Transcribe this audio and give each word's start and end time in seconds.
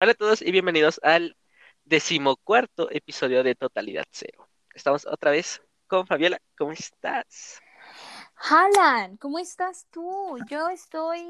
Hola 0.00 0.12
a 0.12 0.14
todos 0.14 0.42
y 0.42 0.52
bienvenidos 0.52 1.00
al 1.02 1.36
decimocuarto 1.84 2.88
episodio 2.90 3.42
de 3.42 3.56
Totalidad 3.56 4.04
Cero. 4.12 4.48
Estamos 4.72 5.04
otra 5.06 5.32
vez 5.32 5.60
con 5.88 6.06
Fabiola. 6.06 6.40
¿Cómo 6.56 6.70
estás? 6.70 7.60
Alan, 8.48 9.16
¿cómo 9.16 9.40
estás 9.40 9.88
tú? 9.90 10.38
Yo 10.48 10.68
estoy 10.68 11.20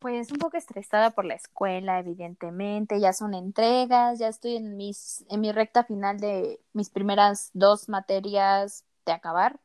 pues 0.00 0.32
un 0.32 0.38
poco 0.38 0.56
estresada 0.56 1.10
por 1.10 1.26
la 1.26 1.34
escuela, 1.34 2.00
evidentemente, 2.00 2.98
ya 2.98 3.12
son 3.12 3.34
entregas, 3.34 4.18
ya 4.18 4.26
estoy 4.26 4.56
en 4.56 4.76
mis 4.76 5.24
en 5.30 5.40
mi 5.40 5.52
recta 5.52 5.84
final 5.84 6.18
de 6.18 6.60
mis 6.72 6.90
primeras 6.90 7.50
dos 7.52 7.88
materias 7.88 8.84
de 9.06 9.12
acabar. 9.12 9.60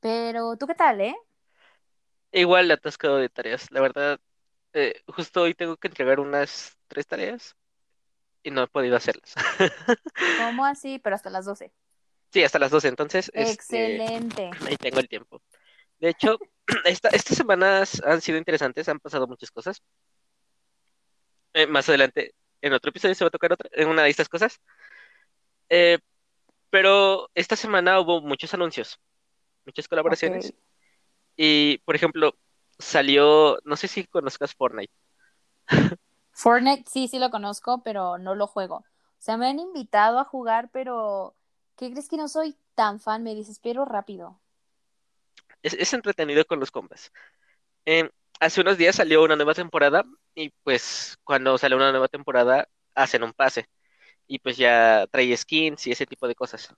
Pero 0.00 0.56
¿tú 0.58 0.66
qué 0.66 0.74
tal, 0.74 1.00
eh? 1.00 1.16
Igual 2.32 2.70
atascado 2.70 3.16
de 3.16 3.30
tareas. 3.30 3.70
La 3.70 3.80
verdad, 3.80 4.20
eh, 4.74 5.02
justo 5.08 5.42
hoy 5.42 5.54
tengo 5.54 5.78
que 5.78 5.88
entregar 5.88 6.20
unas 6.20 6.77
tres 6.88 7.06
tareas 7.06 7.56
y 8.42 8.50
no 8.50 8.62
he 8.62 8.66
podido 8.66 8.96
hacerlas. 8.96 9.34
¿Cómo 10.38 10.64
así? 10.66 10.98
Pero 10.98 11.16
hasta 11.16 11.30
las 11.30 11.44
12. 11.44 11.72
Sí, 12.32 12.42
hasta 12.42 12.58
las 12.58 12.70
12, 12.70 12.88
entonces 12.88 13.30
este, 13.34 13.52
Excelente. 13.52 14.50
ahí 14.66 14.76
tengo 14.76 15.00
el 15.00 15.08
tiempo. 15.08 15.42
De 15.98 16.10
hecho, 16.10 16.38
esta, 16.84 17.08
estas 17.10 17.36
semanas 17.36 18.02
han 18.04 18.20
sido 18.20 18.38
interesantes, 18.38 18.88
han 18.88 19.00
pasado 19.00 19.26
muchas 19.26 19.50
cosas. 19.50 19.82
Eh, 21.54 21.66
más 21.66 21.88
adelante, 21.88 22.34
en 22.60 22.72
otro 22.72 22.90
episodio 22.90 23.14
se 23.14 23.24
va 23.24 23.28
a 23.28 23.32
tocar 23.32 23.52
otra, 23.52 23.70
en 23.72 23.88
una 23.88 24.02
de 24.02 24.10
estas 24.10 24.28
cosas. 24.28 24.60
Eh, 25.68 25.98
pero 26.70 27.30
esta 27.34 27.56
semana 27.56 28.00
hubo 28.00 28.20
muchos 28.20 28.52
anuncios, 28.54 29.00
muchas 29.64 29.88
colaboraciones. 29.88 30.52
Y, 31.36 31.78
por 31.78 31.94
ejemplo, 31.94 32.36
salió, 32.78 33.58
no 33.64 33.76
sé 33.76 33.88
si 33.88 34.04
conozcas 34.04 34.54
Fortnite. 34.54 34.92
Fortnite 36.38 36.88
sí, 36.88 37.08
sí 37.08 37.18
lo 37.18 37.30
conozco, 37.30 37.82
pero 37.82 38.16
no 38.16 38.36
lo 38.36 38.46
juego. 38.46 38.76
O 38.76 38.84
sea, 39.18 39.36
me 39.36 39.48
han 39.48 39.58
invitado 39.58 40.20
a 40.20 40.24
jugar, 40.24 40.70
pero 40.72 41.34
¿qué 41.76 41.90
crees 41.90 42.08
que 42.08 42.16
no 42.16 42.28
soy 42.28 42.54
tan 42.76 43.00
fan? 43.00 43.24
Me 43.24 43.34
desespero 43.34 43.84
rápido. 43.84 44.38
Es, 45.64 45.92
entretenido 45.92 46.44
con 46.44 46.60
los 46.60 46.70
compas. 46.70 47.10
Eh, 47.86 48.08
hace 48.38 48.60
unos 48.60 48.78
días 48.78 48.94
salió 48.94 49.24
una 49.24 49.34
nueva 49.34 49.52
temporada 49.52 50.04
y 50.32 50.50
pues 50.62 51.18
cuando 51.24 51.58
sale 51.58 51.74
una 51.74 51.90
nueva 51.90 52.06
temporada 52.06 52.68
hacen 52.94 53.24
un 53.24 53.32
pase 53.32 53.68
y 54.28 54.38
pues 54.38 54.56
ya 54.56 55.08
trae 55.10 55.36
skins 55.36 55.88
y 55.88 55.90
ese 55.90 56.06
tipo 56.06 56.28
de 56.28 56.36
cosas. 56.36 56.72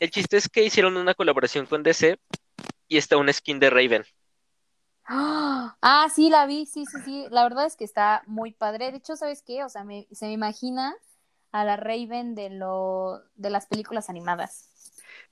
El 0.00 0.10
chiste 0.10 0.36
es 0.36 0.50
que 0.50 0.64
hicieron 0.64 0.98
una 0.98 1.14
colaboración 1.14 1.64
con 1.64 1.82
DC 1.82 2.18
y 2.88 2.98
está 2.98 3.16
un 3.16 3.32
skin 3.32 3.58
de 3.58 3.70
Raven. 3.70 4.04
¡Ah! 5.06 5.76
Ah, 5.82 6.08
sí, 6.14 6.30
la 6.30 6.46
vi, 6.46 6.66
sí, 6.66 6.86
sí, 6.86 7.00
sí. 7.00 7.26
La 7.30 7.42
verdad 7.44 7.66
es 7.66 7.76
que 7.76 7.84
está 7.84 8.22
muy 8.26 8.52
padre. 8.52 8.90
De 8.92 8.98
hecho, 8.98 9.16
¿sabes 9.16 9.42
qué? 9.42 9.64
O 9.64 9.68
sea, 9.68 9.84
me- 9.84 10.06
se 10.12 10.26
me 10.26 10.32
imagina 10.32 10.94
a 11.52 11.64
la 11.64 11.76
Raven 11.76 12.34
de 12.34 12.50
lo, 12.50 13.20
de 13.34 13.50
las 13.50 13.66
películas 13.66 14.08
animadas. 14.10 14.70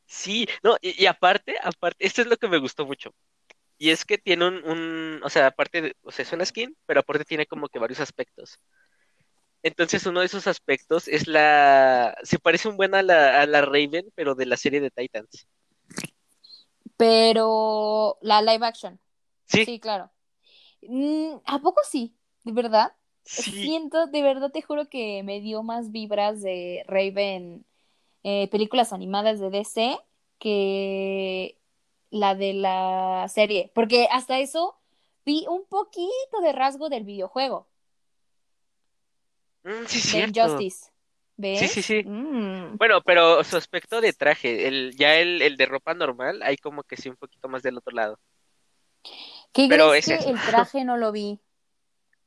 Sí, 0.06 0.46
no, 0.62 0.76
y, 0.80 1.02
y 1.02 1.06
aparte, 1.06 1.56
aparte, 1.62 2.06
esto 2.06 2.22
es 2.22 2.28
lo 2.28 2.36
que 2.36 2.48
me 2.48 2.58
gustó 2.58 2.86
mucho. 2.86 3.12
Y 3.78 3.90
es 3.90 4.04
que 4.04 4.18
tiene 4.18 4.48
un, 4.48 4.56
un, 4.64 5.20
o 5.24 5.30
sea, 5.30 5.48
aparte 5.48 5.82
de, 5.82 5.96
o 6.02 6.12
sea, 6.12 6.24
es 6.24 6.32
una 6.32 6.46
skin, 6.46 6.76
pero 6.86 7.00
aparte 7.00 7.24
tiene 7.26 7.46
como 7.46 7.68
que 7.68 7.78
varios 7.80 8.00
aspectos. 8.00 8.60
Entonces 9.62 10.06
uno 10.06 10.20
de 10.20 10.26
esos 10.26 10.46
aspectos 10.46 11.08
es 11.08 11.26
la, 11.28 12.16
se 12.22 12.38
parece 12.38 12.68
un 12.68 12.76
buen 12.76 12.94
a 12.94 13.02
la, 13.02 13.40
a 13.42 13.46
la 13.46 13.60
Raven, 13.62 14.10
pero 14.14 14.34
de 14.34 14.46
la 14.46 14.56
serie 14.56 14.80
de 14.80 14.90
Titans. 14.90 15.48
Pero 16.96 18.18
la 18.22 18.42
live 18.42 18.66
action, 18.66 19.00
Sí, 19.48 19.64
sí, 19.64 19.80
claro. 19.80 20.10
Mm, 20.82 21.36
¿a 21.46 21.60
poco 21.60 21.82
sí? 21.84 22.16
¿De 22.44 22.52
verdad? 22.52 22.94
sí, 23.24 23.72
Siento, 23.72 24.06
de 24.08 24.22
verdad 24.22 24.50
te 24.52 24.62
juro 24.62 24.88
que 24.88 25.22
me 25.24 25.40
dio 25.40 25.62
más 25.62 25.92
vibras 25.92 26.42
de 26.42 26.84
Raven, 26.88 27.66
eh, 28.24 28.48
películas 28.50 28.92
animadas 28.92 29.40
de 29.40 29.50
DC 29.50 29.98
que 30.38 31.58
la 32.10 32.34
de 32.36 32.54
la 32.54 33.26
serie. 33.28 33.72
Porque 33.74 34.08
hasta 34.12 34.40
eso 34.40 34.78
vi 35.26 35.46
un 35.48 35.66
poquito 35.66 36.40
de 36.42 36.52
rasgo 36.52 36.88
del 36.90 37.04
videojuego, 37.04 37.68
Mm, 39.64 39.86
sí, 39.86 40.00
de. 40.00 40.24
Injustice. 40.24 40.90
Sí, 41.52 41.68
sí, 41.68 41.82
¿Ves? 41.82 41.82
sí. 41.82 42.06
Mm. 42.06 42.78
Bueno, 42.78 43.02
pero 43.02 43.44
su 43.44 43.56
aspecto 43.56 44.00
de 44.00 44.12
traje, 44.12 44.68
el, 44.68 44.96
ya 44.96 45.16
el, 45.16 45.42
el 45.42 45.56
de 45.56 45.66
ropa 45.66 45.94
normal, 45.94 46.42
hay 46.42 46.56
como 46.58 46.84
que 46.84 46.96
sí 46.96 47.08
un 47.10 47.16
poquito 47.16 47.48
más 47.48 47.62
del 47.62 47.78
otro 47.78 47.94
lado. 47.94 48.20
¿Qué 49.58 49.66
Pero 49.68 49.90
crees 49.90 50.06
es 50.06 50.24
que 50.24 50.30
el 50.30 50.40
traje 50.40 50.84
no 50.84 50.96
lo 50.96 51.10
vi? 51.10 51.40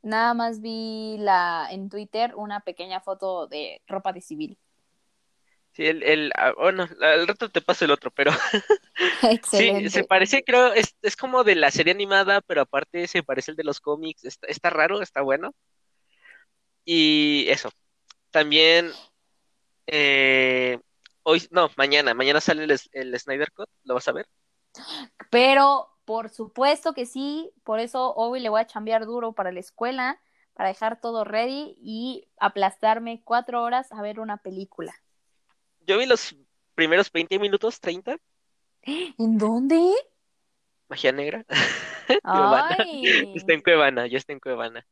Nada 0.02 0.34
más 0.34 0.60
vi 0.60 1.16
la 1.18 1.66
en 1.72 1.90
Twitter 1.90 2.34
una 2.36 2.60
pequeña 2.60 3.00
foto 3.00 3.48
de 3.48 3.82
ropa 3.88 4.12
de 4.12 4.20
civil. 4.20 4.58
Sí, 5.72 5.86
el, 5.86 6.04
el, 6.04 6.34
ah, 6.36 6.52
bueno, 6.58 6.86
al 7.00 7.26
rato 7.26 7.48
te 7.48 7.62
paso 7.62 7.86
el 7.86 7.92
otro, 7.92 8.12
pero 8.12 8.32
sí, 9.50 9.90
se 9.90 10.04
parece, 10.04 10.44
creo, 10.44 10.74
es, 10.74 10.98
es 11.02 11.16
como 11.16 11.46
de 11.46 11.56
la 11.56 11.72
serie 11.72 11.94
animada, 11.94 12.42
pero 12.42 12.64
aparte 12.64 13.08
se 13.08 13.24
parece 13.24 13.52
el 13.52 13.58
de 13.58 13.64
los 13.64 13.80
cómics, 13.80 14.26
está, 14.26 14.48
está 14.48 14.70
raro, 14.70 15.02
está 15.02 15.22
bueno. 15.22 15.56
Y 16.84 17.46
eso, 17.48 17.70
también, 18.30 18.92
eh, 19.88 20.80
hoy, 21.24 21.48
no, 21.50 21.72
mañana, 21.78 22.14
mañana 22.14 22.42
sale 22.42 22.66
el, 22.66 22.78
el 22.92 23.18
Snyder 23.18 23.54
Cut, 23.54 23.70
¿lo 23.86 23.94
vas 23.94 24.10
a 24.10 24.12
ver? 24.12 24.28
Pero 25.30 25.88
por 26.12 26.30
supuesto 26.30 26.94
que 26.94 27.06
sí, 27.06 27.54
por 27.64 27.80
eso 27.80 28.14
hoy 28.16 28.40
le 28.42 28.50
voy 28.50 28.62
a 28.62 28.68
chambear 28.68 29.06
duro 29.06 29.34
para 29.34 29.52
la 29.54 29.62
escuela, 29.62 30.20
para 30.54 30.70
dejar 30.70 31.00
todo 31.00 31.24
ready 31.24 31.78
y 31.82 32.28
aplastarme 32.38 33.22
cuatro 33.24 33.64
horas 33.64 33.92
a 33.94 34.02
ver 34.02 34.20
una 34.20 34.38
película. 34.38 34.94
Yo 35.86 35.98
vi 36.00 36.08
los 36.08 36.36
primeros 36.76 37.12
20 37.12 37.38
minutos, 37.38 37.80
30, 37.80 38.18
¿En 39.18 39.38
dónde? 39.38 39.80
Magia 40.90 41.12
Negra, 41.12 41.46
Cuevana, 42.32 42.76
está 43.34 43.54
en 43.54 43.62
Ay, 43.62 43.64
Cuevana, 43.64 44.08
ya 44.08 44.18
está 44.18 44.34
en 44.34 44.40
Cuevana. 44.40 44.86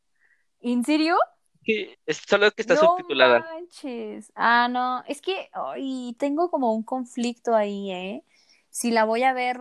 ¿en 0.60 0.84
serio? 0.84 1.16
Sí, 1.64 1.94
es 2.06 2.18
solo 2.28 2.50
que 2.52 2.62
está 2.62 2.76
No 2.76 2.76
subtitulada. 2.76 3.46
manches. 3.58 4.32
Ah, 4.34 4.68
no, 4.70 5.02
es 5.06 5.20
que 5.22 5.48
ay, 5.52 6.14
tengo 6.18 6.50
como 6.50 6.74
un 6.74 6.82
conflicto 6.82 7.54
ahí, 7.54 7.90
¿eh? 7.92 8.24
Si 8.70 8.90
la 8.90 9.04
voy 9.04 9.22
a 9.24 9.32
ver, 9.32 9.60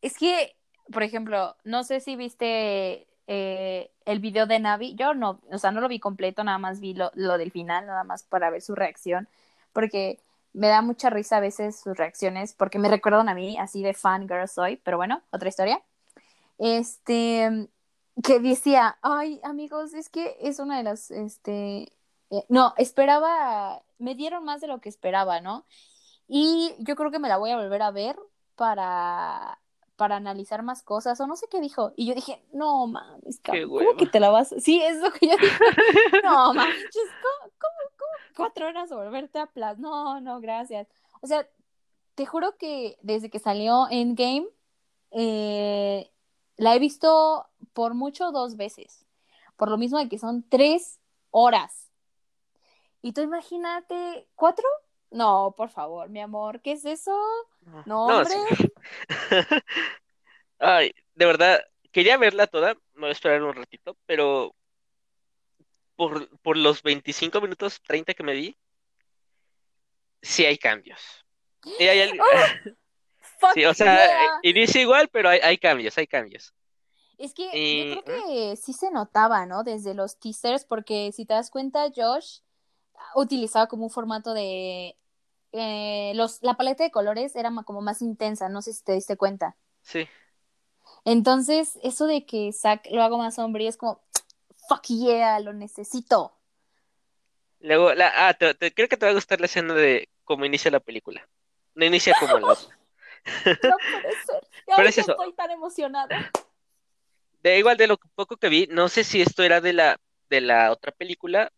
es 0.00 0.16
que, 0.18 0.56
por 0.90 1.02
ejemplo, 1.02 1.56
no 1.64 1.84
sé 1.84 2.00
si 2.00 2.16
viste 2.16 3.06
eh, 3.26 3.90
el 4.04 4.18
video 4.20 4.46
de 4.46 4.58
Navi, 4.58 4.94
yo 4.94 5.14
no, 5.14 5.40
o 5.50 5.58
sea, 5.58 5.70
no 5.70 5.80
lo 5.80 5.88
vi 5.88 6.00
completo, 6.00 6.44
nada 6.44 6.58
más 6.58 6.80
vi 6.80 6.94
lo, 6.94 7.10
lo 7.14 7.38
del 7.38 7.50
final, 7.50 7.86
nada 7.86 8.04
más 8.04 8.22
para 8.24 8.50
ver 8.50 8.62
su 8.62 8.74
reacción, 8.74 9.28
porque 9.72 10.18
me 10.52 10.68
da 10.68 10.82
mucha 10.82 11.10
risa 11.10 11.38
a 11.38 11.40
veces 11.40 11.80
sus 11.80 11.96
reacciones, 11.96 12.54
porque 12.54 12.78
me 12.78 12.88
recuerdan 12.88 13.28
a 13.28 13.34
mí, 13.34 13.58
así 13.58 13.82
de 13.82 13.94
fangirl 13.94 14.48
soy, 14.48 14.76
pero 14.76 14.96
bueno, 14.96 15.22
otra 15.30 15.48
historia. 15.48 15.82
Este, 16.58 17.68
que 18.22 18.40
decía, 18.40 18.98
ay, 19.02 19.40
amigos, 19.44 19.94
es 19.94 20.08
que 20.08 20.36
es 20.40 20.58
una 20.58 20.76
de 20.78 20.82
las, 20.84 21.10
este, 21.10 21.92
eh, 22.30 22.44
no, 22.48 22.74
esperaba, 22.76 23.82
me 23.98 24.14
dieron 24.14 24.44
más 24.44 24.60
de 24.60 24.66
lo 24.66 24.80
que 24.80 24.88
esperaba, 24.88 25.40
¿no? 25.40 25.64
Y 26.28 26.74
yo 26.78 26.96
creo 26.96 27.10
que 27.10 27.18
me 27.18 27.28
la 27.28 27.38
voy 27.38 27.50
a 27.50 27.56
volver 27.56 27.82
a 27.82 27.90
ver 27.90 28.16
para, 28.56 29.58
para 30.02 30.16
analizar 30.16 30.64
más 30.64 30.82
cosas, 30.82 31.20
o 31.20 31.28
no 31.28 31.36
sé 31.36 31.46
qué 31.48 31.60
dijo. 31.60 31.92
Y 31.94 32.06
yo 32.06 32.14
dije, 32.16 32.42
no 32.52 32.88
mames, 32.88 33.38
cabrón, 33.38 33.70
¿cómo 33.70 33.96
que 33.96 34.06
te 34.06 34.18
la 34.18 34.30
vas? 34.30 34.52
Sí, 34.58 34.82
es 34.82 35.00
lo 35.00 35.12
que 35.12 35.28
yo 35.28 35.36
dije. 35.36 35.56
No 36.24 36.48
¿cómo, 36.48 36.60
cómo, 36.60 37.78
cómo 37.96 38.10
cuatro 38.36 38.66
horas 38.66 38.90
volverte 38.90 39.38
a 39.38 39.46
plas? 39.46 39.78
No, 39.78 40.20
no, 40.20 40.40
gracias. 40.40 40.88
O 41.20 41.28
sea, 41.28 41.48
te 42.16 42.26
juro 42.26 42.56
que 42.58 42.98
desde 43.02 43.30
que 43.30 43.38
salió 43.38 43.86
Endgame, 43.92 44.48
eh, 45.12 46.10
la 46.56 46.74
he 46.74 46.80
visto 46.80 47.46
por 47.72 47.94
mucho 47.94 48.32
dos 48.32 48.56
veces. 48.56 49.06
Por 49.56 49.70
lo 49.70 49.78
mismo 49.78 49.98
de 49.98 50.08
que 50.08 50.18
son 50.18 50.42
tres 50.48 50.98
horas. 51.30 51.92
Y 53.02 53.12
tú 53.12 53.20
imagínate, 53.20 54.26
¿cuatro? 54.34 54.66
No, 55.12 55.54
por 55.56 55.68
favor, 55.68 56.08
mi 56.08 56.18
amor, 56.18 56.60
¿qué 56.60 56.72
es 56.72 56.84
eso? 56.84 57.16
No, 57.86 58.06
hombre. 58.06 58.34
sí. 58.56 58.68
Ay, 60.58 60.92
de 61.14 61.26
verdad, 61.26 61.60
quería 61.90 62.16
verla 62.16 62.46
toda, 62.46 62.74
me 62.94 63.00
voy 63.00 63.08
a 63.10 63.12
esperar 63.12 63.42
un 63.42 63.54
ratito, 63.54 63.96
pero 64.06 64.54
por, 65.96 66.28
por 66.40 66.56
los 66.56 66.82
25 66.82 67.40
minutos 67.40 67.80
30 67.82 68.14
que 68.14 68.22
me 68.22 68.32
di, 68.32 68.56
sí 70.20 70.44
hay 70.44 70.58
cambios. 70.58 71.00
Y 71.78 71.84
hay 71.84 72.18
Fuck 73.38 73.54
sí, 73.54 73.64
o 73.64 73.74
sea, 73.74 74.06
yeah. 74.06 74.38
inicia 74.42 74.80
igual, 74.80 75.08
pero 75.08 75.28
hay, 75.28 75.40
hay 75.40 75.58
cambios, 75.58 75.96
hay 75.98 76.06
cambios. 76.06 76.54
Es 77.18 77.34
que 77.34 77.50
Y, 77.56 77.94
yo 77.94 78.04
creo 78.04 78.26
que 78.26 78.56
sí 78.56 78.72
se 78.72 78.90
notaba, 78.90 79.46
¿no? 79.46 79.62
Desde 79.64 79.94
los 79.94 80.18
teasers, 80.18 80.64
porque 80.64 81.12
si 81.12 81.24
te 81.24 81.34
das 81.34 81.50
cuenta, 81.50 81.90
Josh 81.94 82.40
utilizaba 83.14 83.66
como 83.66 83.84
un 83.84 83.90
formato 83.90 84.34
de... 84.34 84.96
eh, 85.52 86.12
los, 86.14 86.42
la 86.42 86.54
paleta 86.56 86.84
de 86.84 86.90
colores 86.90 87.36
era 87.36 87.50
como 87.64 87.80
más 87.82 88.02
intensa, 88.02 88.48
no 88.48 88.62
sé 88.62 88.72
si 88.72 88.84
te 88.84 88.92
diste 88.94 89.16
cuenta. 89.16 89.56
sí, 89.82 90.08
Entonces, 91.04 91.78
eso 91.82 92.06
de 92.06 92.26
que 92.26 92.52
Zack 92.52 92.88
lo 92.90 93.02
haga 93.02 93.16
más 93.16 93.36
sombrío 93.36 93.68
es 93.68 93.76
como, 93.76 94.00
fuck 94.68 94.82
yeah, 94.88 95.40
lo 95.40 95.52
necesito. 95.52 96.32
Luego, 97.60 97.94
la, 97.94 98.28
ah, 98.28 98.34
te- 98.34 98.54
te- 98.54 98.72
creo 98.74 98.88
que 98.88 98.96
te 98.96 99.06
va 99.06 99.12
a 99.12 99.14
gustar 99.14 99.40
la 99.40 99.46
escena 99.46 99.74
de 99.74 100.08
cómo 100.24 100.44
inicia 100.44 100.70
la 100.70 100.80
película. 100.80 101.28
No 101.74 101.84
inicia 101.84 102.14
como 102.14 102.38
la 102.38 102.48
otra. 102.52 102.78
No 103.62 103.80
puede 103.90 104.16
ser. 104.18 104.46
Y 104.66 104.72
Pero 104.74 104.88
es 104.88 104.98
eso. 104.98 105.16
estoy 105.16 105.32
tan 105.34 105.50
emocionada. 105.50 106.32
De 107.42 107.58
igual 107.58 107.76
de 107.76 107.86
lo 107.88 107.98
poco 108.14 108.36
que 108.36 108.48
vi, 108.48 108.66
no 108.70 108.88
sé 108.88 109.04
si 109.04 109.20
esto 109.20 109.42
era 109.42 109.60
de 109.60 109.72
la, 109.72 109.98
de 110.30 110.40
la 110.40 110.70
otra 110.72 110.92
película 110.92 111.52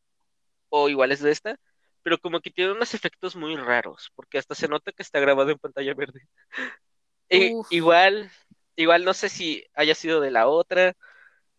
o 0.70 0.88
igual 0.90 1.12
es 1.12 1.20
de 1.22 1.32
esta, 1.32 1.56
pero 2.04 2.18
como 2.20 2.40
que 2.42 2.52
tiene 2.52 2.72
unos 2.74 2.94
efectos 2.94 3.36
muy 3.36 3.56
raros, 3.56 4.12
porque 4.16 4.38
hasta 4.38 4.56
se 4.56 4.68
nota 4.68 4.92
que 4.92 5.02
está 5.04 5.20
grabado 5.20 5.50
en 5.52 5.58
pantalla 5.60 5.94
verde. 5.94 6.22
E- 7.30 7.58
igual, 7.70 8.30
igual 8.76 9.04
no 9.04 9.14
sé 9.14 9.28
si 9.28 9.64
haya 9.74 9.94
sido 9.94 10.20
de 10.20 10.30
la 10.30 10.48
otra, 10.48 10.94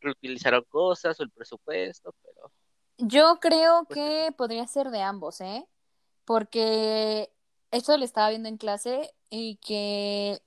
reutilizaron 0.01 0.63
cosas 0.69 1.19
o 1.19 1.23
el 1.23 1.31
presupuesto, 1.31 2.15
pero 2.23 2.51
Yo 2.97 3.39
creo 3.41 3.87
pues 3.87 3.99
que 3.99 4.33
podría 4.37 4.67
ser 4.67 4.89
de 4.89 5.01
ambos, 5.01 5.41
¿eh? 5.41 5.67
Porque 6.25 7.31
esto 7.71 7.97
lo 7.97 8.05
estaba 8.05 8.29
viendo 8.29 8.49
en 8.49 8.57
clase 8.57 9.13
y 9.29 9.57
que 9.57 10.41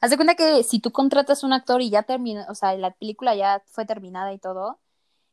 haz 0.00 0.10
de 0.10 0.16
cuenta 0.16 0.36
que 0.36 0.64
si 0.64 0.80
tú 0.80 0.92
contratas 0.92 1.44
un 1.44 1.52
actor 1.54 1.82
y 1.82 1.90
ya 1.90 2.04
termina, 2.04 2.46
o 2.50 2.54
sea, 2.56 2.76
la 2.76 2.92
película 2.92 3.34
ya 3.36 3.62
fue 3.66 3.86
terminada 3.86 4.32
y 4.34 4.38
todo, 4.38 4.80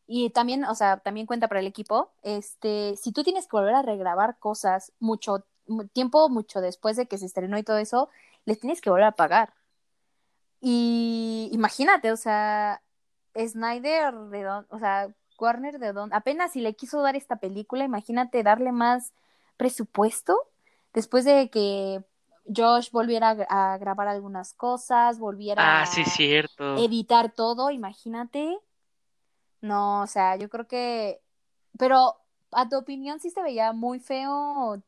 y 0.07 0.29
también, 0.31 0.65
o 0.65 0.75
sea, 0.75 0.97
también 0.97 1.25
cuenta 1.27 1.47
para 1.47 1.59
el 1.61 1.67
equipo, 1.67 2.11
este, 2.23 2.95
si 2.97 3.11
tú 3.11 3.23
tienes 3.23 3.47
que 3.47 3.57
volver 3.57 3.75
a 3.75 3.81
regrabar 3.81 4.37
cosas 4.39 4.91
mucho 4.99 5.45
mu- 5.67 5.87
tiempo, 5.87 6.29
mucho 6.29 6.61
después 6.61 6.97
de 6.97 7.07
que 7.07 7.17
se 7.17 7.25
estrenó 7.25 7.57
y 7.57 7.63
todo 7.63 7.77
eso, 7.77 8.09
les 8.45 8.59
tienes 8.59 8.81
que 8.81 8.89
volver 8.89 9.05
a 9.05 9.11
pagar. 9.13 9.53
Y 10.59 11.49
imagínate, 11.51 12.11
o 12.11 12.17
sea, 12.17 12.81
Snyder 13.35 14.13
de 14.13 14.43
dónde, 14.43 14.67
o 14.69 14.79
sea, 14.79 15.09
Warner 15.39 15.79
de 15.79 15.91
dónde, 15.93 16.15
apenas 16.15 16.51
si 16.51 16.61
le 16.61 16.75
quiso 16.75 17.01
dar 17.01 17.15
esta 17.15 17.37
película, 17.37 17.83
imagínate 17.83 18.43
darle 18.43 18.71
más 18.71 19.13
presupuesto 19.57 20.37
después 20.93 21.25
de 21.25 21.49
que 21.49 22.03
Josh 22.55 22.91
volviera 22.91 23.29
a, 23.31 23.35
gra- 23.35 23.47
a 23.49 23.77
grabar 23.79 24.07
algunas 24.07 24.53
cosas, 24.53 25.17
volviera 25.17 25.81
Ah, 25.81 25.85
sí, 25.87 26.03
a 26.03 26.05
cierto. 26.05 26.77
editar 26.77 27.31
todo, 27.31 27.71
imagínate. 27.71 28.59
No, 29.61 30.01
o 30.03 30.07
sea, 30.07 30.35
yo 30.37 30.49
creo 30.49 30.67
que, 30.67 31.21
pero 31.77 32.17
a 32.51 32.69
tu 32.69 32.77
opinión 32.77 33.19
sí 33.19 33.29
se 33.29 33.43
veía 33.43 33.73
muy 33.73 33.99
feo. 33.99 34.81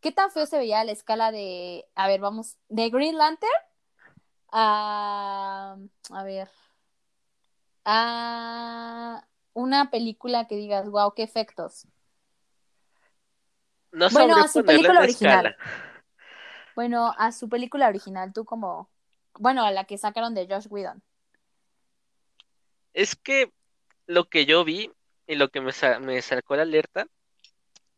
¿Qué 0.00 0.12
tan 0.12 0.30
feo 0.30 0.46
se 0.46 0.58
veía 0.58 0.80
a 0.80 0.84
la 0.84 0.92
escala 0.92 1.32
de, 1.32 1.86
a 1.94 2.08
ver, 2.08 2.20
vamos, 2.20 2.56
de 2.68 2.90
Green 2.90 3.16
Lantern 3.18 3.52
a, 4.50 5.76
a 6.10 6.24
ver, 6.24 6.48
a 7.84 9.26
una 9.54 9.90
película 9.90 10.46
que 10.46 10.56
digas, 10.56 10.88
wow, 10.88 11.12
qué 11.14 11.22
efectos. 11.22 11.86
No 13.92 14.08
Bueno, 14.10 14.36
a 14.36 14.48
su 14.48 14.64
película 14.64 14.94
la 14.94 15.04
original. 15.04 15.44
escala. 15.44 15.56
Bueno, 16.74 17.12
a 17.18 17.32
su 17.32 17.48
película 17.48 17.88
original, 17.88 18.32
tú 18.32 18.44
como, 18.44 18.88
bueno, 19.38 19.64
a 19.64 19.70
la 19.70 19.84
que 19.84 19.98
sacaron 19.98 20.34
de 20.34 20.46
Josh 20.48 20.66
Whedon. 20.70 21.02
Es 22.94 23.16
que 23.16 23.52
lo 24.06 24.24
que 24.28 24.46
yo 24.46 24.64
vi 24.64 24.90
y 25.26 25.36
lo 25.36 25.48
que 25.50 25.60
me, 25.60 25.72
sa- 25.72 26.00
me 26.00 26.20
sacó 26.22 26.56
la 26.56 26.62
alerta 26.62 27.06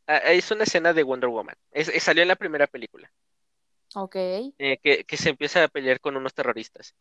ah, 0.06 0.18
es 0.18 0.50
una 0.50 0.64
escena 0.64 0.92
de 0.92 1.02
Wonder 1.02 1.28
Woman. 1.30 1.56
Es, 1.72 1.88
es- 1.88 2.02
salió 2.02 2.22
en 2.22 2.28
la 2.28 2.36
primera 2.36 2.66
película, 2.66 3.10
Ok. 3.94 4.16
eh, 4.58 4.78
que, 4.82 5.04
que 5.04 5.16
se 5.16 5.30
empieza 5.30 5.64
a 5.64 5.68
pelear 5.68 6.00
con 6.00 6.16
unos 6.16 6.34
terroristas. 6.34 6.94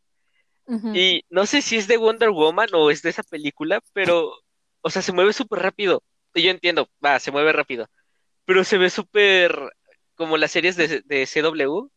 Y 0.91 1.23
no 1.29 1.45
sé 1.45 1.61
si 1.61 1.77
es 1.77 1.87
de 1.87 1.97
Wonder 1.97 2.29
Woman 2.29 2.69
o 2.73 2.91
es 2.91 3.01
de 3.01 3.09
esa 3.09 3.23
película, 3.23 3.81
pero, 3.93 4.33
o 4.81 4.89
sea, 4.89 5.01
se 5.01 5.11
mueve 5.13 5.33
súper 5.33 5.59
rápido. 5.59 6.03
Y 6.33 6.43
yo 6.43 6.51
entiendo, 6.51 6.89
va, 7.03 7.19
se 7.19 7.31
mueve 7.31 7.51
rápido. 7.53 7.87
Pero 8.45 8.63
se 8.63 8.77
ve 8.79 8.89
súper 8.89 9.55
como 10.15 10.37
las 10.37 10.51
series 10.51 10.75
de, 10.77 11.01
de 11.05 11.25
CW. 11.27 11.91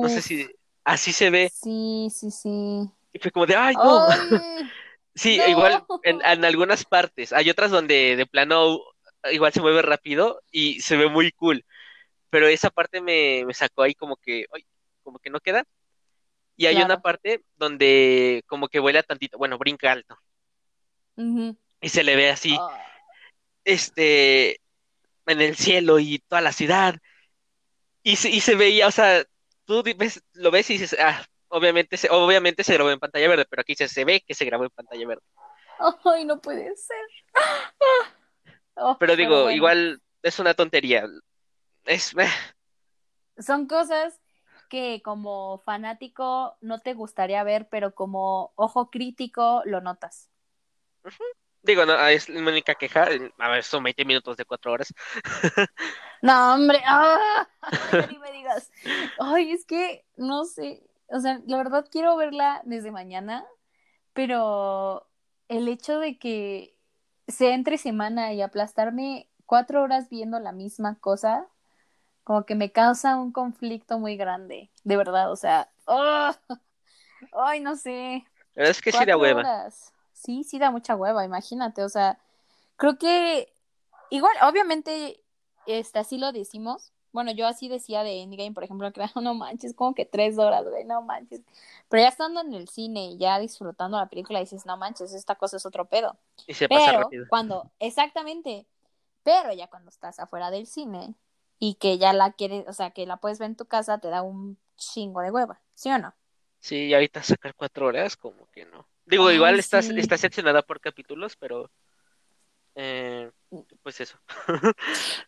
No 0.00 0.08
sé 0.08 0.22
si 0.22 0.46
así 0.84 1.12
se 1.12 1.30
ve. 1.30 1.52
sí, 1.52 2.08
sí, 2.10 2.30
sí. 2.30 2.90
Y 3.12 3.18
fue 3.18 3.30
como 3.30 3.46
de, 3.46 3.56
ay, 3.56 3.76
no. 3.82 4.04
¡Ay! 4.06 4.70
Sí, 5.14 5.38
¡No! 5.38 5.48
igual 5.48 5.84
en, 6.02 6.20
en 6.24 6.44
algunas 6.44 6.84
partes. 6.84 7.32
Hay 7.32 7.50
otras 7.50 7.70
donde 7.70 8.16
de 8.16 8.26
plano 8.26 8.80
igual 9.32 9.52
se 9.52 9.60
mueve 9.60 9.82
rápido 9.82 10.42
y 10.50 10.80
se 10.80 10.96
ve 10.96 11.08
muy 11.08 11.32
cool. 11.32 11.64
Pero 12.30 12.48
esa 12.48 12.70
parte 12.70 13.00
me, 13.02 13.44
me 13.46 13.54
sacó 13.54 13.82
ahí 13.82 13.94
como 13.94 14.16
que, 14.16 14.46
ay, 14.54 14.64
como 15.02 15.18
que 15.20 15.30
no 15.30 15.40
queda. 15.40 15.64
Y 16.56 16.66
hay 16.66 16.82
una 16.82 16.98
parte 16.98 17.44
donde 17.56 18.42
como 18.46 18.68
que 18.68 18.80
vuela 18.80 19.02
tantito, 19.02 19.38
bueno, 19.38 19.58
brinca 19.58 19.92
alto. 19.92 20.16
Y 21.80 21.88
se 21.90 22.02
le 22.02 22.16
ve 22.16 22.30
así, 22.30 22.56
Ah, 22.58 22.80
este, 23.64 24.60
en 25.26 25.40
el 25.40 25.56
cielo 25.56 25.98
y 26.00 26.20
toda 26.20 26.40
la 26.42 26.52
ciudad. 26.52 26.96
Y 28.02 28.16
se, 28.16 28.30
y 28.30 28.40
se 28.40 28.54
veía, 28.54 28.86
o 28.88 28.90
sea, 28.90 29.24
tú 29.64 29.82
ves- 29.96 30.22
lo 30.34 30.50
ves 30.50 30.70
y 30.70 30.74
dices, 30.74 30.96
ah, 31.00 31.24
obviamente 31.54 31.96
se, 31.96 32.08
obviamente 32.10 32.64
se 32.64 32.74
grabó 32.74 32.90
en 32.90 32.98
pantalla 32.98 33.28
verde, 33.28 33.46
pero 33.48 33.62
aquí 33.62 33.74
se, 33.74 33.88
se 33.88 34.04
ve 34.04 34.22
que 34.26 34.34
se 34.34 34.44
grabó 34.44 34.64
en 34.64 34.70
pantalla 34.70 35.06
verde. 35.06 35.22
Ay, 36.04 36.24
no 36.24 36.40
puede 36.40 36.76
ser. 36.76 36.96
Oh, 38.76 38.96
Pero 38.98 39.16
digo, 39.16 39.44
bueno, 39.44 39.50
igual 39.50 40.02
es 40.22 40.38
una 40.38 40.54
tontería. 40.54 41.06
Es, 41.84 42.12
eh, 42.16 42.28
son 43.38 43.66
cosas 43.66 44.20
que 44.68 45.02
como 45.04 45.58
fanático 45.64 46.56
no 46.60 46.80
te 46.80 46.94
gustaría 46.94 47.42
ver, 47.44 47.68
pero 47.70 47.94
como 47.94 48.52
ojo 48.56 48.90
crítico 48.90 49.62
lo 49.64 49.80
notas. 49.80 50.30
digo, 51.62 51.86
no, 51.86 51.94
es 52.08 52.28
mi 52.28 52.38
única 52.38 52.74
queja. 52.74 53.08
A 53.38 53.48
ver, 53.50 53.62
son 53.62 53.82
20 53.84 54.04
minutos 54.04 54.36
de 54.36 54.44
4 54.44 54.72
horas. 54.72 54.92
No, 56.22 56.54
hombre, 56.54 56.80
¡ah! 56.86 57.46
Ni 58.10 58.18
me 58.18 58.32
digas. 58.32 58.70
Ay, 59.20 59.52
es 59.52 59.66
que 59.66 60.06
no 60.16 60.44
sé, 60.44 60.82
o 61.08 61.20
sea, 61.20 61.40
la 61.46 61.56
verdad 61.56 61.86
quiero 61.90 62.16
verla 62.16 62.62
desde 62.64 62.90
mañana, 62.90 63.44
pero 64.12 65.06
el 65.48 65.68
hecho 65.68 65.98
de 65.98 66.18
que 66.18 66.76
sea 67.28 67.54
entre 67.54 67.78
semana 67.78 68.32
y 68.32 68.42
aplastarme 68.42 69.28
cuatro 69.46 69.82
horas 69.82 70.08
viendo 70.08 70.38
la 70.40 70.52
misma 70.52 70.96
cosa, 71.00 71.46
como 72.24 72.44
que 72.46 72.54
me 72.54 72.72
causa 72.72 73.16
un 73.16 73.32
conflicto 73.32 73.98
muy 73.98 74.16
grande, 74.16 74.70
de 74.84 74.96
verdad, 74.96 75.30
o 75.30 75.36
sea, 75.36 75.70
¡ah! 75.86 76.36
ay, 77.32 77.60
no 77.60 77.76
sé, 77.76 78.24
La 78.54 78.62
verdad 78.62 78.70
es 78.70 78.82
que 78.82 78.92
sí 78.92 79.04
da 79.04 79.16
hueva. 79.16 79.40
horas, 79.40 79.92
sí, 80.12 80.44
sí 80.44 80.58
da 80.58 80.70
mucha 80.70 80.96
hueva, 80.96 81.24
imagínate, 81.24 81.82
o 81.84 81.88
sea, 81.88 82.18
creo 82.76 82.98
que 82.98 83.52
igual, 84.10 84.34
obviamente, 84.42 85.20
este, 85.66 85.98
así 85.98 86.18
lo 86.18 86.32
decimos. 86.32 86.92
Bueno, 87.14 87.32
yo 87.32 87.48
así 87.48 87.68
decía 87.70 88.04
de 88.04 88.22
Endgame, 88.22 88.52
por 88.54 88.64
ejemplo, 88.64 88.92
que 88.92 89.02
no 89.22 89.34
manches, 89.34 89.74
como 89.74 89.94
que 89.96 90.06
tres 90.06 90.38
horas, 90.38 90.66
güey, 90.68 90.84
no 90.84 91.02
manches. 91.02 91.42
Pero 91.90 92.02
ya 92.04 92.10
estando 92.10 92.42
en 92.42 92.54
el 92.54 92.68
cine 92.68 93.06
y 93.12 93.18
ya 93.18 93.40
disfrutando 93.40 93.98
la 93.98 94.08
película, 94.10 94.40
dices, 94.40 94.66
no 94.66 94.76
manches, 94.78 95.14
esta 95.14 95.36
cosa 95.36 95.58
es 95.58 95.66
otro 95.66 95.86
pedo. 95.86 96.18
Y 96.46 96.54
se 96.54 96.68
pasa 96.70 96.92
Pero 96.92 96.92
rápido. 96.92 97.26
cuando, 97.28 97.72
exactamente, 97.80 98.66
pero 99.24 99.52
ya 99.54 99.68
cuando 99.68 99.90
estás 99.90 100.20
afuera 100.20 100.50
del 100.50 100.66
cine 100.66 101.14
y 101.60 101.76
que 101.76 101.98
ya 101.98 102.12
la 102.14 102.32
quieres, 102.32 102.66
o 102.68 102.74
sea, 102.74 102.92
que 102.92 103.06
la 103.06 103.18
puedes 103.18 103.38
ver 103.40 103.50
en 103.50 103.56
tu 103.56 103.66
casa, 103.66 103.98
te 103.98 104.08
da 104.10 104.22
un 104.22 104.58
chingo 104.76 105.20
de 105.22 105.30
hueva, 105.32 105.60
¿sí 105.74 105.90
o 105.90 105.98
no? 105.98 106.14
Sí, 106.60 106.86
y 106.86 106.94
ahorita 106.94 107.22
sacar 107.22 107.54
4 107.54 107.86
horas, 107.86 108.16
como 108.16 108.46
que 108.50 108.64
no. 108.66 108.88
Digo, 109.04 109.30
Ay, 109.30 109.30
igual 109.30 109.58
está, 109.58 109.80
sí. 109.80 109.92
está 109.96 110.16
seccionada 110.18 110.62
por 110.62 110.80
capítulos, 110.80 111.36
pero. 111.36 111.70
Eh, 112.74 113.30
pues 113.82 114.00
eso. 114.00 114.18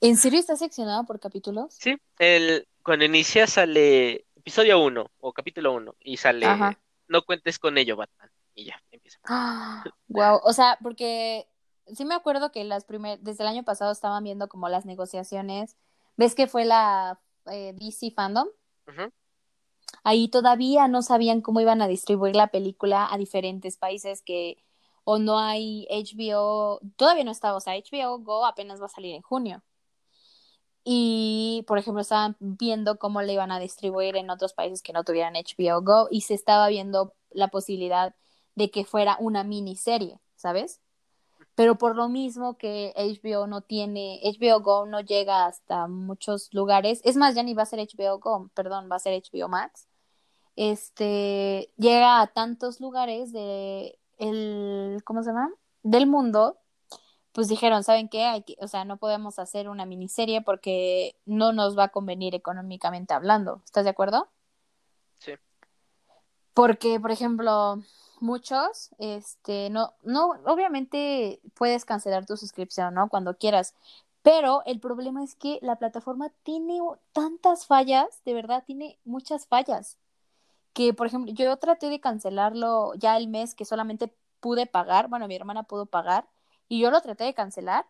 ¿En 0.01 0.17
serio 0.17 0.41
está 0.41 0.57
seccionado 0.57 1.05
por 1.05 1.21
capítulos? 1.21 1.75
Sí, 1.75 1.97
el, 2.19 2.67
cuando 2.83 3.05
inicia 3.05 3.47
sale 3.47 4.27
episodio 4.35 4.81
1 4.81 5.11
o 5.21 5.33
capítulo 5.33 5.73
1 5.75 5.95
y 6.01 6.17
sale 6.17 6.47
Ajá. 6.47 6.79
No 7.09 7.23
cuentes 7.23 7.59
con 7.59 7.79
ello, 7.79 7.97
Batman. 7.97 8.31
Y 8.55 8.67
ya, 8.67 8.83
empieza. 8.91 9.19
Wow, 10.09 10.41
o 10.43 10.53
sea, 10.53 10.79
porque 10.83 11.49
sí 11.95 12.05
me 12.05 12.15
acuerdo 12.15 12.51
que 12.53 12.65
las 12.65 12.85
primer, 12.85 13.21
desde 13.21 13.45
el 13.45 13.49
año 13.49 13.65
pasado 13.65 13.93
estaban 13.93 14.25
viendo 14.25 14.49
como 14.49 14.69
las 14.69 14.87
negociaciones. 14.87 15.77
¿Ves 16.17 16.35
que 16.35 16.47
fue 16.47 16.65
la 16.65 17.21
eh, 17.51 17.75
DC 17.75 18.13
Fandom? 18.13 18.49
Ahí 20.05 20.29
todavía 20.29 20.87
no 20.89 21.03
sabían 21.03 21.41
cómo 21.41 21.61
iban 21.61 21.83
a 21.83 21.89
distribuir 21.89 22.37
la 22.37 22.49
película 22.49 23.09
a 23.11 23.19
diferentes 23.19 23.77
países 23.77 24.23
que 24.23 24.65
o 25.09 25.21
no 25.21 25.39
hay 25.39 25.87
HBO, 25.89 26.81
todavía 26.97 27.23
no 27.23 27.31
estaba, 27.31 27.57
o 27.57 27.61
sea, 27.61 27.75
HBO 27.77 28.19
Go 28.19 28.45
apenas 28.45 28.83
va 28.83 28.87
a 28.87 28.89
salir 28.89 29.15
en 29.15 29.23
junio. 29.23 29.63
Y, 30.83 31.65
por 31.69 31.79
ejemplo, 31.79 32.01
estaban 32.03 32.37
viendo 32.41 32.99
cómo 32.99 33.23
le 33.23 33.33
iban 33.33 33.53
a 33.53 33.61
distribuir 33.61 34.17
en 34.17 34.31
otros 34.31 34.53
países 34.53 34.83
que 34.83 34.93
no 34.93 35.05
tuvieran 35.05 35.35
HBO 35.35 35.81
Go 35.83 36.09
y 36.11 36.23
se 36.23 36.35
estaba 36.35 36.67
viendo 36.69 37.15
la 37.31 37.49
posibilidad 37.49 38.17
de 38.57 38.71
que 38.73 38.85
fuera 38.85 39.17
una 39.21 39.45
miniserie, 39.45 40.19
¿sabes? 40.35 40.81
Pero 41.55 41.79
por 41.79 41.95
lo 41.95 42.09
mismo 42.09 42.59
que 42.59 42.93
HBO 42.97 43.47
no 43.47 43.61
tiene, 43.61 44.21
HBO 44.25 44.61
Go 44.61 44.87
no 44.87 45.01
llega 45.01 45.47
hasta 45.47 45.87
muchos 45.87 46.53
lugares, 46.53 47.01
es 47.05 47.17
más, 47.17 47.37
ya 47.37 47.45
ni 47.45 47.55
va 47.55 47.63
a 47.63 47.67
ser 47.67 47.79
HBO 47.79 48.19
Go, 48.19 48.51
perdón, 48.55 48.89
va 48.91 48.97
a 48.97 49.01
ser 49.01 49.23
HBO 49.23 49.49
Max. 49.49 49.87
Este 50.57 51.73
llega 51.77 52.21
a 52.23 52.27
tantos 52.27 52.81
lugares 52.81 53.33
de 53.33 54.01
el, 54.19 55.03
¿cómo 55.05 55.23
se 55.23 55.31
llama? 55.31 55.51
del 55.87 56.07
mundo, 56.07 56.59
pues 57.33 57.49
dijeron, 57.49 57.85
¿saben 57.85 58.09
qué? 58.09 58.25
Hay 58.25 58.43
que, 58.43 58.57
o 58.61 58.69
sea, 58.69 58.85
no 58.85 58.97
podemos 58.97 59.39
hacer 59.39 59.69
una 59.69 59.87
miniserie 59.87 60.43
porque 60.43 61.17
no 61.27 61.53
nos 61.53 61.79
va 61.79 61.85
a 61.85 61.89
convenir 61.89 62.35
económicamente 62.35 63.15
hablando. 63.15 63.63
¿Estás 63.65 63.85
de 63.85 63.91
acuerdo? 63.91 64.29
Sí. 65.19 65.33
Porque, 66.55 66.99
por 66.99 67.13
ejemplo, 67.13 67.83
muchos, 68.21 68.91
este, 68.99 69.71
no, 69.71 69.95
no, 70.03 70.31
obviamente 70.47 71.41
puedes 71.55 71.85
cancelar 71.85 72.27
tu 72.27 72.37
suscripción, 72.37 72.95
¿no? 72.95 73.09
Cuando 73.09 73.37
quieras. 73.37 73.75
Pero 74.23 74.63
el 74.67 74.81
problema 74.81 75.23
es 75.23 75.37
que 75.37 75.61
la 75.63 75.77
plataforma 75.77 76.31
tiene 76.43 76.81
tantas 77.13 77.67
fallas, 77.67 78.23
de 78.25 78.35
verdad, 78.35 78.65
tiene 78.67 78.99
muchas 79.05 79.47
fallas. 79.47 79.99
Que, 80.77 80.93
por 80.95 81.07
ejemplo, 81.07 81.33
yo 81.33 81.57
traté 81.59 81.89
de 81.89 82.01
cancelarlo 82.01 82.95
ya 82.97 83.17
el 83.17 83.29
mes 83.29 83.55
que 83.55 83.65
solamente 83.65 84.15
pude 84.41 84.67
pagar, 84.67 85.09
bueno, 85.09 85.29
mi 85.29 85.35
hermana 85.37 85.63
pudo 85.65 85.87
pagar, 85.87 86.29
y 86.69 86.81
yo 86.81 86.91
lo 86.91 87.01
traté 87.01 87.25
de 87.25 87.35
cancelar 87.35 87.87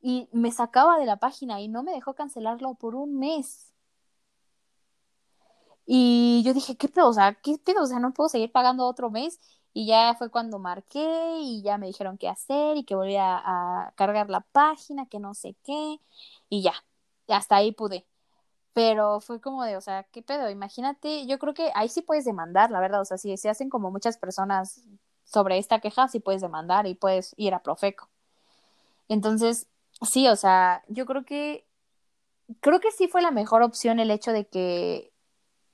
y 0.00 0.28
me 0.32 0.50
sacaba 0.52 0.98
de 0.98 1.06
la 1.06 1.18
página 1.18 1.60
y 1.60 1.68
no 1.68 1.82
me 1.82 1.92
dejó 1.92 2.14
cancelarlo 2.14 2.74
por 2.76 2.94
un 2.94 3.18
mes. 3.18 3.74
Y 5.86 6.42
yo 6.44 6.54
dije, 6.54 6.76
¿qué 6.76 6.88
pedo? 6.88 7.08
O 7.08 7.12
sea, 7.12 7.34
¿qué 7.34 7.58
pedo? 7.58 7.82
O 7.82 7.86
sea, 7.86 7.98
no 7.98 8.12
puedo 8.14 8.28
seguir 8.28 8.52
pagando 8.52 8.86
otro 8.86 9.10
mes. 9.10 9.38
Y 9.72 9.86
ya 9.86 10.14
fue 10.18 10.30
cuando 10.30 10.58
marqué 10.58 11.38
y 11.40 11.62
ya 11.62 11.78
me 11.78 11.86
dijeron 11.88 12.18
qué 12.18 12.28
hacer 12.28 12.76
y 12.76 12.84
que 12.84 12.94
volvía 12.94 13.36
a 13.44 13.92
cargar 13.96 14.30
la 14.30 14.40
página, 14.40 15.06
que 15.06 15.18
no 15.20 15.34
sé 15.34 15.56
qué. 15.64 16.00
Y 16.48 16.62
ya, 16.62 16.74
hasta 17.28 17.56
ahí 17.56 17.72
pude. 17.72 18.06
Pero 18.72 19.20
fue 19.20 19.40
como 19.40 19.64
de, 19.64 19.76
o 19.76 19.80
sea, 19.80 20.04
¿qué 20.04 20.22
pedo? 20.22 20.48
Imagínate, 20.48 21.26
yo 21.26 21.38
creo 21.38 21.54
que 21.54 21.70
ahí 21.74 21.88
sí 21.88 22.02
puedes 22.02 22.24
demandar, 22.24 22.70
la 22.70 22.80
verdad. 22.80 23.00
O 23.00 23.04
sea, 23.04 23.18
si 23.18 23.36
se 23.36 23.48
hacen 23.48 23.68
como 23.68 23.90
muchas 23.90 24.16
personas 24.16 24.84
sobre 25.24 25.58
esta 25.58 25.80
queja, 25.80 26.08
sí 26.08 26.20
puedes 26.20 26.40
demandar 26.40 26.86
y 26.86 26.94
puedes 26.94 27.34
ir 27.36 27.54
a 27.54 27.62
Profeco. 27.62 28.08
Entonces, 29.08 29.66
sí, 30.02 30.28
o 30.28 30.36
sea, 30.36 30.84
yo 30.88 31.06
creo 31.06 31.24
que, 31.24 31.66
creo 32.60 32.80
que 32.80 32.92
sí 32.92 33.08
fue 33.08 33.22
la 33.22 33.30
mejor 33.30 33.62
opción 33.62 33.98
el 34.00 34.10
hecho 34.10 34.32
de 34.32 34.46
que 34.46 35.12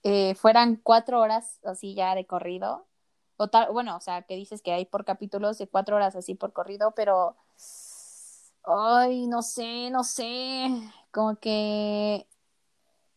eh, 0.02 0.34
fueran 0.36 0.76
cuatro 0.76 1.20
horas 1.20 1.60
así 1.64 1.94
ya 1.94 2.14
de 2.14 2.26
corrido. 2.26 2.86
O 3.36 3.48
tal, 3.48 3.70
bueno, 3.72 3.96
o 3.96 4.00
sea, 4.00 4.22
que 4.22 4.36
dices 4.36 4.62
que 4.62 4.72
hay 4.72 4.86
por 4.86 5.04
capítulos 5.04 5.58
de 5.58 5.68
cuatro 5.68 5.96
horas 5.96 6.16
así 6.16 6.34
por 6.34 6.52
corrido, 6.54 6.92
pero, 6.96 7.36
ay, 8.64 9.26
no 9.26 9.42
sé, 9.42 9.90
no 9.90 10.04
sé, 10.04 10.68
como 11.10 11.36
que 11.36 12.26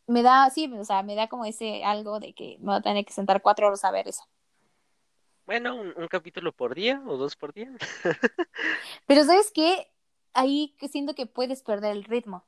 me 0.10 0.24
da, 0.24 0.50
sí, 0.50 0.72
o 0.74 0.84
sea, 0.84 1.04
me 1.04 1.16
da 1.16 1.28
como 1.28 1.46
ese 1.46 1.84
algo 1.84 2.20
de 2.20 2.34
que 2.34 2.58
me 2.60 2.68
voy 2.68 2.75
a 2.75 2.82
tener 2.82 3.06
que 3.06 3.13
sentar 3.13 3.42
cuatro 3.42 3.68
horas 3.68 3.84
a 3.86 3.92
ver 3.92 4.08
eso. 4.08 4.24
Bueno, 5.46 5.75
un, 5.75 5.94
un 5.96 6.08
capítulo 6.08 6.51
por 6.51 6.75
día 6.75 7.01
o 7.08 7.18
dos 7.18 7.36
por 7.36 7.54
día. 7.54 7.72
Pero 9.08 9.24
¿sabes 9.24 9.51
qué? 9.54 9.88
ahí 10.34 10.75
siento 10.89 11.16
que 11.16 11.25
puedes 11.25 11.62
perder 11.63 11.92
el 11.92 12.04
ritmo, 12.04 12.46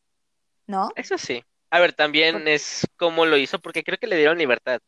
¿no? 0.68 0.90
Eso 0.96 1.18
sí. 1.18 1.44
A 1.70 1.80
ver, 1.80 1.94
también 1.94 2.48
es 2.48 2.88
como 2.98 3.26
lo 3.26 3.38
hizo, 3.38 3.60
porque 3.60 3.84
creo 3.84 3.98
que 3.98 4.08
le 4.08 4.18
dieron 4.18 4.38
libertad. 4.38 4.82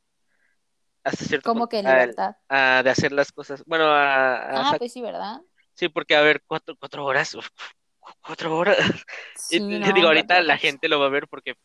Hasta 1.03 1.25
cierto 1.25 1.50
¿Cómo 1.50 1.68
que 1.68 1.82
libertad? 1.82 2.36
A, 2.50 2.82
de 2.84 2.89
hacer 2.89 3.12
las 3.12 3.32
cosas. 3.32 3.63
Bueno, 3.65 3.86
a. 3.86 4.72
ah, 4.72 4.75
pues 4.77 4.92
sí, 4.94 5.01
¿verdad? 5.01 5.42
Sí, 5.74 5.89
porque 5.89 6.15
a 6.15 6.22
ver, 6.22 6.42
cuatro, 6.46 6.75
cuatro 6.77 7.06
horas. 7.06 7.38
cuatro 8.22 8.56
horas. 8.56 8.77
y, 9.50 9.60
digo, 9.94 10.08
ahorita 10.08 10.42
la 10.42 10.58
gente 10.58 10.88
lo 10.88 11.00
va 11.00 11.08
a 11.08 11.10
ver 11.10 11.27
porque. 11.27 11.56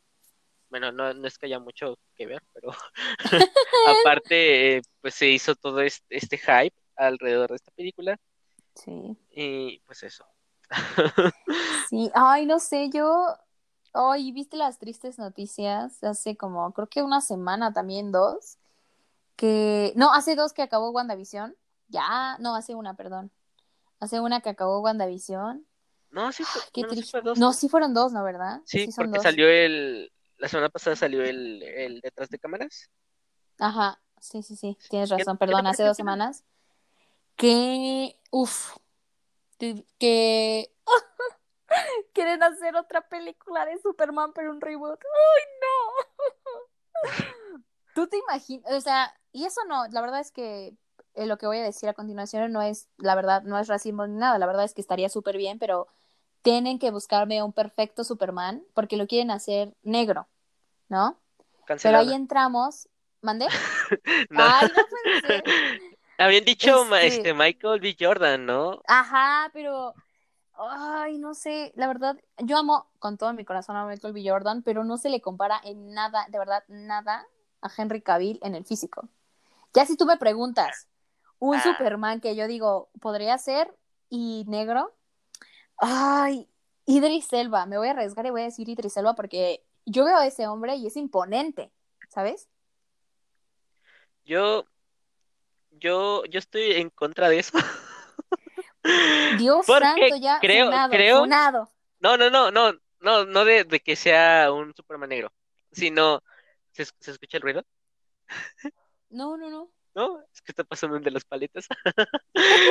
Bueno, 0.70 0.92
no, 0.92 1.14
no 1.14 1.26
es 1.26 1.38
que 1.38 1.46
haya 1.46 1.58
mucho 1.58 1.98
que 2.14 2.26
ver, 2.26 2.42
pero 2.52 2.70
aparte, 4.04 4.82
pues 5.00 5.14
se 5.14 5.28
hizo 5.28 5.54
todo 5.54 5.80
este, 5.80 6.16
este 6.16 6.38
hype 6.38 6.76
alrededor 6.96 7.50
de 7.50 7.56
esta 7.56 7.70
película. 7.72 8.18
Sí. 8.74 9.16
Y 9.30 9.80
pues 9.80 10.02
eso. 10.02 10.24
Sí, 11.88 12.10
ay, 12.14 12.44
no 12.44 12.58
sé, 12.58 12.90
yo, 12.90 13.26
ay, 13.94 14.32
¿viste 14.32 14.56
las 14.56 14.78
tristes 14.78 15.18
noticias? 15.18 16.02
Hace 16.04 16.36
como, 16.36 16.72
creo 16.72 16.86
que 16.86 17.02
una 17.02 17.20
semana 17.20 17.72
también, 17.72 18.12
dos, 18.12 18.58
que, 19.36 19.92
no, 19.96 20.12
hace 20.12 20.36
dos 20.36 20.52
que 20.52 20.62
acabó 20.62 20.90
WandaVision, 20.90 21.56
ya, 21.88 22.36
no, 22.38 22.54
hace 22.54 22.74
una, 22.74 22.94
perdón, 22.94 23.30
hace 24.00 24.20
una 24.20 24.40
que 24.40 24.50
acabó 24.50 24.80
WandaVision. 24.80 25.64
No, 26.10 26.32
sí, 26.32 26.44
fue, 26.44 26.62
Qué 26.72 26.84
triste. 26.84 27.20
No, 27.36 27.52
sí 27.52 27.68
fueron 27.68 27.94
dos, 27.94 28.12
¿no, 28.12 28.22
verdad? 28.24 28.60
Sí, 28.64 28.88
porque 28.96 29.20
salió 29.20 29.48
el, 29.48 30.10
la 30.38 30.48
semana 30.48 30.68
pasada 30.68 30.96
salió 30.96 31.22
el, 31.22 31.62
el 31.62 32.00
detrás 32.00 32.30
de 32.30 32.38
cámaras. 32.38 32.90
Ajá, 33.58 34.00
sí, 34.20 34.42
sí, 34.42 34.56
sí, 34.56 34.78
tienes 34.88 35.10
razón, 35.10 35.36
perdón, 35.36 35.66
hace 35.66 35.84
dos 35.84 35.96
semanas. 35.96 36.44
Que, 37.36 38.18
uff, 38.30 38.76
que 39.58 40.72
quieren 42.12 42.42
hacer 42.42 42.76
otra 42.76 43.08
película 43.08 43.66
de 43.66 43.78
Superman, 43.78 44.32
pero 44.32 44.50
un 44.50 44.60
reboot. 44.60 45.00
¡Ay, 45.02 45.44
no! 45.62 47.02
¿Tú 47.94 48.06
te 48.06 48.16
imaginas? 48.18 48.72
O 48.72 48.80
sea, 48.80 49.12
y 49.32 49.44
eso 49.44 49.60
no, 49.68 49.86
la 49.88 50.00
verdad 50.00 50.20
es 50.20 50.30
que 50.30 50.76
eh, 51.14 51.26
lo 51.26 51.36
que 51.36 51.46
voy 51.46 51.58
a 51.58 51.64
decir 51.64 51.88
a 51.88 51.94
continuación 51.94 52.52
no 52.52 52.62
es, 52.62 52.88
la 52.96 53.14
verdad, 53.14 53.42
no 53.42 53.58
es 53.58 53.66
racismo 53.68 54.06
ni 54.06 54.16
nada, 54.16 54.38
la 54.38 54.46
verdad 54.46 54.64
es 54.64 54.74
que 54.74 54.80
estaría 54.80 55.08
súper 55.08 55.36
bien, 55.36 55.58
pero 55.58 55.88
tienen 56.48 56.78
que 56.78 56.90
buscarme 56.90 57.42
un 57.42 57.52
perfecto 57.52 58.04
Superman 58.04 58.64
porque 58.72 58.96
lo 58.96 59.06
quieren 59.06 59.30
hacer 59.30 59.74
negro, 59.82 60.28
¿no? 60.88 61.20
Pero 61.82 61.98
ahí 61.98 62.14
entramos. 62.14 62.88
¿Mandé? 63.20 63.48
Ay, 64.30 64.70
no 64.74 64.82
puede 64.88 65.20
ser. 65.26 65.44
Habían 66.16 66.46
dicho 66.46 66.84
este... 66.94 67.06
este... 67.06 67.34
Michael 67.34 67.80
B. 67.80 67.94
Jordan, 68.00 68.46
¿no? 68.46 68.80
Ajá, 68.86 69.50
pero. 69.52 69.92
Ay, 70.54 71.18
no 71.18 71.34
sé. 71.34 71.70
La 71.76 71.86
verdad, 71.86 72.16
yo 72.38 72.56
amo 72.56 72.88
con 72.98 73.18
todo 73.18 73.34
mi 73.34 73.44
corazón 73.44 73.76
a 73.76 73.84
Michael 73.84 74.14
B. 74.14 74.24
Jordan, 74.26 74.62
pero 74.62 74.84
no 74.84 74.96
se 74.96 75.10
le 75.10 75.20
compara 75.20 75.60
en 75.62 75.92
nada, 75.92 76.24
de 76.30 76.38
verdad, 76.38 76.64
nada 76.68 77.26
a 77.60 77.70
Henry 77.76 78.00
Cavill 78.00 78.38
en 78.42 78.54
el 78.54 78.64
físico. 78.64 79.06
Ya 79.74 79.84
si 79.84 79.98
tú 79.98 80.06
me 80.06 80.16
preguntas, 80.16 80.88
un 81.40 81.56
ah. 81.56 81.62
Superman 81.62 82.22
que 82.22 82.34
yo 82.36 82.46
digo, 82.46 82.88
podría 83.02 83.36
ser 83.36 83.76
y 84.08 84.46
negro. 84.48 84.94
Ay, 85.78 86.48
Idris 86.86 87.32
Elba. 87.32 87.66
Me 87.66 87.78
voy 87.78 87.88
a 87.88 87.92
arriesgar 87.92 88.26
y 88.26 88.30
voy 88.30 88.42
a 88.42 88.44
decir 88.44 88.68
Idris 88.68 88.96
Elba 88.96 89.14
porque 89.14 89.64
yo 89.86 90.04
veo 90.04 90.16
a 90.16 90.26
ese 90.26 90.46
hombre 90.46 90.76
y 90.76 90.86
es 90.86 90.96
imponente, 90.96 91.70
¿sabes? 92.08 92.48
Yo 94.24 94.66
yo, 95.80 96.24
yo 96.26 96.38
estoy 96.38 96.72
en 96.72 96.90
contra 96.90 97.28
de 97.28 97.38
eso. 97.38 97.56
Dios 99.38 99.66
santo, 99.66 100.16
ya 100.16 100.38
creo, 100.40 100.70
creo, 100.90 101.26
No, 101.26 102.16
no, 102.16 102.30
no, 102.30 102.50
no, 102.50 102.72
no, 103.00 103.24
no 103.24 103.44
de, 103.44 103.64
de, 103.64 103.80
que 103.80 103.96
sea 103.96 104.52
un 104.52 104.74
Superman 104.74 105.10
negro, 105.10 105.32
sino, 105.72 106.22
¿se, 106.72 106.84
¿se 106.84 107.10
escucha 107.10 107.36
el 107.36 107.42
ruido? 107.42 107.64
No, 109.10 109.36
no, 109.36 109.50
no. 109.50 109.70
No, 109.94 110.20
es 110.32 110.37
que 110.48 110.52
está 110.52 110.64
pasando 110.64 110.96
un 110.96 111.02
de 111.02 111.10
las 111.10 111.24
paletas. 111.24 111.66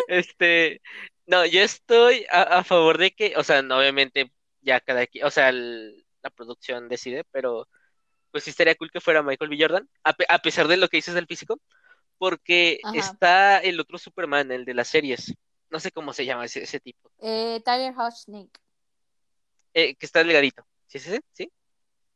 este, 0.07 0.81
no, 1.27 1.45
yo 1.45 1.61
estoy 1.61 2.25
a, 2.31 2.41
a, 2.41 2.63
favor 2.63 2.97
de 2.97 3.11
que, 3.11 3.35
o 3.37 3.43
sea, 3.43 3.61
no, 3.61 3.77
obviamente 3.77 4.31
ya 4.61 4.79
cada 4.79 5.05
quien, 5.05 5.25
o 5.25 5.29
sea, 5.29 5.49
el, 5.49 6.03
la 6.23 6.31
producción 6.31 6.89
decide, 6.89 7.23
pero 7.31 7.67
pues 8.31 8.45
sí 8.45 8.49
estaría 8.49 8.73
cool 8.73 8.89
que 8.91 8.99
fuera 8.99 9.21
Michael 9.21 9.51
B. 9.51 9.57
Jordan, 9.59 9.87
a, 10.03 10.15
a 10.29 10.39
pesar 10.39 10.67
de 10.67 10.77
lo 10.77 10.87
que 10.87 10.97
dices 10.97 11.13
del 11.13 11.27
físico, 11.27 11.61
porque 12.17 12.79
está 12.95 13.59
el 13.59 13.79
otro 13.79 13.99
Superman, 13.99 14.51
el 14.51 14.65
de 14.65 14.73
las 14.73 14.87
series. 14.87 15.35
No 15.69 15.79
sé 15.79 15.91
cómo 15.91 16.13
se 16.13 16.25
llama 16.25 16.45
ese, 16.45 16.63
ese 16.63 16.79
tipo. 16.79 17.11
Eh, 17.19 17.61
Tyler 17.63 17.93
Hochnick. 17.95 18.59
Eh, 19.75 19.93
que 19.95 20.05
está 20.07 20.23
delgadito. 20.23 20.65
¿Sí 20.87 20.97
ese? 20.97 21.21
¿Sí? 21.33 21.51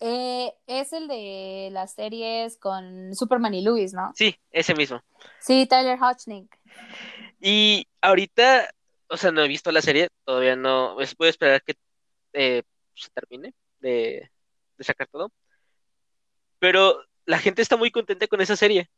Eh, 0.03 0.51
es 0.65 0.93
el 0.93 1.08
de 1.08 1.70
las 1.72 1.93
series 1.93 2.58
con 2.58 3.15
Superman 3.15 3.53
y 3.53 3.63
Luis, 3.63 3.93
¿no? 3.93 4.12
Sí, 4.15 4.36
ese 4.50 4.74
mismo. 4.74 5.00
Sí, 5.39 5.67
Tyler 5.67 6.00
Hochnick. 6.01 6.60
Y 7.39 7.88
ahorita, 8.01 8.67
o 9.08 9.15
sea, 9.15 9.31
no 9.31 9.43
he 9.43 9.48
visto 9.48 9.72
la 9.72 9.84
serie, 9.84 10.10
todavía 10.25 10.55
no. 10.55 10.96
Pues, 10.96 11.13
puedo 11.13 11.29
esperar 11.29 11.62
que 11.62 11.75
eh, 12.34 12.63
se 12.96 13.10
termine 13.12 13.53
de, 13.79 14.31
de 14.75 14.84
sacar 14.84 15.08
todo. 15.08 15.31
Pero 16.58 17.05
la 17.25 17.38
gente 17.38 17.62
está 17.62 17.77
muy 17.77 17.91
contenta 17.91 18.25
con 18.25 18.41
esa 18.41 18.55
serie. 18.55 18.89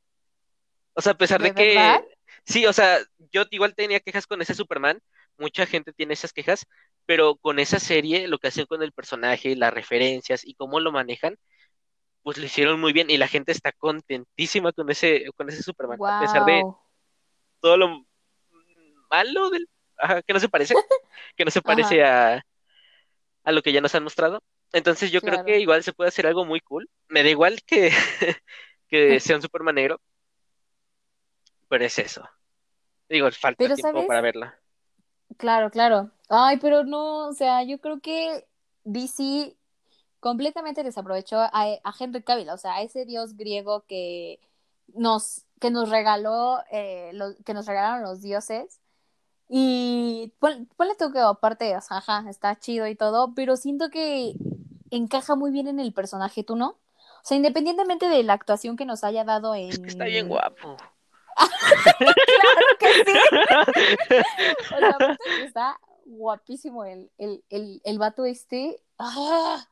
O 0.94 1.02
sea, 1.02 1.12
a 1.12 1.18
pesar 1.18 1.42
de, 1.42 1.54
que... 1.54 2.00
Sí, 2.46 2.66
o 2.66 2.74
sea, 2.74 3.00
yo 3.32 3.44
igual 3.52 3.76
tenía 3.76 4.00
quejas 4.00 4.28
con 4.28 4.42
ese 4.42 4.54
Superman, 4.54 5.02
mucha 5.38 5.66
gente 5.66 5.94
tiene 5.94 6.14
esas 6.14 6.34
quejas, 6.34 6.66
pero 7.06 7.36
con 7.36 7.60
esa 7.60 7.80
serie, 7.80 8.28
lo 8.28 8.40
que 8.40 8.48
hacen 8.48 8.66
con 8.66 8.82
el 8.84 8.92
personaje, 8.92 9.56
las 9.56 9.74
referencias 9.74 10.46
y 10.46 10.56
cómo 10.56 10.80
lo 10.80 10.92
manejan, 10.92 11.38
pues 12.24 12.38
lo 12.38 12.46
hicieron 12.46 12.80
muy 12.80 12.94
bien 12.94 13.10
y 13.10 13.18
la 13.18 13.28
gente 13.28 13.52
está 13.52 13.72
contentísima 13.74 14.72
con 14.72 14.90
ese, 14.90 15.26
con 15.36 15.50
ese 15.50 15.62
Superman, 15.62 16.00
a 16.04 16.22
pesar 16.22 16.46
de 16.46 16.64
todo 17.60 17.78
lo 17.78 18.06
malo 19.10 19.50
del, 19.50 19.68
que 20.26 20.34
no 20.34 20.40
se 20.40 20.50
parece, 20.50 20.74
que 21.36 21.46
no 21.46 21.52
se 21.52 21.62
parece 21.62 22.04
a, 22.04 22.44
a 23.44 23.52
lo 23.52 23.62
que 23.62 23.72
ya 23.74 23.82
nos 23.82 23.94
han 23.96 24.04
mostrado. 24.04 24.42
Entonces 24.72 25.12
yo 25.12 25.22
creo 25.22 25.46
que 25.46 25.60
igual 25.60 25.84
se 25.84 25.94
puede 25.94 26.08
hacer 26.08 26.26
algo 26.26 26.46
muy 26.46 26.60
cool. 26.62 26.90
Me 27.08 27.22
da 27.24 27.30
igual 27.30 27.62
que, 27.66 27.92
que 28.88 29.20
sea 29.20 29.36
un 29.36 29.42
Superman 29.42 29.76
negro, 29.76 30.02
pero 31.70 31.86
es 31.86 32.00
eso. 32.00 32.28
Digo, 33.10 33.30
falta 33.32 33.76
tiempo 33.76 34.08
para 34.08 34.22
verla. 34.22 34.60
Claro, 35.38 35.70
claro. 35.70 36.12
Ay, 36.36 36.58
pero 36.58 36.84
no, 36.84 37.28
o 37.28 37.34
sea, 37.34 37.62
yo 37.64 37.80
creo 37.80 38.00
que 38.00 38.48
DC 38.86 39.56
completamente 40.20 40.84
desaprovechó 40.84 41.38
a, 41.40 41.50
a 41.52 41.94
Henry 42.00 42.24
Cavill, 42.24 42.50
o 42.50 42.58
sea, 42.58 42.76
a 42.76 42.82
ese 42.82 43.06
dios 43.06 43.36
griego 43.38 43.82
que 43.88 44.40
nos, 44.96 45.46
que 45.60 45.70
nos 45.70 45.90
regaló, 45.90 46.60
eh, 46.72 47.12
lo- 47.14 47.36
que 47.46 47.54
nos 47.54 47.66
regalaron 47.68 48.02
los 48.04 48.22
dioses. 48.22 48.80
Y 49.50 50.34
pon- 50.40 50.68
ponle 50.76 50.96
tú 50.96 51.12
que 51.12 51.20
aparte, 51.20 51.76
o 51.78 51.82
sea, 51.82 51.98
ajá, 51.98 52.26
está 52.30 52.58
chido 52.58 52.88
y 52.88 52.96
todo, 52.96 53.34
pero 53.36 53.56
siento 53.56 53.90
que 53.90 54.34
encaja 54.90 55.36
muy 55.36 55.52
bien 55.52 55.68
en 55.68 55.80
el 55.80 55.94
personaje, 55.94 56.44
¿tú 56.44 56.56
no? 56.56 56.70
O 56.70 57.26
sea, 57.26 57.38
independientemente 57.38 58.08
de 58.08 58.24
la 58.24 58.34
actuación 58.34 58.76
que 58.76 58.86
nos 58.86 59.04
haya 59.04 59.24
dado 59.24 59.54
en... 59.56 59.70
Es 59.70 59.80
que 59.80 59.88
está 59.90 60.06
bien 60.06 60.28
guapo. 60.30 60.78
Claro 62.00 62.66
que 62.80 62.94
sí. 63.06 63.12
O 64.76 64.80
sea, 64.80 65.18
está 65.44 65.80
guapísimo 66.14 66.86
el, 66.86 67.12
el, 67.18 67.44
el, 67.50 67.82
el 67.84 68.00
vato 68.00 68.26
este. 68.26 68.82
¡Ah! 68.98 69.68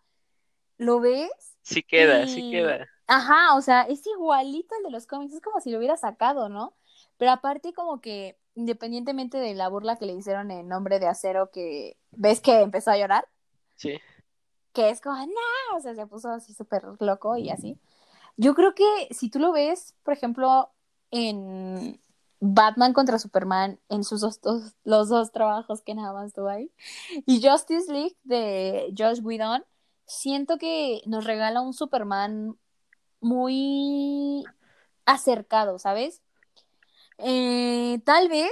¿Lo 0.78 1.00
ves? 1.00 1.30
Sí 1.62 1.84
queda, 1.84 2.28
sí 2.28 2.48
Y- 2.48 2.52
queda. 2.52 2.88
Ajá, 3.08 3.56
o 3.56 3.62
sea, 3.62 3.82
es 3.84 4.06
igualito 4.08 4.74
al 4.76 4.84
de 4.84 4.90
los 4.92 5.06
cómics, 5.06 5.34
es 5.34 5.42
como 5.42 5.60
si 5.60 5.70
lo 5.70 5.78
hubiera 5.80 5.98
sacado, 5.98 6.48
¿no? 6.48 6.74
Pero 7.18 7.32
aparte 7.32 7.74
como 7.74 8.00
que, 8.00 8.40
independientemente 8.56 9.38
de 9.38 9.54
la 9.54 9.68
burla 9.68 9.98
que 9.98 10.06
le 10.06 10.14
hicieron 10.14 10.50
en 10.50 10.70
Nombre 10.70 10.98
de 11.00 11.08
Acero, 11.08 11.52
que 11.52 11.98
ves 12.12 12.40
que 12.40 12.62
empezó 12.62 12.92
a 12.92 12.98
llorar, 12.98 13.28
Sí. 13.76 14.00
que 14.74 14.90
es 14.90 15.02
como, 15.02 15.18
no, 15.18 15.78
o 15.78 15.82
sea, 15.82 15.94
se 15.94 16.08
puso 16.08 16.30
así 16.30 16.54
súper 16.54 16.84
loco 17.00 17.36
y 17.36 17.50
así. 17.50 17.78
Yo 18.38 18.56
creo 18.56 18.74
que 18.76 18.86
si 19.12 19.30
tú 19.30 19.40
lo 19.40 19.52
ves, 19.52 19.94
por 20.04 20.14
ejemplo, 20.14 20.72
en 21.12 22.00
Batman 22.44 22.92
contra 22.94 23.20
Superman, 23.20 23.80
en 23.88 24.04
sus 24.04 24.20
dos, 24.22 24.42
dos- 24.42 24.74
los 24.84 25.10
dos 25.10 25.32
trabajos 25.32 25.82
que 25.84 25.94
nada 25.94 26.12
más 26.12 26.34
tuvo 26.34 26.50
ahí, 26.50 26.72
y 27.26 27.48
Justice 27.48 27.92
League 27.94 28.18
de 28.24 28.94
Josh 28.98 29.22
Whedon, 29.24 29.64
siento 30.08 30.58
que 30.58 31.02
nos 31.06 31.24
regala 31.24 31.62
un 31.62 31.74
Superman 31.74 32.58
muy 33.22 34.44
acercado, 35.06 35.78
¿sabes? 35.78 36.22
Eh, 37.20 38.02
tal 38.06 38.28
vez, 38.28 38.52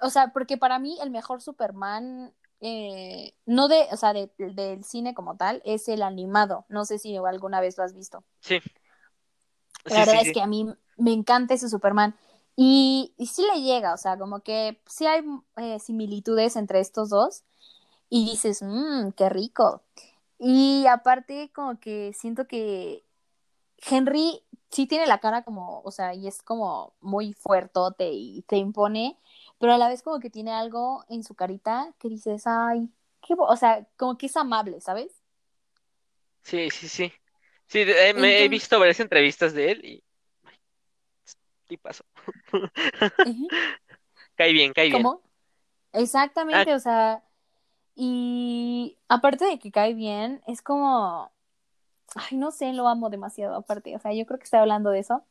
o 0.00 0.08
sea, 0.08 0.32
porque 0.32 0.56
para 0.56 0.78
mí 0.78 0.96
el 1.02 1.10
mejor 1.10 1.42
Superman, 1.42 2.32
eh, 2.60 3.34
no 3.44 3.68
de, 3.68 3.86
o 3.92 3.96
sea, 3.98 4.14
de- 4.14 4.32
del 4.38 4.82
cine 4.84 5.12
como 5.12 5.36
tal, 5.36 5.60
es 5.66 5.86
el 5.88 6.02
animado. 6.02 6.64
No 6.70 6.86
sé 6.86 6.98
si 6.98 7.14
alguna 7.16 7.60
vez 7.60 7.76
lo 7.76 7.84
has 7.84 7.94
visto. 7.94 8.24
Sí. 8.40 8.58
La 9.84 9.96
Sí, 9.96 10.00
verdad 10.00 10.14
sí, 10.14 10.20
es 10.20 10.26
sí. 10.28 10.32
que 10.32 10.42
a 10.42 10.46
mí 10.46 10.66
me 10.96 11.12
encanta 11.12 11.52
ese 11.52 11.68
Superman. 11.68 12.16
Y, 12.56 13.14
y 13.18 13.26
sí 13.26 13.42
le 13.52 13.62
llega, 13.62 13.94
o 13.94 13.96
sea, 13.96 14.18
como 14.18 14.40
que 14.40 14.80
sí 14.86 15.06
hay 15.06 15.24
eh, 15.56 15.78
similitudes 15.80 16.56
entre 16.56 16.80
estos 16.80 17.10
dos. 17.10 17.44
Y 18.10 18.26
dices, 18.30 18.62
mmm, 18.62 19.10
qué 19.16 19.28
rico. 19.28 19.82
Y 20.38 20.86
aparte, 20.88 21.50
como 21.54 21.80
que 21.80 22.12
siento 22.14 22.46
que 22.46 23.04
Henry 23.78 24.42
sí 24.70 24.86
tiene 24.86 25.06
la 25.06 25.18
cara 25.20 25.44
como, 25.44 25.80
o 25.82 25.90
sea, 25.90 26.14
y 26.14 26.26
es 26.28 26.42
como 26.42 26.94
muy 27.00 27.32
fuertote 27.34 28.10
y 28.12 28.42
te 28.42 28.56
impone, 28.56 29.18
pero 29.58 29.72
a 29.74 29.78
la 29.78 29.88
vez 29.88 30.02
como 30.02 30.20
que 30.20 30.30
tiene 30.30 30.52
algo 30.52 31.04
en 31.08 31.22
su 31.24 31.34
carita 31.34 31.94
que 31.98 32.08
dices, 32.08 32.44
ay, 32.46 32.90
qué, 33.22 33.34
bo-", 33.34 33.46
o 33.46 33.56
sea, 33.56 33.86
como 33.96 34.18
que 34.18 34.26
es 34.26 34.36
amable, 34.36 34.80
¿sabes? 34.80 35.12
Sí, 36.42 36.70
sí, 36.70 36.88
sí. 36.88 37.12
Sí, 37.66 37.80
eh, 37.80 38.14
me 38.14 38.44
he 38.44 38.48
visto 38.48 38.78
varias 38.78 39.00
entrevistas 39.00 39.54
de 39.54 39.72
él 39.72 39.84
y. 39.84 40.04
¿Qué 41.66 41.78
pasó? 41.78 42.04
Cae 44.36 44.52
bien, 44.52 44.72
cae 44.72 44.88
bien. 44.88 45.02
¿Cómo? 45.02 45.20
Exactamente, 45.92 46.74
o 46.74 46.80
sea, 46.80 47.22
y 47.94 48.98
aparte 49.08 49.44
de 49.44 49.58
que 49.58 49.70
cae 49.70 49.94
bien, 49.94 50.42
es 50.46 50.60
como, 50.60 51.30
ay, 52.16 52.36
no 52.36 52.50
sé, 52.50 52.72
lo 52.72 52.88
amo 52.88 53.10
demasiado 53.10 53.54
aparte, 53.54 53.94
o 53.94 54.00
sea, 54.00 54.12
yo 54.12 54.26
creo 54.26 54.38
que 54.38 54.44
estoy 54.44 54.58
hablando 54.58 54.90
de 54.90 54.98
eso, 54.98 55.24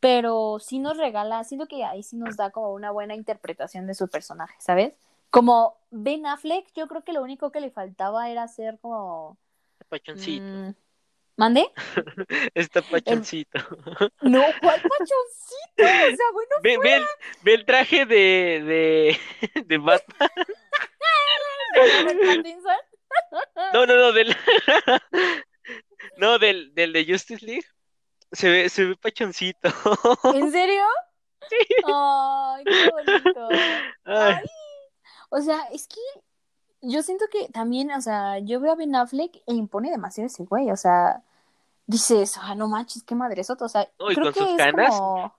pero 0.00 0.58
sí 0.60 0.78
nos 0.78 0.98
regala, 0.98 1.42
siento 1.44 1.66
que 1.66 1.84
ahí 1.84 2.02
sí 2.02 2.16
nos 2.16 2.36
da 2.36 2.50
como 2.50 2.72
una 2.74 2.90
buena 2.90 3.14
interpretación 3.14 3.86
de 3.86 3.94
su 3.94 4.08
personaje, 4.08 4.54
¿sabes? 4.58 4.92
Como 5.30 5.76
Ben 5.90 6.26
Affleck, 6.26 6.66
yo 6.74 6.86
creo 6.86 7.02
que 7.02 7.12
lo 7.12 7.22
único 7.22 7.50
que 7.50 7.60
le 7.60 7.70
faltaba 7.70 8.28
era 8.30 8.46
ser 8.48 8.78
como... 8.80 9.38
Pachoncito. 9.88 10.74
¿Mande? 11.38 11.70
Está 12.54 12.82
pachoncito. 12.82 13.60
No, 14.22 14.42
¿cuál 14.60 14.82
pachoncito? 14.98 15.84
O 15.84 16.16
sea, 16.16 16.30
bueno, 16.32 16.50
Ve, 16.64 16.78
ve 16.82 16.96
el, 16.96 17.04
ve 17.42 17.54
el 17.54 17.64
traje 17.64 18.04
de, 18.06 19.16
de, 19.54 19.62
de 19.66 19.78
Batman. 19.78 20.28
No, 23.72 23.86
no, 23.86 23.96
no, 23.96 24.12
del. 24.12 24.36
No, 26.16 26.40
del, 26.40 26.74
del 26.74 26.92
de 26.92 27.06
Justice 27.06 27.46
League. 27.46 27.66
Se 28.32 28.50
ve, 28.50 28.68
se 28.68 28.84
ve 28.86 28.96
pachoncito. 28.96 29.68
¿En 30.34 30.50
serio? 30.50 30.82
Ay, 31.86 32.64
qué 32.64 32.90
bonito. 32.90 33.48
Ay, 34.04 34.34
Ay, 34.34 34.44
o 35.30 35.40
sea, 35.40 35.68
es 35.70 35.86
que 35.86 36.00
yo 36.80 37.02
siento 37.02 37.26
que 37.30 37.48
también, 37.50 37.92
o 37.92 38.00
sea, 38.00 38.40
yo 38.40 38.58
veo 38.58 38.72
a 38.72 38.76
Ben 38.76 38.96
Affleck 38.96 39.36
e 39.46 39.54
impone 39.54 39.90
demasiado 39.90 40.26
ese 40.26 40.44
güey, 40.44 40.70
o 40.72 40.76
sea, 40.76 41.22
dices, 41.88 42.38
ah, 42.40 42.54
no 42.56 42.68
manches, 42.68 43.04
qué 43.04 43.16
madresota, 43.16 43.66
o 43.66 43.70
sea, 43.70 43.92
Uy, 44.00 44.16
creo 44.16 44.30
con 44.30 44.32
que 44.32 44.40
sus 44.40 44.50
es 44.56 44.56
canas. 44.56 45.02
como, 45.06 45.34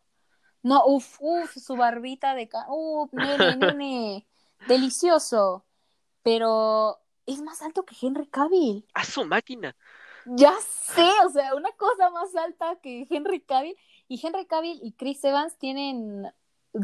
no, 0.64 0.86
uff, 0.88 1.18
uff, 1.22 1.56
su 1.58 1.78
barbita 1.78 2.36
de 2.36 2.50
ca, 2.50 2.66
uff, 2.70 3.14
nene, 3.14 3.56
nene, 3.58 4.28
delicioso, 4.66 5.66
pero 6.24 7.00
es 7.28 7.42
más 7.42 7.62
alto 7.64 7.86
que 7.86 7.96
Henry 8.02 8.28
Cavill, 8.30 8.88
a 8.94 9.04
su 9.04 9.26
máquina. 9.26 9.76
ya 10.26 10.54
sé, 10.62 11.10
o 11.26 11.30
sea, 11.30 11.56
una 11.56 11.72
cosa 11.74 12.10
más 12.12 12.36
alta 12.36 12.78
que 12.82 13.08
Henry 13.10 13.42
Cavill, 13.42 13.78
y 14.08 14.26
Henry 14.26 14.46
Cavill 14.48 14.80
y 14.84 14.94
Chris 14.94 15.24
Evans 15.24 15.58
tienen, 15.58 16.32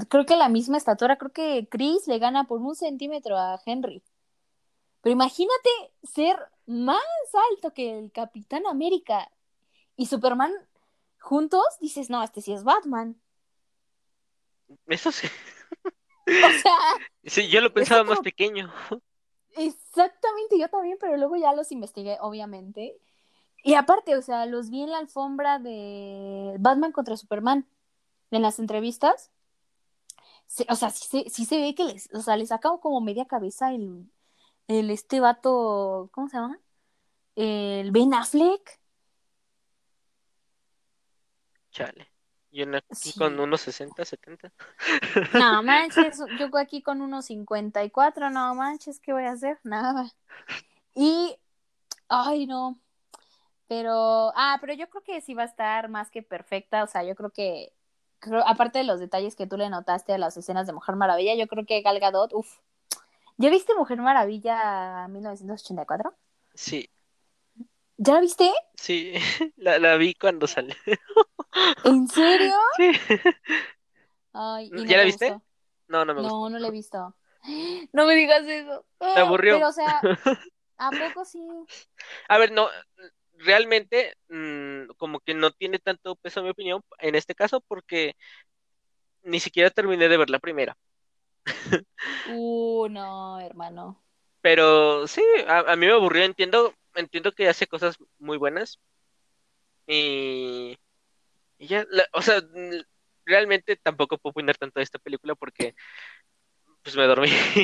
creo 0.10 0.25
que 0.25 0.36
la 0.38 0.49
misma 0.49 0.78
estatura, 0.78 1.17
creo 1.17 1.32
que 1.34 1.67
Chris 1.69 2.08
le 2.08 2.19
gana 2.19 2.45
por 2.45 2.62
un 2.62 2.75
centímetro 2.75 3.38
a 3.38 3.60
Henry. 3.65 4.04
Pero 5.01 5.13
imagínate 5.13 5.69
ser 6.04 6.38
más 6.65 7.01
alto 7.51 7.73
que 7.73 7.97
el 7.99 8.12
Capitán 8.12 8.65
América 8.67 9.32
y 9.97 10.08
Superman 10.08 10.51
juntos, 11.19 11.63
dices, 11.79 12.10
no, 12.10 12.23
este 12.23 12.41
sí 12.41 12.53
es 12.53 12.63
Batman. 12.63 13.19
Eso 14.88 15.12
sí. 15.12 15.27
O 16.27 16.49
sea, 16.62 16.77
Sí, 17.23 17.49
yo 17.49 17.62
lo 17.62 17.73
pensaba 17.73 18.03
más 18.03 18.19
pequeño. 18.19 18.71
exactamente, 19.55 20.58
yo 20.60 20.69
también, 20.69 20.97
pero 20.99 21.17
luego 21.17 21.36
ya 21.36 21.53
los 21.53 21.71
investigué, 21.71 22.17
obviamente. 22.19 22.97
Y 23.63 23.75
aparte, 23.75 24.15
o 24.15 24.21
sea, 24.21 24.45
los 24.45 24.69
vi 24.69 24.84
en 24.84 24.91
la 24.91 24.99
alfombra 24.99 25.60
de 25.60 26.55
Batman 26.60 26.91
contra 26.91 27.17
Superman, 27.17 27.67
en 28.31 28.41
las 28.41 28.60
entrevistas. 28.60 29.31
Se- 30.47 30.65
o 30.69 30.75
sea, 30.75 30.89
sí, 30.91 31.08
se- 31.08 31.29
sí 31.29 31.45
se 31.45 31.60
ve 31.60 31.75
que 31.75 31.84
les, 31.86 32.10
o 32.13 32.21
sea, 32.21 32.38
le 32.38 32.45
saca 32.45 32.69
como 32.81 33.01
media 33.01 33.25
cabeza 33.25 33.71
el, 33.73 34.12
el 34.67 34.89
este 34.91 35.19
vato, 35.19 36.10
¿cómo 36.13 36.29
se 36.29 36.38
llama? 36.38 36.60
El 37.36 37.91
Ben 37.91 38.13
Affleck. 38.13 38.79
Chale. 41.76 42.10
Yo 42.52 42.66
aquí 42.74 43.12
Sí. 43.12 43.20
con 43.20 43.38
unos 43.38 43.60
60, 43.60 44.06
70. 44.06 44.50
No 45.34 45.62
manches, 45.64 46.20
yo 46.40 46.50
aquí 46.58 46.82
con 46.82 47.02
unos 47.02 47.26
54, 47.26 48.30
no 48.30 48.56
manches, 48.56 49.02
¿qué 49.02 49.12
voy 49.12 49.26
a 49.26 49.32
hacer? 49.34 49.60
Nada. 49.64 50.10
Y, 50.94 51.36
ay, 52.08 52.48
no. 52.48 52.80
Pero, 53.68 54.32
ah, 54.38 54.58
pero 54.62 54.74
yo 54.74 54.88
creo 54.90 55.04
que 55.04 55.20
sí 55.20 55.34
va 55.34 55.44
a 55.44 55.48
estar 55.48 55.90
más 55.90 56.10
que 56.12 56.24
perfecta. 56.24 56.84
O 56.84 56.88
sea, 56.88 57.04
yo 57.04 57.14
creo 57.14 57.32
que, 57.32 57.74
creo, 58.20 58.48
aparte 58.48 58.78
de 58.80 58.86
los 58.86 59.02
detalles 59.02 59.36
que 59.36 59.48
tú 59.48 59.58
le 59.58 59.70
notaste 59.70 60.14
a 60.14 60.18
las 60.18 60.38
escenas 60.38 60.66
de 60.68 60.72
Mujer 60.74 60.96
Maravilla, 60.96 61.36
yo 61.36 61.48
creo 61.48 61.66
que 61.66 61.82
Gal 61.82 62.00
Gadot, 62.00 62.32
uff. 62.34 62.60
¿Ya 63.36 63.50
viste 63.50 63.76
Mujer 63.76 63.98
Maravilla 64.00 65.10
1984? 65.10 66.14
Sí, 66.54 66.90
¿Ya 67.97 68.13
la 68.13 68.21
viste? 68.21 68.51
sí. 68.75 69.13
La, 69.58 69.79
la 69.79 69.97
vi 69.97 70.13
cuando 70.15 70.47
salió. 70.47 70.75
¿En 71.84 72.08
serio? 72.08 72.55
Sí. 72.77 72.91
Ay, 74.34 74.71
¿y 74.75 74.86
no 74.86 74.93
¿Ya 74.93 74.97
la 74.97 75.03
te 75.03 75.05
viste? 75.05 75.34
gustó? 75.34 75.43
No, 75.88 76.05
no 76.05 76.13
me 76.15 76.21
gusta. 76.21 76.39
No, 76.39 76.49
no 76.49 76.60
la 76.60 76.67
he 76.69 76.71
visto. 76.71 77.15
No 77.93 78.05
me 78.05 78.15
digas 78.15 78.43
eso. 78.47 78.86
Me 79.15 79.21
aburrió. 79.21 79.65
Pero, 79.65 79.69
o 79.69 79.71
sea, 79.73 80.08
¿a 80.77 80.97
poco 80.97 81.25
sí? 81.25 81.39
A 82.27 82.38
ver, 82.38 82.51
no, 82.51 82.69
realmente 83.34 84.15
mm, 84.29 84.88
como 84.97 85.19
que 85.19 85.34
no 85.34 85.51
tiene 85.51 85.79
tanto 85.79 86.15
peso 86.15 86.43
mi 86.43 86.49
opinión 86.49 86.81
en 86.99 87.15
este 87.15 87.36
caso 87.36 87.62
porque 87.62 88.15
ni 89.23 89.41
siquiera 89.41 89.69
terminé 89.71 90.08
de 90.08 90.15
ver 90.17 90.29
la 90.29 90.39
primera. 90.39 90.77
Uh, 92.25 92.88
no, 92.89 93.39
hermano. 93.39 94.03
Pero 94.41 95.08
sí, 95.08 95.21
a, 95.47 95.60
a 95.71 95.75
mí 95.75 95.86
me 95.88 95.93
aburrió, 95.93 96.23
entiendo, 96.23 96.73
entiendo 96.95 97.31
que 97.34 97.47
hace 97.49 97.67
cosas 97.67 97.97
muy 98.19 98.38
buenas. 98.38 98.79
Y, 99.88 100.77
y 101.60 101.67
ya, 101.67 101.86
la- 101.91 102.08
o 102.13 102.21
sea, 102.21 102.41
realmente 103.25 103.77
tampoco 103.77 104.17
puedo 104.17 104.31
opinar 104.31 104.58
tanto 104.58 104.79
de 104.79 104.86
esta 104.86 104.99
película 104.99 105.36
porque 105.36 105.75
pues 106.84 106.95
me 106.95 107.03
dormí 107.08 107.27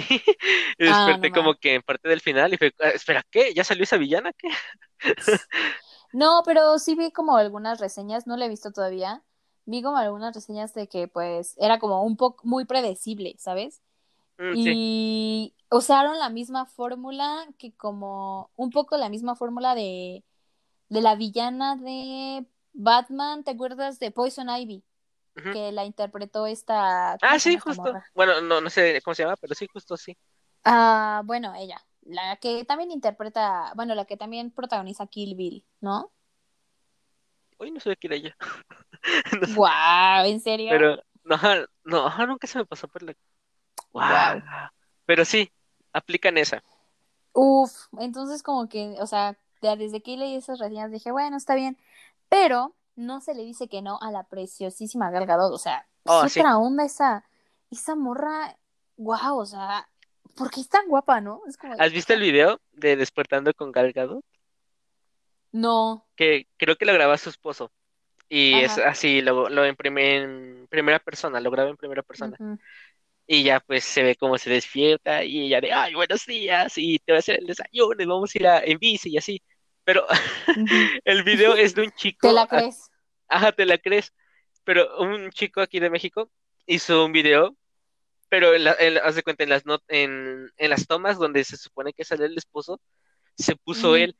y 0.79 0.85
Ah, 0.87 1.17
no 1.17 1.19
desperté 1.19 1.31
como 1.31 1.55
que 1.55 1.75
en 1.75 1.81
parte 1.83 2.09
del 2.09 2.21
final 2.21 2.53
y 2.53 2.57
fue, 2.57 2.73
"Ah, 2.79 2.89
espera, 2.89 3.23
¿qué? 3.29 3.53
¿Ya 3.53 3.63
salió 3.63 3.83
esa 3.83 3.97
villana? 3.97 4.31
¿Qué? 4.33 4.49
No, 6.13 6.41
pero 6.45 6.77
sí 6.79 6.95
vi 6.95 7.11
como 7.11 7.37
algunas 7.37 7.79
reseñas, 7.79 8.27
no 8.27 8.37
la 8.37 8.45
he 8.45 8.49
visto 8.49 8.71
todavía. 8.71 9.23
Vi 9.65 9.81
como 9.81 9.97
algunas 9.97 10.33
reseñas 10.35 10.73
de 10.73 10.87
que 10.87 11.07
pues 11.07 11.55
era 11.57 11.79
como 11.79 12.03
un 12.03 12.17
poco 12.17 12.41
muy 12.45 12.65
predecible, 12.65 13.35
¿sabes? 13.37 13.81
Mm, 14.41 14.55
sí, 14.57 14.75
Y 14.75 15.55
usaron 15.71 16.19
la 16.19 16.29
misma 16.29 16.65
fórmula 16.65 17.47
que 17.57 17.73
como 17.75 18.51
un 18.55 18.71
poco 18.71 18.97
la 18.97 19.09
misma 19.09 19.35
fórmula 19.35 19.75
de, 19.75 20.23
de 20.89 21.01
la 21.01 21.15
villana 21.15 21.75
de 21.77 22.45
Batman, 22.73 23.43
¿te 23.45 23.51
acuerdas 23.51 23.99
de 23.99 24.11
Poison 24.11 24.49
Ivy? 24.49 24.83
Que 25.49 25.71
la 25.73 25.85
interpretó 25.85 26.47
esta, 26.47 27.21
¿cómo 27.27 27.33
Ah, 27.33 27.39
sí, 27.39 27.57
justo. 27.57 27.95
morra? 27.95 28.07
Bueno, 28.13 28.41
no, 28.41 28.61
no 28.61 28.69
sé 28.69 28.99
cómo 29.03 29.13
se 29.15 29.23
llama, 29.23 29.37
pero 29.37 29.53
sí, 29.55 29.67
justo 29.71 29.95
sí. 29.97 30.17
Ah, 30.63 31.23
bueno, 31.25 31.53
ella, 31.55 31.83
la 32.01 32.35
que 32.37 32.65
también 32.65 32.91
interpreta, 32.91 33.73
bueno, 33.75 33.95
la 33.95 34.05
que 34.05 34.17
también 34.17 34.51
protagoniza 34.51 35.07
Kill 35.07 35.35
Bill, 35.35 35.65
¿no? 35.81 36.11
Uy, 37.59 37.71
no 37.71 37.79
sé 37.79 37.95
quién 37.97 38.13
era 38.13 38.21
ella. 38.21 38.37
No 39.41 39.47
sé, 39.47 39.57
Guau, 39.57 40.25
¿en 40.25 40.39
serio? 40.39 40.67
pero 40.67 40.97
no, 41.23 41.37
no, 41.83 42.27
nunca 42.27 42.47
se 42.47 42.59
me 42.59 42.65
pasó 42.65 42.87
por 42.87 43.03
la... 43.03 43.13
Wow. 43.93 44.41
Pero 45.05 45.25
sí, 45.25 45.51
aplican 45.93 46.37
esa. 46.37 46.63
Uf, 47.33 47.71
entonces 47.99 48.43
como 48.43 48.67
que, 48.67 48.95
o 48.99 49.07
sea, 49.07 49.37
ya 49.61 49.75
desde 49.75 50.01
que 50.01 50.17
leí 50.17 50.35
esas 50.35 50.59
reseñas 50.59 50.91
dije, 50.91 51.11
bueno, 51.11 51.37
está 51.37 51.55
bien, 51.55 51.77
pero 52.29 52.75
no 52.95 53.21
se 53.21 53.33
le 53.33 53.43
dice 53.43 53.67
que 53.69 53.81
no 53.81 53.99
a 54.01 54.11
la 54.11 54.23
preciosísima 54.23 55.11
Gal 55.11 55.25
Gadot, 55.25 55.53
o 55.53 55.57
sea, 55.57 55.87
Oh, 56.05 56.27
sí. 56.27 56.39
otra 56.39 56.57
onda 56.57 56.83
esa, 56.83 57.25
esa 57.69 57.95
morra, 57.95 58.57
wow, 58.97 59.37
o 59.37 59.45
sea, 59.45 59.87
¿por 60.35 60.49
qué 60.51 60.61
es 60.61 60.69
tan 60.69 60.87
guapa, 60.87 61.21
no? 61.21 61.41
Es 61.47 61.57
como, 61.57 61.73
¿Has 61.77 61.91
visto 61.91 62.13
el 62.13 62.21
video 62.21 62.59
de 62.73 62.95
Despertando 62.95 63.53
con 63.53 63.71
Gal 63.71 63.93
Gadot? 63.93 64.25
no, 65.53 66.05
Que 66.15 66.47
creo 66.57 66.75
que 66.75 66.85
lo 66.85 66.93
graba 66.93 67.17
su 67.17 67.29
esposo. 67.29 67.71
Y 68.29 68.53
es 68.61 68.77
así, 68.77 69.21
lo, 69.21 69.49
lo 69.49 69.65
en 69.65 69.75
primera 69.75 70.99
persona, 70.99 71.41
lo 71.41 71.51
graba 71.51 71.69
en 71.69 71.77
primera 71.77 72.01
persona. 72.01 72.37
Y 73.27 73.43
ya 73.43 73.59
pues 73.61 73.83
se 73.85 74.03
ve 74.03 74.15
cómo 74.15 74.37
se 74.37 74.49
despierta 74.49 75.23
y 75.23 75.45
ella 75.47 75.61
de, 75.61 75.71
ay, 75.71 75.93
buenos 75.93 76.25
días, 76.25 76.73
y 76.77 76.99
te 76.99 77.13
voy 77.13 77.17
a 77.17 77.19
hacer 77.19 77.39
el 77.39 77.47
desayuno 77.47 78.01
y 78.03 78.05
vamos 78.05 78.35
a 78.35 78.37
ir 78.37 78.47
a, 78.47 78.59
en 78.63 78.77
bici 78.79 79.09
y 79.11 79.17
así. 79.17 79.41
Pero 79.83 80.05
el 81.05 81.23
video 81.23 81.55
es 81.55 81.73
de 81.75 81.83
un 81.83 81.91
¿Te 81.95 81.97
chico, 81.97 82.31
la 82.33 82.41
a- 82.43 82.47
crees? 82.47 82.89
ajá, 83.27 83.51
te 83.53 83.65
la 83.65 83.77
crees, 83.77 84.13
pero 84.65 84.99
un 84.99 85.29
chico 85.31 85.61
aquí 85.61 85.79
de 85.79 85.89
México 85.89 86.29
hizo 86.65 87.05
un 87.05 87.11
video, 87.13 87.55
pero 88.29 88.53
en 88.53 88.65
la, 88.65 88.75
en 88.79 88.95
la- 88.95 89.01
haz 89.01 89.15
de 89.15 89.23
cuenta, 89.23 89.43
en 89.43 89.49
las, 89.49 89.65
not- 89.65 89.83
en, 89.87 90.49
en 90.57 90.69
las 90.69 90.87
tomas 90.87 91.17
donde 91.17 91.43
se 91.43 91.57
supone 91.57 91.93
que 91.93 92.03
sale 92.03 92.25
el 92.25 92.37
esposo, 92.37 92.81
se 93.37 93.55
puso 93.55 93.95
él. 93.95 94.15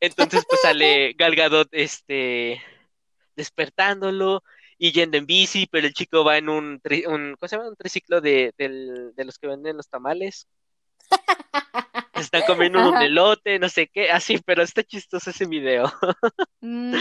Entonces 0.00 0.44
pues 0.48 0.60
sale 0.62 1.12
Gal 1.18 1.36
Gadot, 1.36 1.68
este, 1.72 2.62
despertándolo 3.36 4.42
y 4.78 4.92
yendo 4.92 5.16
en 5.18 5.26
bici, 5.26 5.66
pero 5.70 5.86
el 5.86 5.94
chico 5.94 6.24
va 6.24 6.38
en 6.38 6.48
un, 6.48 6.80
tri- 6.80 7.06
un 7.06 7.34
¿cómo 7.38 7.48
se 7.48 7.56
llama? 7.56 7.68
Un 7.68 7.76
triciclo 7.76 8.20
de, 8.20 8.52
del- 8.58 9.14
de 9.14 9.24
los 9.24 9.38
que 9.38 9.48
venden 9.48 9.76
los 9.76 9.88
tamales. 9.88 10.48
Están 12.14 12.42
comiendo 12.42 12.80
un 12.88 13.00
elote, 13.00 13.58
no 13.58 13.68
sé 13.68 13.86
qué, 13.88 14.10
así, 14.10 14.38
pero 14.44 14.62
está 14.62 14.82
chistoso 14.82 15.30
ese 15.30 15.46
video. 15.46 15.84
Mm. 16.60 16.94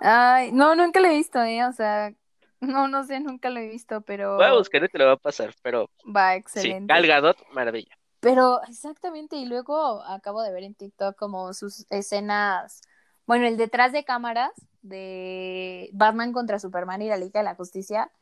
Ay, 0.00 0.52
no, 0.52 0.74
nunca 0.74 1.00
lo 1.00 1.08
he 1.08 1.16
visto, 1.16 1.42
eh, 1.42 1.64
o 1.64 1.72
sea, 1.72 2.12
no, 2.60 2.88
no 2.88 3.04
sé, 3.04 3.20
nunca 3.20 3.50
lo 3.50 3.60
he 3.60 3.68
visto, 3.68 4.02
Voy 4.36 4.46
a 4.46 4.52
pero 4.52 4.58
buscar 4.58 4.84
y 4.84 4.88
te 4.88 4.98
lo 4.98 5.06
va 5.06 5.12
a 5.12 5.16
pasar, 5.16 5.54
pero 5.62 5.90
va 6.04 6.36
sí, 6.54 6.68
excelente. 6.70 6.94
Gadot, 7.06 7.36
maravilla. 7.52 7.96
Pero 8.20 8.62
exactamente, 8.68 9.36
y 9.36 9.46
luego 9.46 10.02
acabo 10.04 10.42
de 10.42 10.52
ver 10.52 10.62
en 10.64 10.74
TikTok 10.74 11.16
como 11.16 11.52
sus 11.54 11.86
escenas, 11.90 12.80
bueno, 13.32 13.46
el 13.46 13.56
detrás 13.56 13.92
de 13.92 14.04
cámaras 14.04 14.52
de 14.82 15.88
Batman 15.94 16.34
contra 16.34 16.58
Superman 16.58 17.00
y 17.00 17.08
la 17.08 17.16
Liga 17.16 17.40
de 17.40 17.44
la 17.44 17.54
Justicia. 17.54 18.12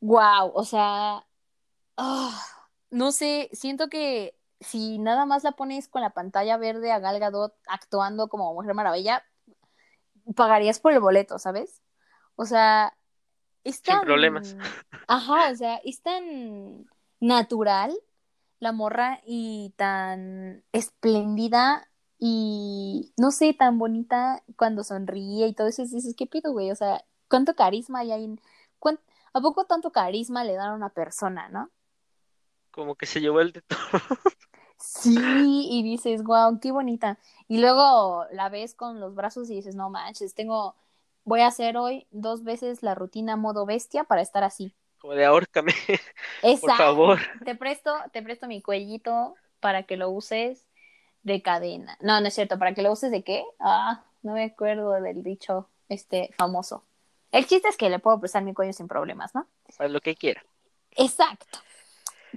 Wow, 0.00 0.50
o 0.52 0.64
sea, 0.64 1.24
ah, 1.96 2.46
no 2.90 3.12
sé, 3.12 3.48
siento 3.52 3.88
que 3.88 4.36
si 4.58 4.98
nada 4.98 5.26
más 5.26 5.44
la 5.44 5.52
pones 5.52 5.86
con 5.86 6.02
la 6.02 6.10
pantalla 6.10 6.56
verde 6.56 6.90
a 6.90 6.98
Gal 6.98 7.20
Gadot 7.20 7.54
actuando 7.68 8.26
como 8.26 8.52
Mujer 8.52 8.74
Maravilla, 8.74 9.24
pagarías 10.34 10.80
por 10.80 10.90
el 10.90 10.98
boleto, 10.98 11.38
¿sabes? 11.38 11.80
O 12.34 12.46
sea, 12.46 12.96
es 13.62 13.76
Sin 13.76 14.00
problemas. 14.00 14.56
tan, 14.56 14.60
ajá, 15.06 15.52
o 15.52 15.54
sea, 15.54 15.76
es 15.84 16.02
tan 16.02 16.84
natural 17.20 17.96
la 18.58 18.72
morra 18.72 19.20
y 19.24 19.72
tan 19.76 20.64
espléndida 20.72 21.88
y 22.28 23.12
no 23.16 23.30
sé, 23.30 23.54
tan 23.54 23.78
bonita 23.78 24.42
cuando 24.56 24.84
sonríe 24.84 25.46
y 25.48 25.54
todo 25.54 25.68
eso. 25.68 25.82
Dices, 25.82 26.14
¿qué 26.16 26.26
pido, 26.26 26.52
güey? 26.52 26.70
O 26.70 26.76
sea, 26.76 27.04
¿cuánto 27.28 27.54
carisma 27.56 28.00
hay 28.00 28.12
en... 28.12 28.40
cuán- 28.78 29.00
¿A 29.32 29.40
poco 29.40 29.66
tanto 29.66 29.92
carisma 29.92 30.44
le 30.44 30.54
dan 30.54 30.70
a 30.72 30.74
una 30.74 30.90
persona, 30.90 31.48
no? 31.50 31.70
Como 32.70 32.94
que 32.96 33.06
se 33.06 33.20
llevó 33.20 33.40
el 33.40 33.52
de 33.52 33.62
todo. 33.62 33.78
Sí, 34.78 35.68
y 35.70 35.82
dices, 35.82 36.22
wow, 36.22 36.58
qué 36.60 36.70
bonita. 36.72 37.18
Y 37.48 37.58
luego 37.60 38.26
la 38.32 38.48
ves 38.48 38.74
con 38.74 39.00
los 39.00 39.14
brazos 39.14 39.50
y 39.50 39.54
dices, 39.56 39.74
no 39.74 39.90
manches, 39.90 40.34
tengo, 40.34 40.76
voy 41.24 41.40
a 41.40 41.46
hacer 41.48 41.76
hoy 41.76 42.06
dos 42.10 42.44
veces 42.44 42.82
la 42.82 42.94
rutina 42.94 43.36
modo 43.36 43.66
bestia 43.66 44.04
para 44.04 44.22
estar 44.22 44.44
así. 44.44 44.74
Como 44.98 45.14
de 45.14 45.24
ahórcame, 45.24 45.72
por 46.60 46.72
favor. 46.72 47.18
te 47.44 47.54
presto, 47.54 47.92
te 48.12 48.22
presto 48.22 48.46
mi 48.46 48.62
cuellito 48.62 49.38
para 49.60 49.84
que 49.84 49.96
lo 49.96 50.10
uses 50.10 50.65
de 51.26 51.42
cadena. 51.42 51.98
No, 52.00 52.20
no 52.20 52.28
es 52.28 52.34
cierto, 52.34 52.56
para 52.56 52.72
que 52.72 52.82
lo 52.82 52.92
uses 52.92 53.10
de 53.10 53.24
qué? 53.24 53.44
Ah, 53.58 54.04
no 54.22 54.34
me 54.34 54.44
acuerdo 54.44 54.92
del 54.92 55.24
dicho 55.24 55.68
este 55.88 56.30
famoso. 56.38 56.84
El 57.32 57.46
chiste 57.46 57.68
es 57.68 57.76
que 57.76 57.90
le 57.90 57.98
puedo 57.98 58.20
prestar 58.20 58.44
mi 58.44 58.54
cuello 58.54 58.72
sin 58.72 58.86
problemas, 58.86 59.34
¿no? 59.34 59.46
Para 59.76 59.88
lo 59.88 60.00
que 60.00 60.14
quiera. 60.14 60.44
Exacto. 60.92 61.58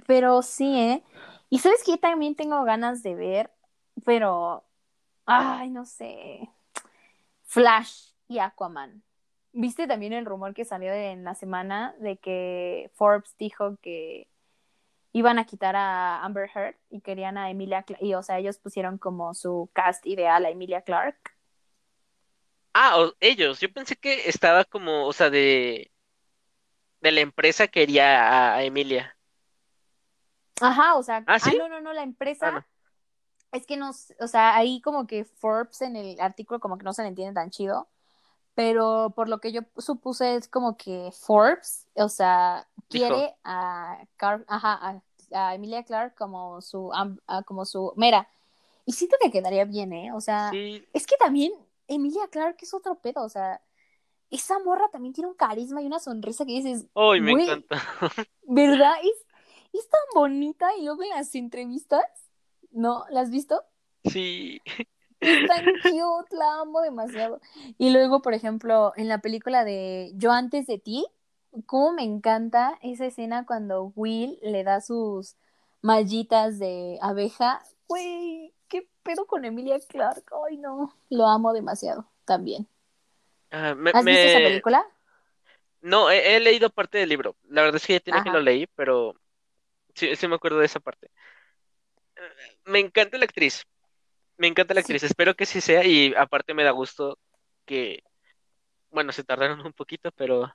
Pero 0.08 0.42
sí, 0.42 0.76
¿eh? 0.76 1.04
Y 1.50 1.60
sabes 1.60 1.84
que 1.84 1.98
también 1.98 2.34
tengo 2.34 2.64
ganas 2.64 3.04
de 3.04 3.14
ver, 3.14 3.50
pero, 4.04 4.64
ay, 5.24 5.70
no 5.70 5.86
sé, 5.86 6.50
Flash 7.44 8.10
y 8.26 8.40
Aquaman. 8.40 9.04
¿Viste 9.52 9.86
también 9.86 10.12
el 10.12 10.26
rumor 10.26 10.52
que 10.52 10.64
salió 10.64 10.92
en 10.92 11.22
la 11.22 11.36
semana 11.36 11.94
de 12.00 12.16
que 12.16 12.90
Forbes 12.94 13.36
dijo 13.38 13.76
que 13.82 14.26
iban 15.12 15.38
a 15.38 15.46
quitar 15.46 15.76
a 15.76 16.24
Amber 16.24 16.50
Heard 16.54 16.76
y 16.90 17.00
querían 17.00 17.38
a 17.38 17.50
Emilia 17.50 17.82
Clarke, 17.84 18.04
y 18.04 18.14
o 18.14 18.22
sea, 18.22 18.38
ellos 18.38 18.58
pusieron 18.58 18.98
como 18.98 19.34
su 19.34 19.70
cast 19.72 20.06
ideal 20.06 20.44
a 20.44 20.50
Emilia 20.50 20.82
Clarke? 20.82 21.32
Ah, 22.74 23.10
ellos, 23.20 23.60
yo 23.60 23.72
pensé 23.72 23.96
que 23.96 24.28
estaba 24.28 24.64
como, 24.64 25.06
o 25.06 25.12
sea, 25.12 25.30
de, 25.30 25.92
de 27.02 27.12
la 27.12 27.20
empresa 27.20 27.68
quería 27.68 28.52
a, 28.52 28.56
a 28.56 28.64
Emilia. 28.64 29.16
Ajá, 30.60 30.96
o 30.96 31.02
sea, 31.02 31.26
¿Ah, 31.26 31.38
ah, 31.40 31.54
no, 31.54 31.68
no, 31.68 31.80
no, 31.80 31.92
la 31.92 32.02
Ah, 32.40 32.50
empresa 32.50 32.52
no. 32.52 32.64
es 33.52 33.66
que 33.66 33.76
no, 33.76 33.90
o 34.20 34.28
sea, 34.28 34.56
ahí 34.56 34.80
como 34.82 35.06
que 35.06 35.24
Forbes 35.24 35.82
en 35.82 35.96
el 35.96 36.20
artículo 36.20 36.60
como 36.60 36.78
que 36.78 36.84
no 36.84 36.92
se 36.94 37.02
le 37.02 37.08
entiende 37.08 37.34
tan 37.34 37.50
chido, 37.50 37.88
pero 38.54 39.12
por 39.16 39.28
lo 39.28 39.40
que 39.40 39.52
yo 39.52 39.62
supuse 39.78 40.36
es 40.36 40.48
como 40.48 40.76
que 40.76 41.10
Forbes, 41.12 41.86
o 41.94 42.08
sea, 42.08 42.68
quiere 42.88 43.36
a, 43.44 44.04
Car- 44.16 44.44
ajá, 44.48 44.78
a, 44.82 45.02
a 45.50 45.54
Emilia 45.54 45.84
Clarke 45.84 46.16
como 46.16 46.60
su, 46.60 46.92
am- 46.92 47.18
ah, 47.26 47.42
como 47.44 47.64
su, 47.64 47.92
mira, 47.96 48.28
y 48.84 48.92
siento 48.92 49.16
que 49.20 49.30
quedaría 49.30 49.64
bien, 49.64 49.92
¿eh? 49.92 50.12
O 50.12 50.20
sea, 50.20 50.50
sí, 50.52 50.84
es 50.92 51.06
que 51.06 51.16
también 51.16 51.52
Emilia 51.88 52.28
Clarke 52.30 52.62
es 52.64 52.74
otro 52.74 52.96
pedo, 53.00 53.22
o 53.24 53.28
sea, 53.28 53.60
esa 54.30 54.58
morra 54.60 54.88
también 54.90 55.12
tiene 55.14 55.28
un 55.28 55.34
carisma 55.36 55.82
y 55.82 55.86
una 55.86 55.98
sonrisa 55.98 56.44
que 56.46 56.52
dices, 56.52 56.86
hoy 56.94 57.20
me 57.20 57.32
encanta. 57.32 57.82
¿verdad? 58.46 58.94
Es, 59.02 59.26
es 59.72 59.88
tan 59.88 60.00
bonita 60.14 60.74
y 60.76 60.84
luego 60.84 61.02
en 61.02 61.10
las 61.10 61.34
entrevistas, 61.34 62.04
¿no? 62.70 63.04
¿La 63.10 63.20
has 63.22 63.30
visto? 63.30 63.62
Sí, 64.04 64.60
Es 65.20 65.44
tan 65.44 65.76
cute, 65.78 66.34
la 66.36 66.60
amo 66.62 66.80
demasiado. 66.80 67.40
Y 67.78 67.90
luego, 67.90 68.22
por 68.22 68.34
ejemplo, 68.34 68.92
en 68.96 69.08
la 69.08 69.18
película 69.18 69.64
de 69.64 70.12
Yo 70.16 70.32
antes 70.32 70.66
de 70.66 70.78
ti, 70.78 71.06
cómo 71.66 71.92
me 71.92 72.04
encanta 72.04 72.78
esa 72.82 73.06
escena 73.06 73.44
cuando 73.46 73.92
Will 73.96 74.38
le 74.42 74.64
da 74.64 74.80
sus 74.80 75.36
mallitas 75.82 76.58
de 76.58 76.98
abeja. 77.02 77.62
Güey, 77.88 78.54
¿qué 78.68 78.88
pedo 79.02 79.26
con 79.26 79.44
Emilia 79.44 79.78
Clarke? 79.80 80.32
Ay, 80.48 80.56
no, 80.56 80.94
lo 81.10 81.26
amo 81.26 81.52
demasiado 81.52 82.06
también. 82.24 82.68
Ah, 83.50 83.74
me, 83.74 83.92
¿Has 83.92 84.06
visto 84.08 84.26
esa 84.26 84.40
me- 84.40 84.42
película? 84.42 84.84
no, 85.80 86.10
he, 86.10 86.36
he 86.36 86.40
leído 86.40 86.70
parte 86.70 86.98
del 86.98 87.08
libro. 87.08 87.36
La 87.48 87.62
verdad 87.62 87.76
es 87.76 87.86
que 87.86 87.94
ya 87.94 88.00
tiene 88.00 88.22
que 88.22 88.30
lo 88.30 88.40
leí, 88.40 88.66
pero 88.74 89.14
sí, 89.94 90.16
sí 90.16 90.28
me 90.28 90.36
acuerdo 90.36 90.58
de 90.60 90.66
esa 90.66 90.80
parte. 90.80 91.10
Me 92.64 92.78
encanta 92.80 93.18
la 93.18 93.24
actriz, 93.26 93.66
me 94.40 94.46
encanta 94.46 94.72
la 94.72 94.80
Sí, 94.80 94.94
actriz. 94.94 95.02
Espero 95.02 95.34
que 95.36 95.44
sí 95.44 95.60
sea 95.60 95.84
y 95.84 96.14
aparte 96.14 96.54
me 96.54 96.64
da 96.64 96.70
gusto 96.70 97.18
que, 97.66 98.02
bueno, 98.90 99.12
se 99.12 99.22
tardaron 99.22 99.60
un 99.60 99.74
poquito, 99.74 100.10
pero 100.12 100.50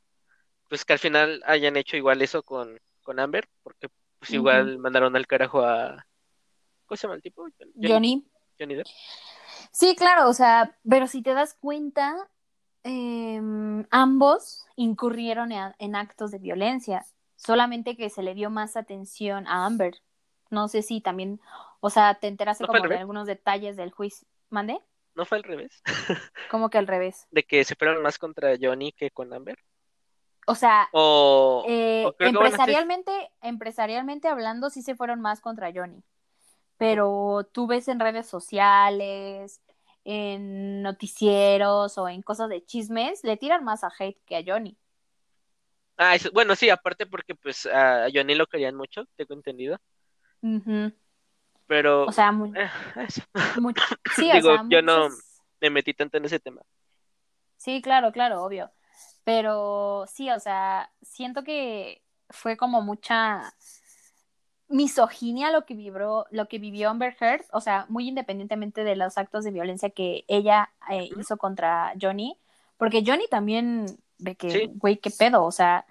pues 0.68 0.84
que 0.84 0.94
al 0.94 1.00
final 1.00 1.44
hayan 1.46 1.78
hecho 1.78 1.96
igual 1.96 2.24
eso 2.24 2.42
con, 2.42 2.80
con 3.04 3.20
Amber, 3.20 3.48
porque 3.62 3.90
pues 4.18 4.32
igual 4.32 4.80
mandaron 4.80 5.16
al 5.16 5.28
carajo 5.28 5.62
a... 5.62 6.04
¿Cómo 6.88 6.98
se 6.98 7.04
llama 7.04 7.16
el 7.16 7.22
tipo? 7.22 7.48
Johnny. 7.76 8.28
Johnny 8.60 8.74
Depp. 8.74 8.88
Sí, 9.72 9.96
claro, 9.96 10.30
o 10.30 10.34
sea, 10.34 10.76
pero 10.90 11.06
si 11.06 11.22
te 11.22 11.36
das 11.36 11.54
cuenta, 11.54 12.16
em, 12.82 13.86
ambos 13.92 14.66
incurrieron 14.76 15.52
en, 15.52 15.76
en 15.78 15.96
actos 15.96 16.32
de 16.32 16.40
violencia, 16.40 17.06
solamente 17.36 17.96
que 17.96 18.10
se 18.10 18.24
le 18.24 18.34
dio 18.34 18.50
más 18.50 18.78
atención 18.78 19.46
a 19.46 19.68
Amber. 19.68 20.02
No 20.52 20.68
sé 20.68 20.82
si 20.82 21.02
también, 21.02 21.40
o 21.80 21.90
sea, 21.90 22.16
te 22.16 22.28
enteraste 22.28 22.64
¿No 22.64 22.68
fue 22.68 22.78
al 22.78 22.82
como 22.82 22.88
de 22.90 22.96
revés? 22.96 23.02
algunos 23.02 23.28
detalles 23.28 23.76
del 23.78 23.92
juicio. 23.92 24.28
¿Mande? 24.50 24.80
¿No 25.16 25.26
fue 25.26 25.38
al 25.38 25.44
revés? 25.44 25.82
Como 26.48 26.70
que 26.70 26.78
al 26.78 26.88
revés. 26.88 27.28
De 27.32 27.44
que 27.44 27.64
se 27.64 27.76
fueron 27.76 28.02
más 28.02 28.18
contra 28.18 28.56
Johnny 28.60 28.92
que 28.92 29.12
con 29.12 29.32
Amber. 29.34 29.58
O 30.48 30.56
sea, 30.56 30.88
O... 30.94 31.64
eh, 31.68 32.06
o 32.06 32.16
empresarialmente, 32.20 33.12
empresarialmente 33.42 34.28
hablando, 34.28 34.70
sí 34.70 34.82
se 34.82 34.96
fueron 34.96 35.22
más 35.22 35.42
contra 35.42 35.72
Johnny. 35.74 36.04
Pero 36.78 37.50
tú 37.54 37.68
ves 37.68 37.88
en 37.88 38.00
redes 38.00 38.28
sociales, 38.28 39.62
en 40.06 40.82
noticieros 40.84 41.98
o 41.98 42.10
en 42.10 42.22
cosas 42.22 42.50
de 42.50 42.66
chismes, 42.66 43.24
le 43.24 43.38
tiran 43.38 43.64
más 43.64 43.84
a 43.84 43.92
hate 43.98 44.20
que 44.26 44.38
a 44.38 44.44
Johnny. 44.46 44.78
Ah, 45.98 46.16
eso- 46.16 46.30
bueno, 46.34 46.56
sí, 46.56 46.70
aparte 46.70 47.06
porque 47.06 47.36
pues 47.36 47.66
a 47.68 48.08
Johnny 48.14 48.36
lo 48.36 48.48
querían 48.48 48.76
mucho, 48.76 49.06
tengo 49.16 49.34
entendido. 49.34 49.78
Ujú. 50.46 50.94
Pero... 51.68 52.06
O 52.06 52.12
sea, 52.12 52.32
eh, 52.56 52.70
eso. 53.08 53.22
much- 53.60 53.82
sí, 54.16 54.30
Digo, 54.32 54.52
o 54.52 54.54
sea, 54.58 54.66
yo 54.70 54.82
no- 54.82 55.10
Me 55.62 55.70
metí 55.70 55.94
tanto 55.94 56.18
en 56.18 56.26
ese 56.26 56.40
tema. 56.40 56.62
Sí, 57.58 57.82
claro, 57.82 58.12
claro, 58.12 58.44
obvio. 58.44 58.70
Pero 59.24 60.06
sí, 60.08 60.30
o 60.30 60.40
sea, 60.40 60.92
siento 61.02 61.44
que 61.44 62.04
fue 62.30 62.58
como 62.58 62.82
mucha 62.82 63.56
misoginia 64.68 65.52
lo 65.52 65.66
que 65.66 65.74
vibró, 65.76 66.26
lo 66.32 66.48
que 66.48 66.60
vivió 66.60 66.90
Amber 66.90 67.16
Heard, 67.20 67.46
o 67.52 67.62
sea, 67.62 67.86
muy 67.90 68.08
independientemente 68.08 68.84
de 68.84 68.96
los 68.96 69.18
actos 69.18 69.44
de 69.44 69.52
violencia 69.52 69.90
que 69.92 70.26
ella 70.28 70.72
eh, 70.90 71.10
hizo 71.20 71.38
contra 71.38 71.94
Johnny, 72.02 72.38
porque 72.78 73.04
Johnny 73.06 73.28
también 73.30 73.86
ve 74.18 74.36
que, 74.36 74.50
Sí. 74.50 74.72
güey, 74.76 74.98
qué 74.98 75.12
pedo, 75.12 75.44
o 75.46 75.52
sea, 75.52 75.86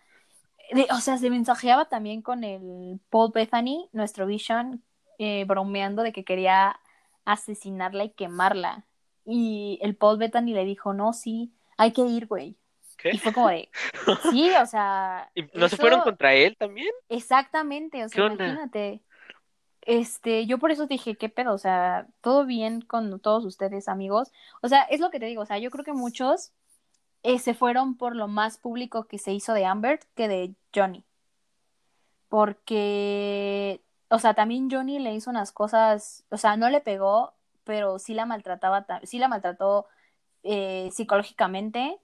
de- 0.72 0.87
o 0.90 0.96
sea, 1.00 1.18
se 1.18 1.31
mensajeaba 1.31 1.87
también 1.87 2.22
con 2.22 2.44
el 2.44 3.00
Paul 3.11 3.33
Bethany, 3.33 3.88
nuestro 3.92 4.27
Vision, 4.27 4.83
eh, 5.18 5.44
bromeando 5.46 6.03
de 6.03 6.12
que 6.12 6.24
quería 6.24 6.81
asesinarla 7.24 8.05
y 8.05 8.11
quemarla. 8.11 8.85
Y 9.24 9.79
el 9.83 9.96
Paul 9.96 10.18
Bethany 10.18 10.53
le 10.53 10.64
dijo, 10.64 10.92
no, 10.92 11.12
sí, 11.12 11.53
hay 11.77 11.92
que 11.92 12.03
ir, 12.03 12.27
güey. 12.27 12.57
¿Qué? 12.98 13.11
Y 13.12 13.18
fue 13.18 13.33
como 13.33 13.48
de, 13.48 13.70
sí, 14.31 14.50
o 14.61 14.66
sea. 14.66 15.31
¿Y 15.35 15.44
no 15.55 15.68
se 15.68 15.77
fueron 15.77 16.00
contra 16.03 16.35
él 16.35 16.57
también? 16.57 16.90
Exactamente, 17.09 18.05
o 18.05 18.09
¿Qué 18.09 18.14
sea, 18.14 18.27
imagínate. 18.27 19.03
Este, 19.83 20.46
yo 20.46 20.59
por 20.59 20.70
eso 20.70 20.87
dije, 20.87 21.16
¿qué 21.16 21.29
pedo? 21.29 21.53
O 21.53 21.59
sea, 21.59 22.07
todo 22.22 22.46
bien 22.46 22.81
con 22.81 23.20
todos 23.20 23.44
ustedes, 23.44 23.88
amigos. 23.88 24.33
O 24.62 24.68
sea, 24.68 24.83
es 24.85 25.00
lo 25.00 25.11
que 25.11 25.20
te 25.20 25.27
digo, 25.27 25.42
o 25.42 25.46
sea, 25.46 25.59
yo 25.59 25.70
creo 25.70 25.85
que 25.85 25.92
muchos 25.92 26.53
eh, 27.24 27.38
se 27.40 27.54
fueron 27.54 27.96
por 27.96 28.14
lo 28.14 28.28
más 28.28 28.58
público 28.58 29.04
que 29.08 29.18
se 29.18 29.32
hizo 29.32 29.52
de 29.54 29.64
Amber 29.66 29.98
que 30.14 30.28
de 30.28 30.54
Johnny. 30.74 31.04
Porque, 32.28 33.80
o 34.08 34.18
sea, 34.18 34.34
también 34.34 34.70
Johnny 34.70 34.98
le 34.98 35.14
hizo 35.14 35.30
unas 35.30 35.52
cosas, 35.52 36.24
o 36.30 36.37
sea, 36.37 36.56
no 36.56 36.68
le 36.68 36.80
pegó, 36.80 37.34
pero 37.64 37.98
sí 37.98 38.14
la 38.14 38.26
maltrataba, 38.26 38.84
ta- 38.87 39.00
sí 39.04 39.18
la 39.18 39.28
maltrató 39.28 39.87
eh, 40.42 40.90
psicológicamente 40.92 41.98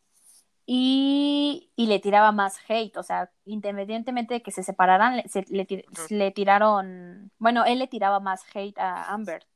y, 0.67 1.71
y 1.77 1.87
le 1.87 1.99
tiraba 1.99 2.33
más 2.33 2.59
hate, 2.69 2.97
o 2.97 3.03
sea, 3.03 3.31
independientemente 3.45 4.35
de 4.35 4.43
que 4.43 4.53
se 4.53 4.63
separaran, 4.63 5.17
le, 5.19 5.29
se- 5.29 5.45
le 5.49 5.67
tir- 5.67 5.85
Ujú. 5.91 6.03
le 6.15 6.31
tiraron, 6.31 7.33
bueno, 7.39 7.65
él 7.65 7.79
le 7.81 7.89
tiraba 7.89 8.21
más 8.21 8.45
hate 8.55 8.79
a 8.79 9.13
Amber. 9.13 9.47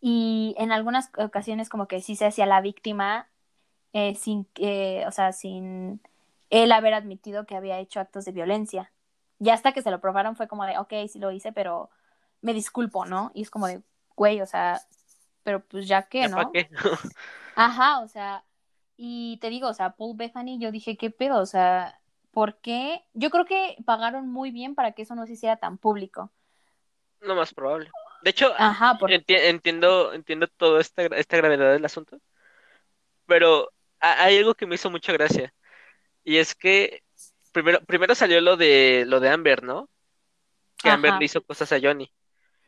Y 0.00 0.54
en 0.58 0.70
algunas 0.72 1.10
ocasiones 1.18 1.68
como 1.68 1.88
que 1.88 2.00
sí 2.00 2.14
se 2.16 2.26
hacía 2.26 2.46
la 2.46 2.60
víctima 2.60 3.28
eh, 3.96 4.14
sin, 4.16 4.46
eh, 4.56 5.04
o 5.06 5.12
sea, 5.12 5.32
sin 5.32 6.00
él 6.50 6.72
haber 6.72 6.94
admitido 6.94 7.46
que 7.46 7.56
había 7.56 7.78
hecho 7.80 8.00
actos 8.00 8.24
de 8.26 8.32
violencia. 8.32 8.92
Y 9.40 9.50
hasta 9.50 9.72
que 9.72 9.82
se 9.82 9.90
lo 9.90 10.00
probaron 10.00 10.36
fue 10.36 10.48
como 10.48 10.64
de, 10.66 10.78
ok, 10.78 10.92
sí 11.08 11.18
lo 11.20 11.30
hice, 11.32 11.52
pero 11.52 11.90
me 12.42 12.54
disculpo, 12.54 13.06
¿no? 13.06 13.30
Y 13.34 13.42
es 13.42 13.50
como 13.50 13.66
de, 13.68 13.82
güey, 14.16 14.40
o 14.42 14.46
sea, 14.46 14.80
pero 15.44 15.64
pues 15.66 15.88
ya 15.88 16.04
que, 16.08 16.28
¿Ya 16.36 16.44
¿no? 16.44 16.52
qué? 16.52 16.68
Ajá, 17.54 18.00
o 18.00 18.08
sea, 18.08 18.44
y 18.96 19.38
te 19.40 19.50
digo, 19.50 19.68
o 19.68 19.74
sea, 19.74 19.90
Paul 19.96 20.16
Bethany, 20.16 20.58
yo 20.60 20.70
dije, 20.72 20.96
¿qué 20.96 21.10
pedo? 21.10 21.40
O 21.40 21.46
sea, 21.46 22.00
¿por 22.32 22.58
qué? 22.60 23.04
Yo 23.14 23.30
creo 23.30 23.44
que 23.46 23.76
pagaron 23.86 24.28
muy 24.30 24.50
bien 24.52 24.74
para 24.74 24.92
que 24.92 25.02
eso 25.02 25.14
no 25.14 25.26
se 25.26 25.32
hiciera 25.34 25.56
tan 25.58 25.78
público. 25.78 26.32
Lo 27.20 27.34
más 27.34 27.52
probable. 27.54 27.94
De 28.22 28.30
hecho, 28.30 28.54
Ajá, 28.58 28.98
enti- 29.06 29.34
entiendo, 29.36 30.12
entiendo 30.14 30.48
toda 30.48 30.80
esta, 30.80 31.02
esta 31.06 31.36
gravedad 31.36 31.72
del 31.72 31.84
asunto, 31.84 32.18
pero 33.26 33.70
hay 34.00 34.38
algo 34.38 34.54
que 34.54 34.66
me 34.66 34.74
hizo 34.74 34.90
mucha 34.90 35.12
gracia. 35.12 35.52
Y 36.24 36.38
es 36.38 36.54
que 36.54 37.02
primero, 37.52 37.80
primero 37.84 38.14
salió 38.14 38.40
lo 38.40 38.56
de 38.56 39.04
lo 39.06 39.20
de 39.20 39.30
Amber, 39.30 39.62
¿no? 39.62 39.88
Que 40.76 40.90
Amber 40.90 41.12
Ajá. 41.12 41.20
le 41.20 41.26
hizo 41.26 41.42
cosas 41.42 41.72
a 41.72 41.80
Johnny. 41.80 42.12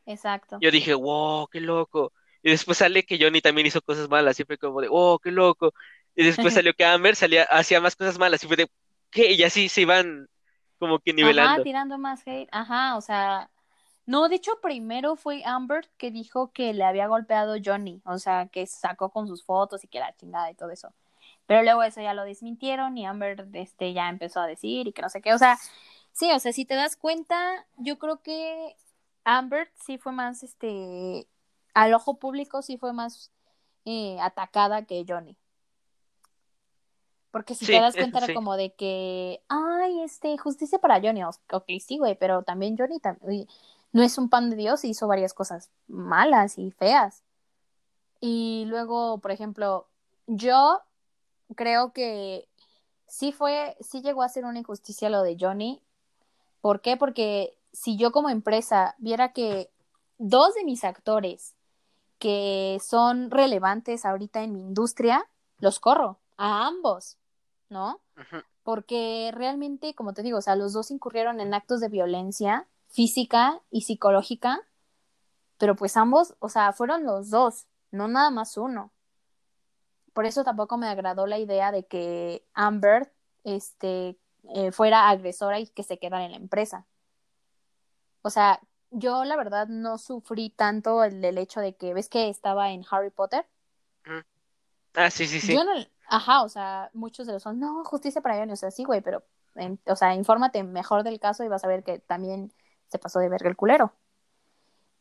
Exacto. 0.06 0.58
Yo 0.60 0.70
dije, 0.70 0.94
wow, 0.94 1.46
qué 1.48 1.60
loco. 1.60 2.12
Y 2.42 2.50
después 2.50 2.78
sale 2.78 3.04
que 3.04 3.18
Johnny 3.20 3.40
también 3.40 3.66
hizo 3.66 3.82
cosas 3.82 4.08
malas, 4.08 4.38
y 4.40 4.44
fue 4.44 4.58
como 4.58 4.80
de, 4.80 4.88
wow, 4.88 5.18
qué 5.18 5.30
loco. 5.30 5.74
Y 6.14 6.24
después 6.24 6.54
salió 6.54 6.72
que 6.74 6.84
Amber 6.84 7.16
salía, 7.16 7.44
hacía 7.44 7.80
más 7.80 7.96
cosas 7.96 8.18
malas, 8.18 8.42
y 8.44 8.46
fue 8.46 8.56
de, 8.56 8.68
¿qué? 9.10 9.32
Y 9.32 9.42
así 9.42 9.68
se 9.68 9.82
iban 9.82 10.28
como 10.78 10.98
que 11.00 11.10
Ajá, 11.10 11.16
nivelando. 11.16 11.62
tirando 11.62 11.98
más 11.98 12.22
hate. 12.26 12.48
Ajá, 12.52 12.96
o 12.96 13.00
sea, 13.00 13.50
no, 14.06 14.28
de 14.28 14.36
hecho 14.36 14.60
primero 14.62 15.16
fue 15.16 15.42
Amber 15.44 15.88
que 15.98 16.10
dijo 16.10 16.52
que 16.52 16.72
le 16.72 16.84
había 16.84 17.08
golpeado 17.08 17.56
Johnny, 17.64 18.00
o 18.04 18.18
sea, 18.18 18.48
que 18.48 18.66
sacó 18.66 19.10
con 19.10 19.28
sus 19.28 19.44
fotos 19.44 19.84
y 19.84 19.88
que 19.88 20.00
la 20.00 20.14
chingada 20.16 20.50
y 20.50 20.54
todo 20.54 20.70
eso. 20.70 20.94
Pero 21.48 21.64
luego 21.64 21.82
eso 21.84 22.02
ya 22.02 22.14
lo 22.14 22.24
desmintieron 22.24 22.98
y 22.98 23.06
Amber 23.06 23.48
este 23.54 23.94
ya 23.94 24.10
empezó 24.10 24.40
a 24.42 24.48
decir 24.48 24.88
y 24.88 24.94
que 24.94 25.02
no 25.02 25.10
sé 25.10 25.22
qué, 25.22 25.34
o 25.34 25.38
sea, 25.38 25.58
sí, 26.12 26.32
o 26.32 26.40
sea, 26.40 26.52
si 26.54 26.66
te 26.66 26.76
das 26.76 26.96
cuenta, 26.96 27.66
yo 27.78 27.98
creo 27.98 28.22
que 28.22 28.76
Amber 29.24 29.70
sí 29.76 29.98
fue 29.98 30.12
más 30.12 30.44
este 30.44 31.28
al 31.74 31.94
ojo 31.94 32.18
público 32.20 32.62
sí 32.62 32.78
fue 32.78 32.94
más 32.94 33.32
eh, 33.86 34.18
atacada 34.20 34.84
que 34.86 35.04
Johnny. 35.08 35.36
Porque 37.32 37.54
si 37.54 37.66
Sí, 37.66 37.72
te 37.72 37.80
das 37.80 37.96
cuenta 37.96 38.18
era 38.18 38.26
sí. 38.26 38.34
como 38.34 38.56
de 38.56 38.74
que, 38.74 39.42
ay, 39.48 40.02
este, 40.02 40.38
justicia 40.38 40.78
para 40.80 41.00
Johnny. 41.00 41.22
Ok, 41.24 41.66
sí, 41.86 41.98
güey, 41.98 42.16
pero 42.18 42.42
también 42.42 42.76
Johnny 42.78 43.00
tam- 43.00 43.18
no 43.92 44.02
es 44.02 44.18
un 44.18 44.28
pan 44.30 44.50
de 44.50 44.56
Dios 44.56 44.84
y 44.84 44.90
hizo 44.90 45.06
varias 45.08 45.34
cosas 45.34 45.70
malas 45.88 46.58
y 46.58 46.70
feas. 46.72 47.24
Y 48.20 48.64
luego, 48.68 49.18
por 49.18 49.30
ejemplo, 49.32 49.88
yo 50.26 50.82
creo 51.54 51.92
que 51.92 52.48
sí 53.06 53.32
fue, 53.32 53.76
sí 53.80 54.02
llegó 54.02 54.22
a 54.22 54.28
ser 54.28 54.44
una 54.44 54.58
injusticia 54.58 55.10
lo 55.10 55.22
de 55.22 55.36
Johnny. 55.38 55.82
¿Por 56.60 56.80
qué? 56.80 56.96
Porque 56.96 57.56
si 57.72 57.96
yo 57.96 58.12
como 58.12 58.30
empresa 58.30 58.94
viera 58.98 59.32
que 59.32 59.70
dos 60.18 60.54
de 60.54 60.64
mis 60.64 60.84
actores 60.84 61.54
que 62.18 62.78
son 62.82 63.30
relevantes 63.30 64.04
ahorita 64.04 64.42
en 64.42 64.52
mi 64.52 64.60
industria, 64.60 65.24
los 65.60 65.78
corro 65.78 66.18
a 66.36 66.66
ambos, 66.66 67.16
¿no? 67.68 68.00
Porque 68.64 69.30
realmente, 69.32 69.94
como 69.94 70.12
te 70.12 70.22
digo, 70.22 70.38
o 70.38 70.42
sea, 70.42 70.56
los 70.56 70.72
dos 70.72 70.90
incurrieron 70.90 71.40
en 71.40 71.54
actos 71.54 71.80
de 71.80 71.88
violencia 71.88 72.66
física 72.88 73.60
y 73.70 73.82
psicológica, 73.82 74.60
pero 75.58 75.76
pues 75.76 75.96
ambos, 75.96 76.34
o 76.40 76.48
sea, 76.48 76.72
fueron 76.72 77.04
los 77.04 77.30
dos, 77.30 77.66
no 77.90 78.08
nada 78.08 78.30
más 78.30 78.56
uno. 78.56 78.90
Por 80.12 80.26
eso 80.26 80.44
tampoco 80.44 80.76
me 80.76 80.88
agradó 80.88 81.26
la 81.26 81.38
idea 81.38 81.72
de 81.72 81.86
que 81.86 82.44
Amber 82.54 83.12
este, 83.44 84.18
eh, 84.54 84.72
fuera 84.72 85.08
agresora 85.08 85.60
y 85.60 85.66
que 85.68 85.82
se 85.82 85.98
quedara 85.98 86.24
en 86.24 86.32
la 86.32 86.36
empresa. 86.36 86.86
O 88.22 88.30
sea, 88.30 88.60
yo 88.90 89.24
la 89.24 89.36
verdad 89.36 89.68
no 89.68 89.98
sufrí 89.98 90.50
tanto 90.50 91.04
el, 91.04 91.24
el 91.24 91.38
hecho 91.38 91.60
de 91.60 91.76
que, 91.76 91.94
¿ves 91.94 92.08
que 92.08 92.28
estaba 92.28 92.70
en 92.70 92.84
Harry 92.90 93.10
Potter? 93.10 93.46
Ah, 94.94 95.10
sí, 95.10 95.26
sí, 95.26 95.40
sí. 95.40 95.52
Yo 95.52 95.64
no, 95.64 95.72
ajá, 96.08 96.42
o 96.42 96.48
sea, 96.48 96.90
muchos 96.94 97.26
de 97.26 97.34
los 97.34 97.42
son, 97.42 97.60
no, 97.60 97.84
justicia 97.84 98.20
para 98.20 98.36
Johnny, 98.36 98.52
o 98.52 98.56
sea, 98.56 98.70
sí, 98.70 98.84
güey, 98.84 99.00
pero, 99.00 99.22
en- 99.54 99.78
o 99.86 99.96
sea, 99.96 100.14
infórmate 100.14 100.62
mejor 100.64 101.04
del 101.04 101.20
caso 101.20 101.44
y 101.44 101.48
vas 101.48 101.64
a 101.64 101.68
ver 101.68 101.84
que 101.84 101.98
también 102.00 102.52
se 102.88 102.98
pasó 102.98 103.18
de 103.20 103.28
verga 103.28 103.48
el 103.48 103.56
culero. 103.56 103.92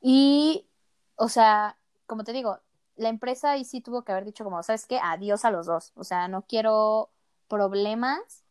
Y, 0.01 0.67
o 1.15 1.29
sea, 1.29 1.77
como 2.05 2.23
te 2.23 2.33
digo, 2.33 2.59
la 2.97 3.09
empresa 3.09 3.51
ahí 3.51 3.63
sí 3.63 3.81
tuvo 3.81 4.03
que 4.03 4.11
haber 4.11 4.25
dicho 4.25 4.43
como, 4.43 4.61
¿sabes 4.63 4.85
qué? 4.85 4.99
Adiós 5.01 5.45
a 5.45 5.51
los 5.51 5.65
dos, 5.65 5.93
o 5.95 6.03
sea, 6.03 6.27
no 6.27 6.43
quiero 6.43 7.11
problemas 7.47 8.43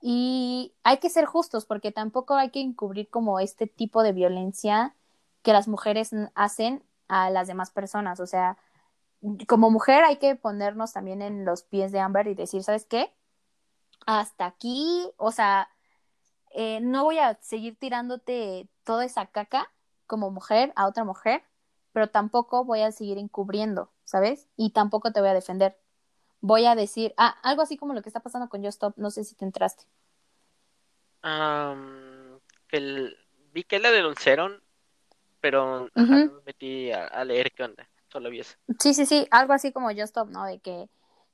y 0.00 0.74
hay 0.82 0.98
que 0.98 1.10
ser 1.10 1.26
justos 1.26 1.64
porque 1.66 1.92
tampoco 1.92 2.34
hay 2.34 2.50
que 2.50 2.60
encubrir 2.60 3.08
como 3.08 3.38
este 3.38 3.66
tipo 3.66 4.02
de 4.02 4.12
violencia 4.12 4.96
que 5.42 5.52
las 5.52 5.68
mujeres 5.68 6.10
hacen 6.34 6.84
a 7.08 7.30
las 7.30 7.46
demás 7.46 7.70
personas, 7.70 8.20
o 8.20 8.26
sea, 8.26 8.58
como 9.46 9.70
mujer 9.70 10.04
hay 10.04 10.16
que 10.16 10.34
ponernos 10.34 10.92
también 10.92 11.22
en 11.22 11.44
los 11.44 11.62
pies 11.62 11.92
de 11.92 12.00
Amber 12.00 12.26
y 12.26 12.34
decir, 12.34 12.62
¿sabes 12.64 12.86
qué? 12.86 13.12
Hasta 14.06 14.46
aquí, 14.46 15.08
o 15.16 15.30
sea, 15.30 15.68
eh, 16.50 16.80
no 16.80 17.04
voy 17.04 17.18
a 17.18 17.38
seguir 17.40 17.78
tirándote 17.78 18.68
toda 18.84 19.04
esa 19.04 19.26
caca 19.26 19.70
como 20.06 20.30
mujer 20.30 20.72
a 20.76 20.86
otra 20.86 21.04
mujer, 21.04 21.44
pero 21.92 22.08
tampoco 22.10 22.64
voy 22.64 22.82
a 22.82 22.92
seguir 22.92 23.18
encubriendo, 23.18 23.90
¿sabes? 24.04 24.48
Y 24.56 24.70
tampoco 24.72 25.12
te 25.12 25.20
voy 25.20 25.30
a 25.30 25.34
defender. 25.34 25.76
Voy 26.40 26.66
a 26.66 26.74
decir, 26.74 27.14
ah, 27.16 27.36
algo 27.42 27.62
así 27.62 27.76
como 27.76 27.94
lo 27.94 28.02
que 28.02 28.08
está 28.08 28.20
pasando 28.20 28.48
con 28.48 28.62
Just 28.64 28.74
Stop, 28.76 28.94
no 28.98 29.10
sé 29.10 29.24
si 29.24 29.34
te 29.36 29.44
entraste. 29.44 29.84
El- 32.70 33.16
vi 33.52 33.64
que 33.64 33.78
la 33.78 33.90
denunciaron, 33.90 34.62
pero 35.40 35.88
no 35.94 36.16
me 36.18 36.42
metí 36.46 36.90
a, 36.92 37.06
a 37.06 37.24
leer 37.24 37.52
qué 37.52 37.64
onda. 37.64 37.88
Solo 38.10 38.30
vi 38.30 38.40
eso. 38.40 38.56
Sí, 38.80 38.94
sí, 38.94 39.06
sí, 39.06 39.26
algo 39.30 39.52
así 39.52 39.72
como 39.72 39.88
Just 39.88 40.00
Stop, 40.04 40.28
¿no? 40.30 40.44
De 40.44 40.60
que, 40.60 40.88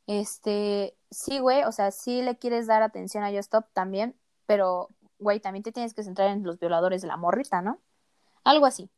este, 0.07 0.97
sí, 1.11 1.39
güey, 1.39 1.65
o 1.65 1.73
sea, 1.73 1.91
sí 1.91 2.23
le 2.23 2.37
quieres 2.39 2.67
dar 2.67 2.83
atención 2.83 3.25
a 3.25 3.29
Just 3.29 3.41
Stop 3.41 3.67
también, 3.73 4.17
pero, 4.47 4.89
güey, 5.19 5.41
también 5.41 5.63
te 5.63 5.73
tienes 5.73 5.95
que 5.95 6.03
centrar 6.03 6.31
en 6.31 6.43
los 6.45 6.59
violadores 6.59 7.03
de 7.03 7.09
la 7.09 7.17
morrita, 7.17 7.63
¿no? 7.63 7.81
Algo 8.45 8.67
así. 8.67 8.91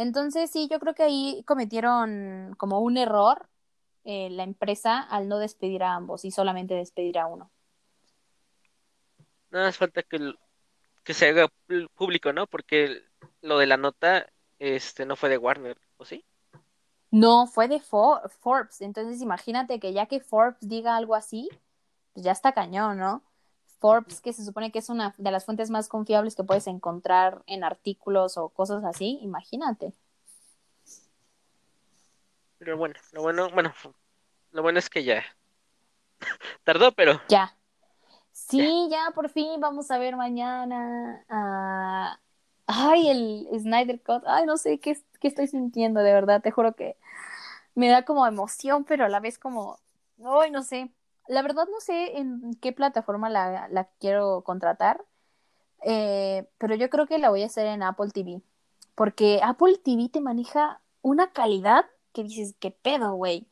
Entonces, 0.00 0.50
sí, 0.50 0.68
yo 0.70 0.80
creo 0.80 0.94
que 0.94 1.02
ahí 1.04 1.44
cometieron 1.46 2.54
como 2.58 2.80
un 2.80 2.96
error 2.96 3.48
eh, 4.04 4.30
la 4.30 4.44
empresa 4.44 5.00
al 5.00 5.28
no 5.28 5.38
despedir 5.38 5.82
a 5.82 5.94
ambos 5.94 6.24
y 6.24 6.30
solamente 6.30 6.74
despedir 6.74 7.18
a 7.18 7.26
uno. 7.26 7.50
Nada 9.50 9.66
más 9.66 9.76
falta 9.76 10.02
que, 10.02 10.16
el- 10.16 10.38
que 11.04 11.14
se 11.14 11.28
haga 11.28 11.48
público, 11.94 12.32
¿no? 12.32 12.46
Porque 12.46 12.84
el- 12.84 13.04
lo 13.42 13.58
de 13.58 13.66
la 13.66 13.76
nota 13.76 14.26
este, 14.58 15.06
no 15.06 15.16
fue 15.16 15.28
de 15.30 15.38
Warner, 15.38 15.78
¿o 15.98 16.04
sí? 16.04 16.24
No, 17.10 17.46
fue 17.46 17.68
de 17.68 17.80
For- 17.80 18.28
Forbes. 18.30 18.80
Entonces, 18.80 19.20
imagínate 19.22 19.80
que 19.80 19.92
ya 19.92 20.06
que 20.06 20.20
Forbes 20.20 20.68
diga 20.68 20.96
algo 20.96 21.14
así, 21.14 21.48
pues 22.12 22.24
ya 22.24 22.32
está 22.32 22.52
cañón, 22.52 22.98
¿no? 22.98 23.24
Forbes, 23.80 24.20
que 24.20 24.32
se 24.32 24.44
supone 24.44 24.70
que 24.70 24.78
es 24.78 24.88
una 24.90 25.14
de 25.18 25.30
las 25.30 25.44
fuentes 25.46 25.70
más 25.70 25.88
confiables 25.88 26.36
que 26.36 26.44
puedes 26.44 26.66
encontrar 26.66 27.42
en 27.46 27.64
artículos 27.64 28.36
o 28.36 28.50
cosas 28.50 28.84
así, 28.84 29.18
imagínate. 29.22 29.92
Pero 32.58 32.76
bueno, 32.76 32.94
lo 33.12 33.22
bueno, 33.22 33.50
bueno, 33.50 33.72
lo 34.52 34.62
bueno 34.62 34.78
es 34.78 34.90
que 34.90 35.02
ya 35.02 35.24
tardó, 36.64 36.92
pero 36.92 37.20
Ya. 37.28 37.56
Sí, 38.32 38.88
ya 38.90 39.10
por 39.14 39.28
fin 39.28 39.60
vamos 39.60 39.90
a 39.90 39.98
ver 39.98 40.16
mañana. 40.16 41.24
a- 41.28 42.20
Ay, 42.66 43.08
el 43.08 43.60
Snyder 43.60 44.00
Cut. 44.02 44.22
Ay, 44.26 44.46
no 44.46 44.56
sé 44.56 44.78
qué, 44.78 44.96
qué 45.20 45.28
estoy 45.28 45.48
sintiendo, 45.48 46.00
de 46.00 46.12
verdad. 46.12 46.40
Te 46.40 46.50
juro 46.52 46.74
que 46.74 46.96
me 47.74 47.88
da 47.88 48.04
como 48.04 48.26
emoción, 48.26 48.84
pero 48.84 49.04
a 49.04 49.08
la 49.08 49.20
vez 49.20 49.38
como. 49.38 49.78
Ay, 50.24 50.50
no 50.50 50.62
sé. 50.62 50.90
La 51.28 51.42
verdad 51.42 51.66
no 51.70 51.80
sé 51.80 52.18
en 52.18 52.54
qué 52.60 52.72
plataforma 52.72 53.28
la, 53.30 53.68
la 53.68 53.84
quiero 54.00 54.42
contratar. 54.42 55.04
eh, 55.82 56.46
pero 56.58 56.74
yo 56.74 56.90
creo 56.90 57.06
que 57.06 57.18
la 57.18 57.30
voy 57.30 57.42
a 57.42 57.46
hacer 57.46 57.66
en 57.66 57.82
Apple 57.82 58.10
TV. 58.12 58.40
Porque 58.94 59.40
Apple 59.42 59.78
TV 59.82 60.08
te 60.10 60.20
maneja 60.20 60.80
una 61.02 61.32
calidad 61.32 61.86
que 62.12 62.22
dices, 62.24 62.54
¿qué 62.60 62.70
pedo, 62.70 63.14
güey? 63.14 63.46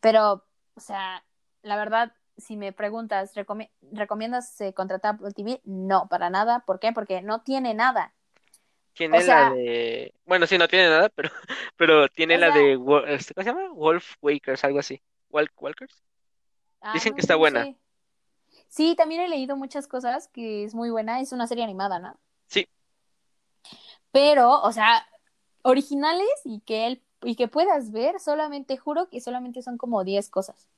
Pero, 0.00 0.44
o 0.74 0.80
sea, 0.80 1.24
la 1.62 1.76
verdad, 1.76 2.12
si 2.36 2.56
me 2.56 2.72
preguntas, 2.72 3.36
¿recomi- 3.36 3.70
¿recomiendas 3.92 4.60
eh, 4.60 4.72
contratar 4.74 5.14
Apple 5.16 5.32
TV? 5.32 5.60
No, 5.64 6.08
para 6.08 6.30
nada. 6.30 6.60
¿Por 6.66 6.80
qué? 6.80 6.92
Porque 6.92 7.22
no 7.22 7.42
tiene 7.42 7.74
nada. 7.74 8.12
tiene 8.94 9.18
O 9.18 9.20
sea- 9.20 9.50
la 9.50 9.54
de. 9.54 10.14
Bueno, 10.26 10.46
sí, 10.46 10.58
no 10.58 10.66
tiene 10.68 10.88
nada, 10.88 11.08
pero, 11.10 11.30
pero 11.76 12.08
tiene 12.08 12.36
O 12.36 12.38
la 12.38 12.52
sea- 12.52 12.60
de. 12.62 12.72
Este, 13.14 13.34
¿Cómo 13.34 13.44
se 13.44 13.50
llama? 13.52 13.72
Wolf 13.74 14.16
Wakers, 14.22 14.64
algo 14.64 14.78
así. 14.80 15.00
Walk 15.30 15.52
Walkers. 15.62 16.02
Ah, 16.82 16.92
Dicen 16.94 17.14
que 17.14 17.20
está 17.20 17.34
no 17.34 17.38
buena. 17.40 17.64
sé. 17.64 17.76
Sí, 18.68 18.94
también 18.96 19.20
he 19.22 19.28
leído 19.28 19.56
muchas 19.56 19.86
cosas 19.86 20.28
que 20.28 20.64
es 20.64 20.74
muy 20.74 20.90
buena. 20.90 21.20
Es 21.20 21.32
una 21.32 21.46
serie 21.46 21.64
animada, 21.64 21.98
¿no? 21.98 22.18
Sí. 22.46 22.66
Pero, 24.10 24.60
o 24.62 24.72
sea, 24.72 25.06
originales 25.62 26.28
y 26.44 26.60
que 26.60 26.86
él 26.86 27.02
y 27.24 27.36
que 27.36 27.48
puedas 27.48 27.92
ver, 27.92 28.18
solamente 28.18 28.76
juro 28.76 29.08
que 29.08 29.20
solamente 29.20 29.62
son 29.62 29.78
como 29.78 30.02
10 30.04 30.28
cosas. 30.28 30.68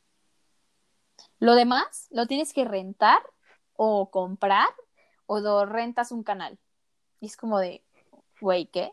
Lo 1.38 1.55
demás 1.55 2.09
lo 2.11 2.27
tienes 2.27 2.53
que 2.53 2.64
rentar 2.64 3.23
o 3.77 4.11
comprar 4.11 4.69
o 5.27 5.40
lo 5.40 5.64
rentas 5.67 6.12
un 6.12 6.23
canal. 6.23 6.59
Y 7.21 7.27
es 7.27 7.37
como 7.37 7.59
de, 7.59 7.83
güey, 8.40 8.67
¿qué? 8.67 8.93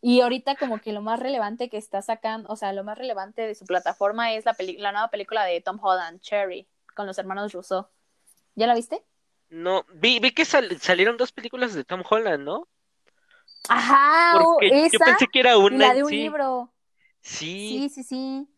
Y 0.00 0.20
ahorita 0.20 0.56
como 0.56 0.80
que 0.80 0.92
lo 0.92 1.02
más 1.02 1.20
relevante 1.20 1.70
que 1.70 1.78
está 1.78 2.02
sacando, 2.02 2.48
o 2.52 2.56
sea, 2.56 2.72
lo 2.72 2.84
más 2.84 2.98
relevante 2.98 3.42
de 3.42 3.54
su 3.54 3.66
plataforma 3.66 4.32
es 4.34 4.44
la, 4.44 4.56
la 4.78 4.92
nueva 4.92 5.10
película 5.10 5.44
de 5.44 5.60
Tom 5.60 5.78
Holland, 5.82 6.20
Cherry, 6.20 6.68
con 6.94 7.06
los 7.06 7.18
hermanos 7.18 7.52
Russo. 7.52 7.90
¿Ya 8.56 8.66
la 8.68 8.74
viste? 8.74 9.04
No, 9.66 9.76
vi, 10.02 10.10
vi 10.24 10.32
que 10.32 10.44
sal- 10.44 10.78
salieron 10.82 11.16
dos 11.16 11.32
películas 11.32 11.72
de 11.72 11.84
Tom 11.84 12.02
Holland, 12.10 12.44
¿no? 12.44 12.68
Ajá, 13.68 14.02
Porque 14.28 14.74
yo 14.92 15.00
esa 15.00 15.06
pensé 15.06 15.26
que 15.28 15.40
era 15.40 15.56
y 15.68 15.78
una 15.78 15.78
la 15.78 15.94
de 15.94 16.04
un 16.04 16.14
sí. 16.16 16.18
libro. 16.18 16.72
Sí, 17.22 17.84
Sí, 17.84 17.90
sí, 17.90 18.04
sí. 18.04 18.48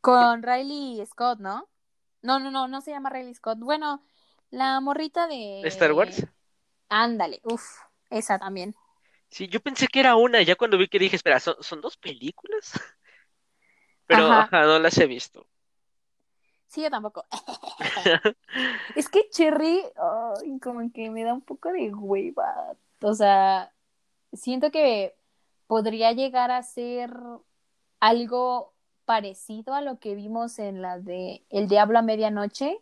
Con 0.00 0.42
Riley 0.42 1.04
Scott, 1.06 1.40
¿no? 1.40 1.68
No, 2.22 2.40
no, 2.40 2.50
no, 2.52 2.68
no 2.68 2.80
se 2.82 2.92
llama 2.92 3.10
Riley 3.10 3.34
Scott. 3.34 3.58
Bueno, 3.60 4.04
la 4.50 4.80
morrita 4.80 5.28
de... 5.28 5.68
de 5.70 5.70
Star 5.70 5.92
Wars. 5.92 6.26
Ándale, 6.90 7.40
uff, 7.44 7.64
esa 8.10 8.38
también. 8.38 8.74
Sí, 9.30 9.48
yo 9.48 9.60
pensé 9.60 9.88
que 9.88 10.00
era 10.00 10.16
una, 10.16 10.42
ya 10.42 10.56
cuando 10.56 10.78
vi 10.78 10.88
que 10.88 10.98
dije, 10.98 11.16
espera, 11.16 11.38
¿son, 11.40 11.56
son 11.60 11.80
dos 11.80 11.96
películas? 11.96 12.72
Pero, 14.06 14.24
Ajá. 14.24 14.40
ajá, 14.42 14.62
no 14.64 14.78
las 14.78 14.96
he 14.98 15.06
visto. 15.06 15.46
Sí, 16.68 16.82
yo 16.82 16.90
tampoco. 16.90 17.24
es 18.96 19.08
que 19.08 19.28
Cherry, 19.30 19.82
como 20.62 20.90
que 20.92 21.10
me 21.10 21.24
da 21.24 21.34
un 21.34 21.40
poco 21.40 21.72
de 21.72 21.92
hueva. 21.92 22.76
O 23.00 23.14
sea, 23.14 23.72
siento 24.32 24.70
que 24.70 25.14
podría 25.66 26.12
llegar 26.12 26.50
a 26.50 26.62
ser 26.62 27.10
algo 28.00 28.72
parecido 29.04 29.74
a 29.74 29.80
lo 29.80 29.98
que 29.98 30.14
vimos 30.14 30.58
en 30.58 30.82
la 30.82 30.98
de 30.98 31.42
El 31.50 31.68
Diablo 31.68 31.98
a 31.98 32.02
Medianoche, 32.02 32.80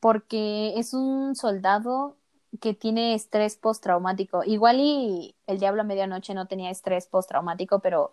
porque 0.00 0.74
es 0.76 0.94
un 0.94 1.34
soldado 1.34 2.16
que 2.60 2.74
tiene 2.74 3.14
estrés 3.14 3.56
postraumático. 3.56 4.44
Igual 4.44 4.76
y 4.80 5.34
El 5.46 5.58
Diablo 5.58 5.82
a 5.82 5.84
Medianoche 5.84 6.34
no 6.34 6.46
tenía 6.46 6.70
estrés 6.70 7.06
postraumático, 7.06 7.80
pero 7.80 8.12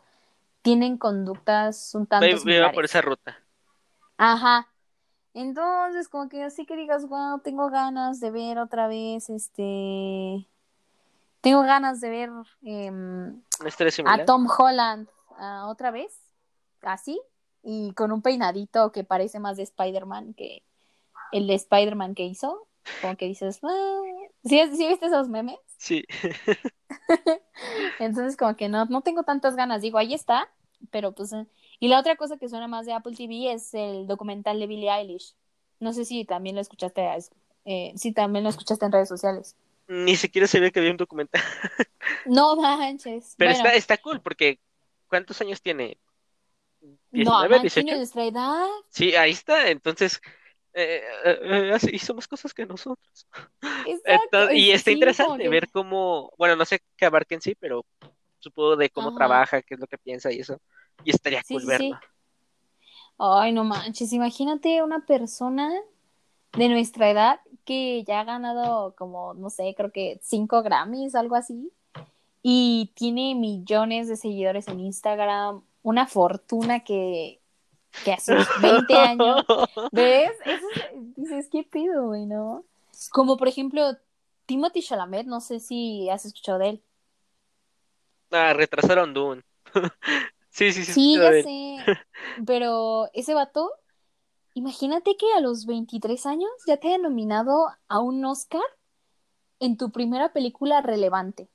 tienen 0.61 0.97
conductas 0.97 1.93
un 1.95 2.05
tanto 2.05 2.37
similares. 2.37 2.73
por 2.73 2.85
esa 2.85 3.01
ruta. 3.01 3.37
Ajá. 4.17 4.67
Entonces, 5.33 6.09
como 6.09 6.27
que 6.27 6.43
así 6.43 6.65
que 6.65 6.75
digas, 6.75 7.07
wow, 7.07 7.39
tengo 7.39 7.69
ganas 7.69 8.19
de 8.19 8.31
ver 8.31 8.57
otra 8.57 8.87
vez, 8.87 9.29
este, 9.29 10.47
tengo 11.41 11.61
ganas 11.61 12.01
de 12.01 12.09
ver 12.09 12.29
em, 12.63 13.41
a 14.05 14.25
Tom 14.25 14.47
Holland 14.49 15.07
ah, 15.37 15.67
otra 15.69 15.91
vez, 15.91 16.19
así, 16.81 17.21
y 17.63 17.93
con 17.93 18.11
un 18.11 18.21
peinadito 18.21 18.91
que 18.91 19.03
parece 19.03 19.39
más 19.39 19.55
de 19.57 19.63
Spider-Man 19.63 20.33
que 20.33 20.63
el 21.31 21.47
de 21.47 21.53
Spider-Man 21.53 22.15
que 22.15 22.25
hizo, 22.25 22.67
como 23.01 23.15
que 23.15 23.27
dices, 23.27 23.59
ah, 23.63 24.01
¿sí, 24.43 24.61
sí 24.75 24.87
viste 24.87 25.05
esos 25.07 25.29
memes? 25.29 25.57
Sí. 25.81 26.03
Entonces, 27.99 28.35
como 28.35 28.55
que 28.55 28.67
no, 28.69 28.85
no 28.85 29.01
tengo 29.01 29.23
tantas 29.23 29.55
ganas. 29.55 29.81
Digo, 29.81 29.97
ahí 29.97 30.13
está, 30.13 30.49
pero 30.91 31.13
pues. 31.13 31.31
eh. 31.33 31.45
Y 31.79 31.87
la 31.87 31.99
otra 31.99 32.15
cosa 32.17 32.37
que 32.37 32.49
suena 32.49 32.67
más 32.67 32.85
de 32.85 32.93
Apple 32.93 33.15
TV 33.15 33.53
es 33.53 33.73
el 33.73 34.05
documental 34.07 34.59
de 34.59 34.67
Billie 34.67 34.89
Eilish. 34.91 35.35
No 35.79 35.93
sé 35.93 36.03
si 36.03 36.25
también 36.25 36.55
lo 36.55 36.61
escuchaste, 36.61 37.01
eh, 37.65 37.93
si 37.95 38.11
también 38.11 38.43
lo 38.43 38.49
escuchaste 38.49 38.85
en 38.85 38.91
redes 38.91 39.07
sociales. 39.07 39.55
Ni 39.87 40.15
siquiera 40.17 40.47
se 40.47 40.59
ve 40.59 40.71
que 40.71 40.79
había 40.79 40.91
un 40.91 40.97
documental. 40.97 41.41
No 42.25 42.55
manches. 42.55 43.35
Pero 43.37 43.51
Bueno, 43.51 43.65
está, 43.69 43.77
está 43.77 43.97
cool, 43.97 44.21
porque 44.21 44.59
¿cuántos 45.07 45.39
años 45.41 45.61
tiene? 45.61 45.97
no 46.81 46.91
19, 47.11 47.49
manches, 47.49 47.73
18. 47.75 47.85
tiene 47.85 47.97
nuestra 47.97 48.25
edad. 48.25 48.65
Sí, 48.89 49.15
ahí 49.15 49.31
está. 49.31 49.69
Entonces, 49.69 50.21
eh, 50.73 51.01
eh, 51.25 51.39
eh, 51.43 51.89
hizo 51.91 52.13
más 52.13 52.27
cosas 52.27 52.53
que 52.53 52.65
nosotros. 52.65 53.27
Entonces, 54.05 54.57
y 54.57 54.71
está 54.71 54.91
interesante 54.91 55.49
ver 55.49 55.69
cómo, 55.71 56.31
bueno, 56.37 56.55
no 56.55 56.65
sé 56.65 56.79
qué 56.95 57.05
abarca 57.05 57.35
en 57.35 57.41
sí, 57.41 57.55
pero 57.59 57.85
supongo 58.39 58.75
de 58.75 58.89
cómo 58.89 59.09
Ajá. 59.09 59.17
trabaja, 59.17 59.61
qué 59.61 59.75
es 59.75 59.79
lo 59.79 59.87
que 59.87 59.97
piensa 59.97 60.31
y 60.31 60.39
eso. 60.39 60.59
Y 61.03 61.11
estaría 61.11 61.41
Sí, 61.43 61.55
cool 61.55 61.61
sí, 61.61 61.67
verlo. 61.67 61.99
sí. 61.99 62.07
Ay, 63.17 63.51
no 63.51 63.65
manches, 63.65 64.13
imagínate 64.13 64.81
una 64.81 65.05
persona 65.05 65.73
de 66.53 66.69
nuestra 66.69 67.09
edad 67.09 67.39
que 67.65 68.03
ya 68.05 68.21
ha 68.21 68.23
ganado 68.23 68.95
como, 68.95 69.33
no 69.33 69.49
sé, 69.49 69.73
creo 69.75 69.91
que 69.91 70.19
cinco 70.23 70.63
Grammys, 70.63 71.15
algo 71.15 71.35
así, 71.35 71.71
y 72.41 72.91
tiene 72.95 73.35
millones 73.35 74.07
de 74.07 74.15
seguidores 74.15 74.67
en 74.69 74.79
Instagram, 74.79 75.63
una 75.83 76.07
fortuna 76.07 76.81
que, 76.81 77.38
que 78.03 78.19
sus 78.19 78.51
20 78.55 78.99
años, 78.99 79.45
¿ves? 79.91 80.31
Eso 80.45 80.67
es- 80.93 81.15
dices, 81.15 81.49
¿qué 81.51 81.63
pido, 81.63 82.07
güey, 82.07 82.25
no? 82.25 82.65
Como 83.11 83.37
por 83.37 83.47
ejemplo, 83.47 83.97
Timothy 84.45 84.81
Chalamet, 84.81 85.27
no 85.27 85.41
sé 85.41 85.59
si 85.59 86.09
has 86.09 86.25
escuchado 86.25 86.59
de 86.59 86.69
él. 86.69 86.83
Ah, 88.31 88.53
retrasaron 88.53 89.13
Dune. 89.13 89.41
Sí, 90.51 90.73
sí, 90.73 90.83
sí. 90.83 90.93
Sí, 90.93 91.13
ya 91.13 91.31
de 91.31 91.39
él. 91.41 91.45
sé, 91.45 91.85
pero 92.45 93.09
ese 93.13 93.33
vato, 93.33 93.71
imagínate 94.55 95.17
que 95.17 95.27
a 95.33 95.41
los 95.41 95.65
23 95.67 96.25
años 96.25 96.51
ya 96.67 96.77
te 96.77 96.89
haya 96.89 96.99
nominado 96.99 97.67
a 97.89 97.99
un 98.01 98.23
Oscar. 98.25 98.61
en 99.59 99.77
tu 99.77 99.91
primera 99.91 100.33
película 100.33 100.81
relevante? 100.81 101.49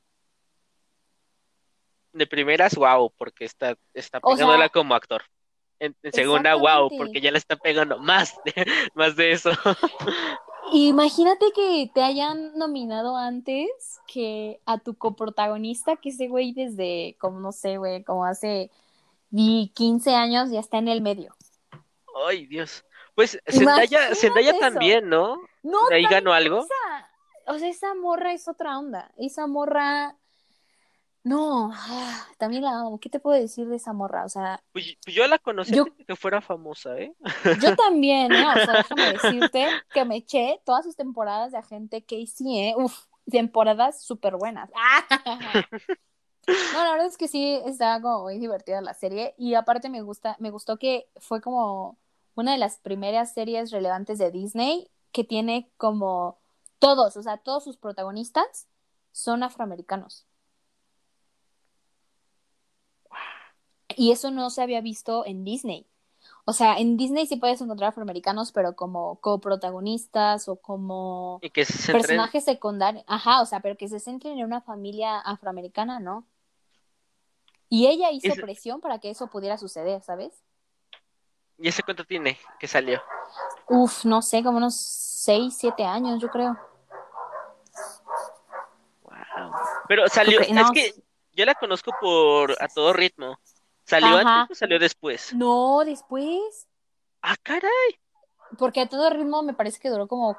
De 2.12 2.26
primeras, 2.26 2.74
wow, 2.76 3.12
porque 3.16 3.44
está, 3.44 3.76
está 3.92 4.20
O 4.22 4.36
pegándola 4.36 4.64
sea, 4.64 4.68
como 4.70 4.94
actor. 4.94 5.22
En, 5.84 5.96
en 6.02 6.12
segunda, 6.12 6.54
wow, 6.54 6.90
porque 6.96 7.20
ya 7.20 7.30
le 7.30 7.38
está 7.38 7.56
pegando 7.56 7.98
más 7.98 8.34
de, 8.44 8.52
más 8.94 9.16
de 9.16 9.32
eso. 9.32 9.50
Imagínate 10.72 11.52
que 11.54 11.90
te 11.92 12.02
hayan 12.02 12.56
nominado 12.56 13.16
antes 13.16 14.00
que 14.06 14.60
a 14.64 14.78
tu 14.78 14.94
coprotagonista, 14.94 15.96
que 15.96 16.08
ese 16.08 16.28
güey 16.28 16.52
desde, 16.52 17.16
como 17.20 17.38
no 17.38 17.52
sé, 17.52 17.76
güey, 17.76 18.02
como 18.02 18.24
hace 18.24 18.70
di 19.30 19.70
15 19.74 20.14
años 20.14 20.50
ya 20.50 20.60
está 20.60 20.78
en 20.78 20.88
el 20.88 21.00
medio. 21.00 21.34
Ay, 22.26 22.46
Dios. 22.46 22.84
Pues 23.14 23.38
Zendaya, 23.46 24.14
Zendaya 24.14 24.58
también, 24.58 25.08
¿no? 25.08 25.40
No, 25.62 25.88
De 25.88 25.96
ahí 25.96 26.04
ganó 26.04 26.32
algo. 26.32 26.60
esa, 26.60 27.10
o 27.46 27.58
sea, 27.58 27.68
esa 27.68 27.94
morra 27.94 28.32
es 28.32 28.48
otra 28.48 28.78
onda. 28.78 29.12
Esa 29.16 29.46
morra, 29.46 30.16
no, 31.24 31.70
ah, 31.74 32.26
también 32.38 32.62
la 32.62 32.78
amo. 32.80 33.00
¿Qué 33.00 33.08
te 33.08 33.18
puedo 33.18 33.38
decir 33.40 33.66
de 33.68 33.76
esa 33.76 33.92
morra? 33.92 34.24
O 34.24 34.28
sea, 34.28 34.62
Pues, 34.72 34.96
pues 35.02 35.16
yo 35.16 35.26
la 35.26 35.38
conocí 35.38 35.74
Yo- 35.74 35.86
que 36.06 36.14
fuera 36.16 36.40
famosa, 36.40 36.96
¿eh? 36.98 37.14
yo 37.60 37.74
también, 37.76 38.30
¿eh? 38.32 38.44
O 38.46 38.64
sea, 38.64 38.74
déjame 38.74 39.12
decirte 39.12 39.66
que 39.92 40.04
me 40.04 40.16
eché 40.16 40.60
todas 40.64 40.84
sus 40.84 40.94
temporadas 40.96 41.52
de 41.52 41.58
Agente 41.58 42.02
Casey, 42.02 42.58
¿eh? 42.58 42.74
Uf, 42.76 43.06
temporadas 43.30 44.02
súper 44.04 44.36
buenas. 44.36 44.70
No, 46.46 46.84
la 46.84 46.90
verdad 46.92 47.06
es 47.06 47.16
que 47.16 47.26
sí, 47.26 47.58
estaba 47.64 48.02
como 48.02 48.24
muy 48.24 48.38
divertida 48.38 48.82
la 48.82 48.92
serie 48.92 49.34
y 49.38 49.54
aparte 49.54 49.88
me 49.88 50.02
gusta, 50.02 50.36
me 50.40 50.50
gustó 50.50 50.76
que 50.78 51.08
fue 51.16 51.40
como 51.40 51.96
una 52.34 52.52
de 52.52 52.58
las 52.58 52.76
primeras 52.78 53.32
series 53.32 53.70
relevantes 53.70 54.18
de 54.18 54.30
Disney 54.30 54.90
que 55.10 55.24
tiene 55.24 55.70
como 55.78 56.38
todos, 56.78 57.16
o 57.16 57.22
sea, 57.22 57.38
todos 57.38 57.64
sus 57.64 57.78
protagonistas 57.78 58.68
son 59.10 59.42
afroamericanos. 59.42 60.26
Y 63.96 64.12
eso 64.12 64.30
no 64.30 64.50
se 64.50 64.62
había 64.62 64.80
visto 64.80 65.24
en 65.26 65.44
Disney. 65.44 65.86
O 66.46 66.52
sea, 66.52 66.76
en 66.76 66.96
Disney 66.96 67.26
sí 67.26 67.36
puedes 67.36 67.60
encontrar 67.60 67.88
afroamericanos, 67.90 68.52
pero 68.52 68.76
como 68.76 69.16
coprotagonistas 69.20 70.48
o 70.48 70.56
como 70.56 71.38
Y 71.42 71.50
que 71.50 71.64
se 71.64 71.72
centren- 71.74 71.92
personajes 72.00 72.44
secundarios. 72.44 73.04
Ajá, 73.06 73.40
o 73.40 73.46
sea, 73.46 73.60
pero 73.60 73.76
que 73.76 73.88
se 73.88 73.98
centren 73.98 74.38
en 74.38 74.44
una 74.44 74.60
familia 74.60 75.18
afroamericana, 75.20 76.00
¿no? 76.00 76.26
Y 77.70 77.86
ella 77.86 78.10
hizo 78.10 78.28
Es- 78.28 78.40
presión 78.40 78.80
para 78.80 78.98
que 78.98 79.10
eso 79.10 79.26
pudiera 79.28 79.56
suceder, 79.56 80.02
¿sabes? 80.02 80.42
¿Y 81.58 81.68
ese 81.68 81.82
cuánto 81.82 82.04
tiene 82.04 82.38
que 82.58 82.66
salió? 82.68 83.00
Uf, 83.68 84.04
no 84.04 84.20
sé, 84.22 84.42
como 84.42 84.58
unos 84.58 84.74
6, 84.76 85.54
7 85.56 85.84
años, 85.84 86.20
yo 86.20 86.28
creo. 86.28 86.58
Wow. 89.02 89.52
Pero 89.88 90.08
salió, 90.08 90.40
no, 90.52 90.60
es 90.62 90.70
que 90.72 91.02
yo 91.32 91.44
la 91.44 91.54
conozco 91.54 91.92
por 92.00 92.52
A 92.62 92.68
Todo 92.68 92.92
Ritmo. 92.92 93.38
¿Salió 93.84 94.16
Ajá. 94.16 94.42
antes 94.42 94.56
o 94.56 94.58
salió 94.58 94.78
después? 94.78 95.32
No, 95.34 95.84
después. 95.84 96.68
Ah, 97.22 97.36
caray. 97.42 97.70
Porque 98.58 98.80
a 98.80 98.88
todo 98.88 99.10
ritmo 99.10 99.42
me 99.42 99.54
parece 99.54 99.80
que 99.80 99.90
duró 99.90 100.06
como 100.08 100.36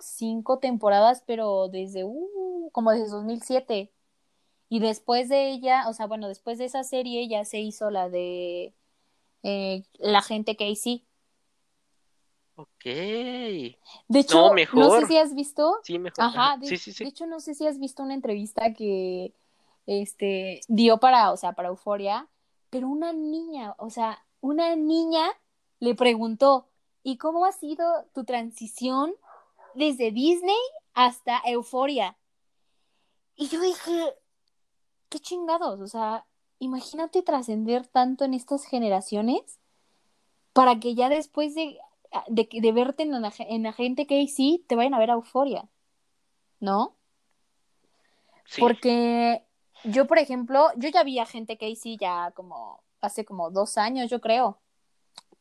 cinco 0.00 0.58
temporadas, 0.58 1.22
pero 1.26 1.68
desde, 1.68 2.04
uh, 2.04 2.70
como 2.72 2.90
desde 2.92 3.08
2007. 3.08 3.92
Y 4.68 4.80
después 4.80 5.28
de 5.28 5.50
ella, 5.50 5.88
o 5.88 5.92
sea, 5.92 6.06
bueno, 6.06 6.28
después 6.28 6.58
de 6.58 6.64
esa 6.64 6.84
serie 6.84 7.28
ya 7.28 7.44
se 7.44 7.60
hizo 7.60 7.90
la 7.90 8.08
de 8.08 8.74
eh, 9.42 9.84
La 9.98 10.22
gente 10.22 10.56
Casey. 10.56 11.06
Ok. 12.56 12.84
De 12.84 14.18
hecho, 14.20 14.38
no, 14.40 14.48
sé 14.48 14.54
mejor. 14.54 15.06
si 15.06 15.18
has 15.18 15.34
visto, 15.34 15.78
Sí, 15.82 15.98
mejor. 15.98 16.24
ajá, 16.24 16.44
Ajá. 16.54 16.56
de, 16.58 16.66
Sí, 16.66 16.78
sí, 16.78 16.92
sí. 16.92 17.04
de 17.04 17.10
hecho 17.10 17.26
no 17.26 17.38
sé 17.40 17.54
si 17.54 17.66
has 17.66 17.78
visto 17.78 18.02
una 18.02 18.14
entrevista 18.14 18.72
que 18.72 19.34
este 19.86 20.60
dio 20.68 20.98
para, 20.98 21.32
o 21.32 21.36
sea, 21.36 21.52
para 21.52 21.68
Euforia, 21.68 22.26
pero 22.76 22.88
una 22.90 23.14
niña, 23.14 23.74
o 23.78 23.88
sea, 23.88 24.22
una 24.42 24.76
niña 24.76 25.30
le 25.80 25.94
preguntó, 25.94 26.68
¿y 27.02 27.16
cómo 27.16 27.46
ha 27.46 27.52
sido 27.52 28.04
tu 28.12 28.24
transición 28.24 29.14
desde 29.74 30.10
Disney 30.10 30.58
hasta 30.92 31.40
Euforia? 31.46 32.18
Y 33.34 33.48
yo 33.48 33.62
dije, 33.62 34.12
qué 35.08 35.18
chingados, 35.20 35.80
o 35.80 35.86
sea, 35.86 36.26
imagínate 36.58 37.22
trascender 37.22 37.86
tanto 37.86 38.26
en 38.26 38.34
estas 38.34 38.66
generaciones 38.66 39.58
para 40.52 40.78
que 40.78 40.94
ya 40.94 41.08
después 41.08 41.54
de, 41.54 41.78
de, 42.28 42.46
de 42.52 42.72
verte 42.72 43.04
en, 43.04 43.22
la, 43.22 43.32
en 43.38 43.66
Agente 43.66 44.06
Casey 44.06 44.62
te 44.66 44.76
vayan 44.76 44.92
a 44.92 44.98
ver 44.98 45.12
a 45.12 45.14
Euforia, 45.14 45.66
¿no? 46.60 46.94
Sí. 48.44 48.60
Porque 48.60 49.45
yo, 49.92 50.06
por 50.06 50.18
ejemplo, 50.18 50.68
yo 50.76 50.88
ya 50.88 51.02
vi 51.04 51.18
a 51.18 51.22
Agente 51.24 51.56
Casey 51.58 51.96
ya 51.98 52.32
como 52.32 52.82
hace 53.00 53.24
como 53.24 53.50
dos 53.50 53.78
años, 53.78 54.10
yo 54.10 54.20
creo, 54.20 54.58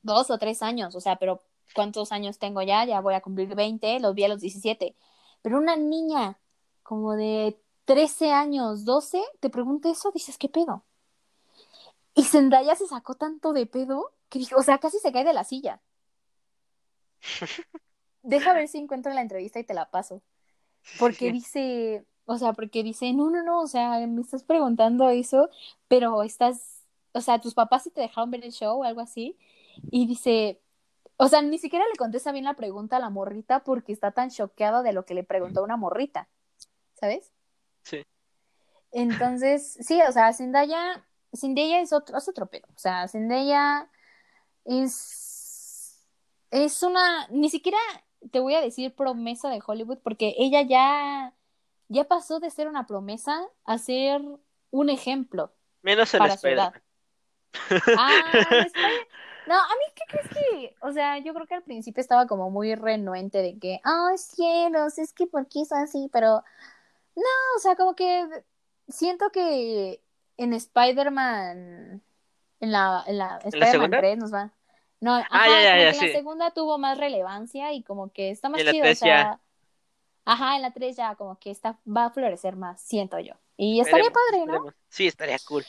dos 0.02 0.30
o 0.30 0.38
tres 0.38 0.62
años, 0.62 0.96
o 0.96 1.02
sea, 1.02 1.16
pero 1.18 1.41
¿cuántos 1.74 2.12
años 2.12 2.38
tengo 2.38 2.62
ya? 2.62 2.86
Ya 2.86 3.02
voy 3.02 3.14
a 3.16 3.22
cumplir 3.22 3.56
20, 3.56 4.00
los 4.00 4.14
vi 4.16 4.24
a 4.24 4.28
los 4.28 4.41
17. 4.41 4.96
Pero 5.41 5.58
una 5.58 5.76
niña 5.76 6.39
como 6.84 7.14
de 7.16 7.60
13 7.86 8.32
años, 8.32 8.86
12, 8.86 9.22
te 9.39 9.50
pregunta 9.50 9.89
eso, 9.89 10.12
dices, 10.12 10.38
¿qué 10.38 10.50
pedo? 10.50 10.84
Y 12.14 12.24
Zendaya 12.24 12.76
se 12.76 12.88
sacó 12.88 13.16
tanto 13.16 13.54
de 13.54 13.66
pedo 13.66 14.12
que 14.30 14.39
dijo, 14.39 14.58
o 14.58 14.64
sea, 14.64 14.78
casi 14.78 15.00
se 15.00 15.12
cae 15.12 15.24
de 15.24 15.34
la 15.34 15.43
silla. 15.43 15.82
Deja 18.24 18.54
ver 18.54 18.68
si 18.68 18.78
encuentro 18.78 19.14
la 19.14 19.22
entrevista 19.22 19.60
y 19.60 19.64
te 19.64 19.74
la 19.74 19.89
paso. 19.89 20.22
Porque 21.00 21.28
Sí. 21.28 21.32
dice, 21.32 22.06
o 22.26 22.38
sea, 22.38 22.53
porque 22.53 22.84
dice, 22.84 23.13
no, 23.13 23.30
no, 23.30 23.43
no, 23.43 23.61
o 23.61 23.67
sea, 23.67 24.05
me 24.07 24.21
estás 24.21 24.43
preguntando 24.43 25.09
eso, 25.09 25.49
pero 25.88 26.23
estás, 26.23 26.84
o 27.13 27.21
sea, 27.21 27.39
tus 27.39 27.53
papás 27.53 27.84
sí 27.84 27.91
te 27.91 28.01
dejaron 28.01 28.32
ver 28.32 28.43
el 28.43 28.51
show 28.51 28.80
o 28.80 28.84
algo 28.84 29.01
así. 29.01 29.38
Y 29.91 30.07
dice, 30.07 30.61
o 31.17 31.28
sea, 31.28 31.41
ni 31.41 31.57
siquiera 31.57 31.86
le 31.91 31.97
contesta 31.97 32.32
bien 32.32 32.45
la 32.45 32.55
pregunta 32.55 32.97
a 32.97 32.99
la 32.99 33.09
morrita 33.09 33.63
porque 33.63 33.93
está 33.93 34.11
tan 34.11 34.30
choqueado 34.30 34.84
de 34.84 34.93
lo 34.93 35.05
que 35.05 35.13
le 35.13 35.23
preguntó 35.23 35.63
una 35.63 35.78
morrita, 35.78 36.28
¿sabes? 36.95 37.32
Sí. 37.84 38.03
Entonces, 38.91 39.78
sí, 39.82 39.99
o 40.07 40.11
sea, 40.11 40.34
Zendaya, 40.34 41.05
Zendaya 41.34 41.82
es 41.82 41.93
otro, 41.93 42.17
es 42.17 42.28
otro 42.28 42.47
pedo. 42.47 42.67
O 42.76 42.80
sea, 42.80 43.07
Zendaya 43.07 43.89
es, 44.65 46.05
es 46.51 46.84
una, 46.84 47.28
ni 47.30 47.49
siquiera 47.49 47.78
te 48.32 48.39
voy 48.39 48.55
a 48.55 48.61
decir 48.61 48.93
promesa 48.95 49.49
de 49.49 49.61
Hollywood 49.65 49.99
porque 49.99 50.34
ella 50.38 50.61
ya, 50.63 51.34
ya 51.88 52.03
pasó 52.05 52.39
de 52.39 52.49
ser 52.49 52.67
una 52.67 52.86
promesa 52.88 53.47
a 53.65 53.77
ser 53.77 54.21
un 54.71 54.89
ejemplo. 54.89 55.53
Menos 55.81 56.13
el. 56.13 56.25
Spider-Man. 56.25 56.81
Ah, 57.97 58.31
Spider- 58.65 59.07
No, 59.47 59.53
a 59.53 59.67
mí, 59.67 59.86
¿qué 59.95 60.03
crees 60.07 60.27
que? 60.29 60.75
O 60.81 60.91
sea, 60.91 61.19
yo 61.19 61.31
creo 61.36 61.45
que 61.45 61.53
al 61.53 61.61
principio 61.61 62.01
estaba 62.01 62.25
como 62.25 62.49
muy 62.49 62.73
renuente 62.73 63.43
de 63.43 63.59
que, 63.59 63.79
ay, 63.83 64.17
cielos, 64.17 64.97
es 64.97 65.13
que 65.13 65.27
por 65.27 65.47
qué 65.47 65.61
es 65.61 65.71
así, 65.71 66.09
pero 66.11 66.43
no, 67.15 67.23
o 67.55 67.59
sea, 67.59 67.75
como 67.75 67.95
que 67.95 68.27
siento 68.88 69.29
que 69.29 70.01
en 70.38 70.53
Spider-Man, 70.53 72.01
en 72.59 72.71
la, 72.71 73.03
en 73.05 73.17
la 73.19 73.38
Spider-Man 73.38 73.71
segunda? 73.71 73.97
3 73.99 74.17
nos 74.17 74.33
va. 74.33 74.51
No, 74.99 75.13
ajá, 75.13 75.27
Ah, 75.29 75.47
ya, 75.47 75.61
ya, 75.77 75.83
ya, 75.91 75.93
sí. 75.93 76.07
la 76.07 76.11
segunda 76.13 76.51
tuvo 76.51 76.79
más 76.79 76.97
relevancia 76.97 77.71
y 77.73 77.83
como 77.83 78.11
que 78.11 78.31
está 78.31 78.49
más 78.49 78.63
chido, 78.63 78.89
o 78.91 78.95
sea. 78.95 79.39
Ajá, 80.26 80.55
en 80.55 80.61
la 80.61 80.71
3 80.71 80.95
ya 80.97 81.15
como 81.15 81.38
que 81.39 81.51
está, 81.51 81.80
va 81.88 82.05
a 82.05 82.09
florecer 82.11 82.55
más, 82.55 82.82
siento 82.82 83.19
yo. 83.19 83.34
Y 83.57 83.80
estaría 83.80 84.09
padre, 84.09 84.45
¿no? 84.45 84.65
Sí, 84.89 85.07
estaría 85.07 85.38
cool. 85.47 85.63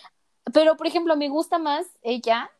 Pero, 0.52 0.76
por 0.76 0.86
ejemplo, 0.86 1.16
me 1.16 1.28
gusta 1.28 1.58
más 1.58 1.86
ella 2.02 2.50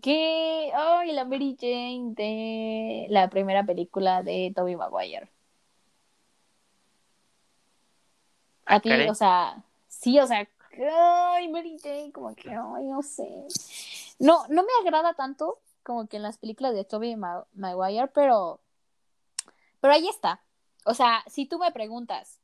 que 0.00 0.72
ay, 0.74 1.12
la 1.12 1.24
Mary 1.24 1.56
Jane 1.60 2.14
de 2.14 3.06
la 3.10 3.28
primera 3.30 3.64
película 3.64 4.22
de 4.22 4.52
Tobey 4.54 4.76
Maguire. 4.76 5.28
Ah, 8.66 8.76
A 8.76 8.80
ti, 8.80 8.90
o 9.08 9.14
sea, 9.14 9.62
sí, 9.88 10.18
o 10.20 10.26
sea, 10.26 10.48
ay, 11.34 11.48
Mary 11.48 11.76
Jane, 11.82 12.12
como 12.12 12.34
que, 12.34 12.50
ay, 12.50 12.84
no 12.86 13.02
sé. 13.02 13.28
No, 14.18 14.46
no 14.48 14.62
me 14.62 14.68
agrada 14.82 15.14
tanto 15.14 15.58
como 15.82 16.06
que 16.06 16.16
en 16.16 16.22
las 16.22 16.38
películas 16.38 16.74
de 16.74 16.84
Tobey 16.84 17.16
Ma- 17.16 17.44
Maguire, 17.54 18.08
pero, 18.08 18.60
pero 19.80 19.94
ahí 19.94 20.08
está. 20.08 20.40
O 20.84 20.94
sea, 20.94 21.22
si 21.26 21.46
tú 21.46 21.58
me 21.58 21.72
preguntas, 21.72 22.40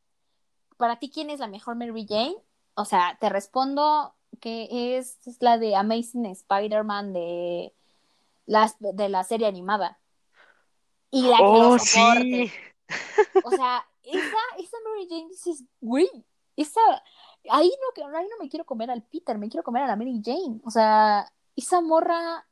para 0.77 0.99
ti 0.99 1.11
quién 1.11 1.31
es 1.31 1.41
la 1.41 1.49
mejor 1.49 1.77
Mary 1.77 2.07
Jane, 2.09 2.37
o 2.75 2.85
sea, 2.85 3.17
te 3.21 3.29
respondo 3.29 4.15
que 4.41 4.97
es 4.99 5.19
la 5.41 5.59
de 5.59 5.75
Amazing 5.75 6.27
Spider-Man 6.27 7.13
de 7.13 7.75
la, 8.47 8.73
de 8.79 9.09
la 9.09 9.25
serie 9.25 9.47
animada. 9.47 9.99
Y 11.11 11.23
la 11.23 11.39
que 11.39 11.45
Oh, 11.45 11.79
soporte. 11.79 12.23
sí. 12.23 12.53
O 13.45 13.51
sea, 13.51 13.87
esa, 14.03 14.37
esa 14.59 14.77
Mary 14.85 15.07
Jane 15.09 15.29
dices, 15.29 15.65
güey, 15.81 16.09
esa, 16.57 16.81
ahí 17.51 17.71
no, 17.97 18.19
ahí 18.19 18.27
no 18.31 18.37
me 18.43 18.49
quiero 18.49 18.65
comer 18.65 18.91
al 18.91 19.03
Peter, 19.03 19.37
me 19.39 19.49
quiero 19.49 19.65
comer 19.65 19.83
a 19.83 19.87
la 19.89 19.97
Mary 19.97 20.21
Jane. 20.25 20.61
O 20.65 20.71
sea, 20.71 21.31
esa 21.57 21.81
morra 21.81 22.47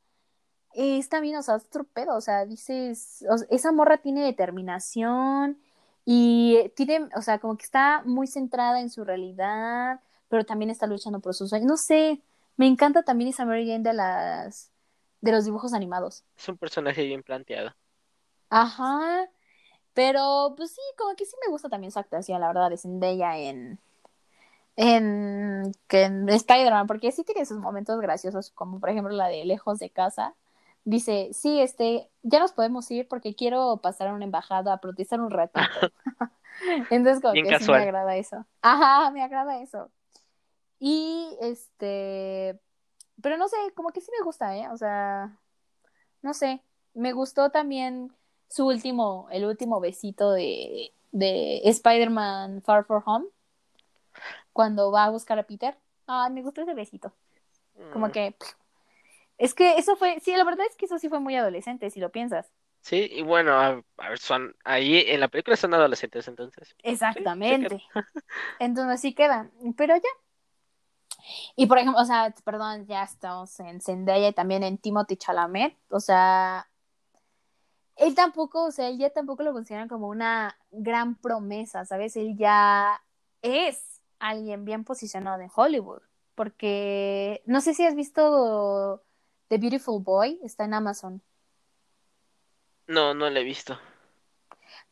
es 0.74 1.09
también, 1.09 1.37
o 1.37 1.43
sea, 1.43 1.57
otro 1.57 1.84
pedo. 1.84 2.16
O 2.16 2.20
sea, 2.20 2.45
dices, 2.47 3.24
o 3.30 3.39
sea, 3.39 3.47
esa 3.51 3.72
morra 3.72 3.99
tiene 3.99 4.22
determinación 4.24 5.61
Y 6.07 6.73
tiene, 6.77 7.09
o 7.17 7.21
sea, 7.21 7.41
como 7.41 7.59
que 7.59 7.65
está 7.65 8.03
muy 8.07 8.29
centrada 8.29 8.81
en 8.81 8.91
su 8.91 9.05
realidad, 9.05 10.01
pero 10.29 10.45
también 10.45 10.71
está 10.71 10.87
luchando 10.87 11.21
por 11.21 11.35
sus 11.35 11.51
sueños. 11.51 11.69
No 11.69 11.77
sé, 11.77 12.23
me 12.57 12.67
encanta 12.67 13.03
también 13.03 13.31
esa 13.31 13.45
Mary 13.45 13.67
Jane 13.67 13.83
de 13.83 13.93
las 13.93 14.71
de 15.21 15.33
los 15.33 15.45
dibujos 15.45 15.75
animados. 15.75 16.25
Es 16.39 16.49
un 16.49 16.57
personaje 16.57 17.05
bien 17.05 17.23
planteado. 17.23 17.75
Ajá. 18.49 19.29
Pero, 19.95 20.55
pues 20.57 20.73
sí, 20.73 20.81
como 20.97 21.17
que 21.17 21.25
sí 21.25 21.35
me 21.45 21.51
gusta 21.51 21.69
también 21.69 21.91
su 21.91 21.99
actuación, 21.99 22.41
la 22.41 22.49
verdad, 22.49 22.71
de 22.71 22.77
Zendaya 22.77 23.39
en, 23.39 23.79
en, 24.77 25.73
que 25.89 26.03
en 26.05 26.29
Spider-Man, 26.29 26.87
porque 26.87 27.13
sí 27.13 27.25
tiene 27.25 27.47
sus 27.47 27.59
momentos 27.59 28.01
graciosos, 28.01 28.51
como 28.51 28.79
por 28.79 28.91
ejemplo 28.91 29.13
la 29.13 29.29
de 29.29 29.45
Lejos 29.45 29.79
de 29.79 29.91
Casa. 29.91 30.35
Dice, 30.87 31.30
sí, 31.32 31.61
este, 31.61 32.09
ya 32.22 32.39
nos 32.39 32.53
podemos 32.53 32.89
ir 32.93 33.09
porque 33.09 33.34
quiero 33.34 33.78
pasar 33.82 34.07
a 34.07 34.14
una 34.14 34.24
embajada 34.24 34.72
a 34.72 34.80
protestar 34.80 35.20
un 35.20 35.32
ratito. 35.32 35.61
Entonces, 36.91 37.20
como 37.20 37.34
que 37.34 37.59
sí 37.59 37.70
me 37.70 37.78
agrada 37.78 38.16
eso. 38.16 38.47
Ajá, 38.62 39.11
me 39.11 39.20
agrada 39.20 39.61
eso. 39.61 39.91
Y 40.78 41.37
este, 41.41 42.57
pero 43.20 43.37
no 43.37 43.49
sé, 43.49 43.57
como 43.74 43.91
que 43.91 44.01
sí 44.01 44.11
me 44.16 44.24
gusta, 44.24 44.57
¿eh? 44.57 44.68
O 44.70 44.76
sea, 44.76 45.37
no 46.22 46.34
sé, 46.34 46.62
me 46.95 47.12
gustó 47.12 47.51
también 47.51 48.12
su 48.49 48.66
último, 48.66 49.28
el 49.32 49.45
último 49.45 49.80
besito 49.80 50.30
de, 50.30 50.93
de 51.12 51.62
Spider-Man 51.64 52.62
Far 52.62 52.84
From 52.84 53.03
Home, 53.07 53.26
cuando 54.53 54.93
va 54.93 55.07
a 55.07 55.11
buscar 55.11 55.39
a 55.39 55.43
Peter. 55.43 55.76
Ay, 56.07 56.32
me 56.32 56.43
gustó 56.43 56.62
ese 56.62 56.74
besito. 56.74 57.12
Como 57.93 58.09
mm. 58.09 58.11
que, 58.12 58.37
es 59.39 59.55
que 59.55 59.76
eso 59.76 59.97
fue, 59.97 60.18
sí, 60.20 60.34
la 60.37 60.45
verdad 60.45 60.66
es 60.68 60.76
que 60.76 60.87
eso 60.87 60.99
sí 60.99 61.09
fue 61.09 61.20
muy 61.20 61.37
adolescente, 61.37 61.91
si 61.91 62.01
lo 62.01 62.11
piensas. 62.11 62.51
Sí, 62.80 63.09
y 63.11 63.22
bueno, 63.22 63.53
a, 63.53 63.82
ver, 63.99 64.18
son, 64.18 64.55
ahí 64.64 65.05
en 65.09 65.20
la 65.20 65.28
película 65.28 65.57
son 65.57 65.74
adolescentes 65.74 66.28
entonces. 66.28 66.76
Exactamente. 66.82 67.82
entonces 68.61 69.01
sí 69.01 69.14
quedan, 69.14 69.51
pero 69.76 69.97
ya, 69.97 70.03
y 71.57 71.66
por 71.66 71.78
ejemplo, 71.78 72.01
o 72.01 72.05
sea, 72.05 72.34
perdón, 72.45 72.87
ya 72.87 73.03
estamos 73.03 73.59
en 73.61 73.80
Zendaya 73.80 74.28
y 74.28 74.32
también 74.32 74.62
en 74.62 74.78
Timothy 74.78 75.16
Chalamet, 75.16 75.76
o 75.91 76.01
sea, 76.01 76.68
él 77.97 78.14
tampoco, 78.14 78.66
o 78.66 78.70
sea, 78.70 78.89
él 78.89 78.99
ya 78.99 79.11
tampoco 79.11 79.43
lo 79.43 79.53
consideran 79.53 79.89
como 79.89 80.09
una 80.09 80.57
gran 80.70 81.16
promesa, 81.16 81.84
¿sabes? 81.84 82.16
Él 82.16 82.37
ya 82.37 83.03
es 83.43 84.03
alguien 84.18 84.64
bien 84.64 84.84
posicionado 84.84 85.41
en 85.43 85.51
Hollywood, 85.55 86.03
porque 86.34 87.43
no 87.47 87.61
sé 87.61 87.74
si 87.74 87.84
has 87.84 87.95
visto 87.95 89.03
The 89.49 89.59
Beautiful 89.59 90.03
Boy, 90.03 90.40
está 90.42 90.64
en 90.64 90.74
Amazon. 90.74 91.22
No, 92.86 93.14
no 93.14 93.28
la 93.30 93.40
he 93.40 93.44
visto. 93.44 93.78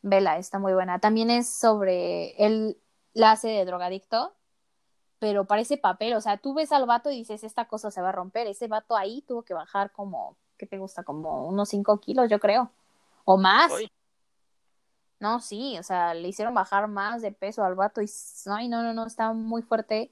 Vela, 0.01 0.37
está 0.37 0.59
muy 0.59 0.73
buena. 0.73 0.99
También 0.99 1.29
es 1.29 1.49
sobre, 1.49 2.35
él 2.43 2.77
la 3.13 3.31
hace 3.31 3.47
de 3.47 3.65
drogadicto 3.65 4.35
pero 5.19 5.45
parece 5.45 5.77
papel, 5.77 6.13
o 6.13 6.21
sea, 6.21 6.37
tú 6.37 6.53
ves 6.53 6.71
al 6.71 6.85
vato 6.85 7.09
y 7.09 7.17
dices, 7.17 7.43
esta 7.43 7.65
cosa 7.65 7.91
se 7.91 8.01
va 8.01 8.09
a 8.09 8.11
romper, 8.11 8.47
ese 8.47 8.67
vato 8.67 8.95
ahí 8.95 9.21
tuvo 9.21 9.43
que 9.43 9.53
bajar 9.53 9.91
como, 9.91 10.37
¿qué 10.57 10.65
te 10.65 10.77
gusta? 10.77 11.03
Como 11.03 11.47
unos 11.47 11.69
5 11.69 11.99
kilos, 11.99 12.29
yo 12.29 12.39
creo, 12.39 12.69
o 13.23 13.37
más. 13.37 13.71
No, 15.19 15.39
sí, 15.39 15.77
o 15.79 15.83
sea, 15.83 16.13
le 16.13 16.27
hicieron 16.27 16.53
bajar 16.53 16.87
más 16.87 17.21
de 17.21 17.31
peso 17.31 17.63
al 17.63 17.75
vato 17.75 18.01
y, 18.01 18.09
ay, 18.47 18.67
no, 18.67 18.83
no, 18.83 18.93
no, 18.93 19.07
está 19.07 19.31
muy 19.31 19.61
fuerte 19.61 20.11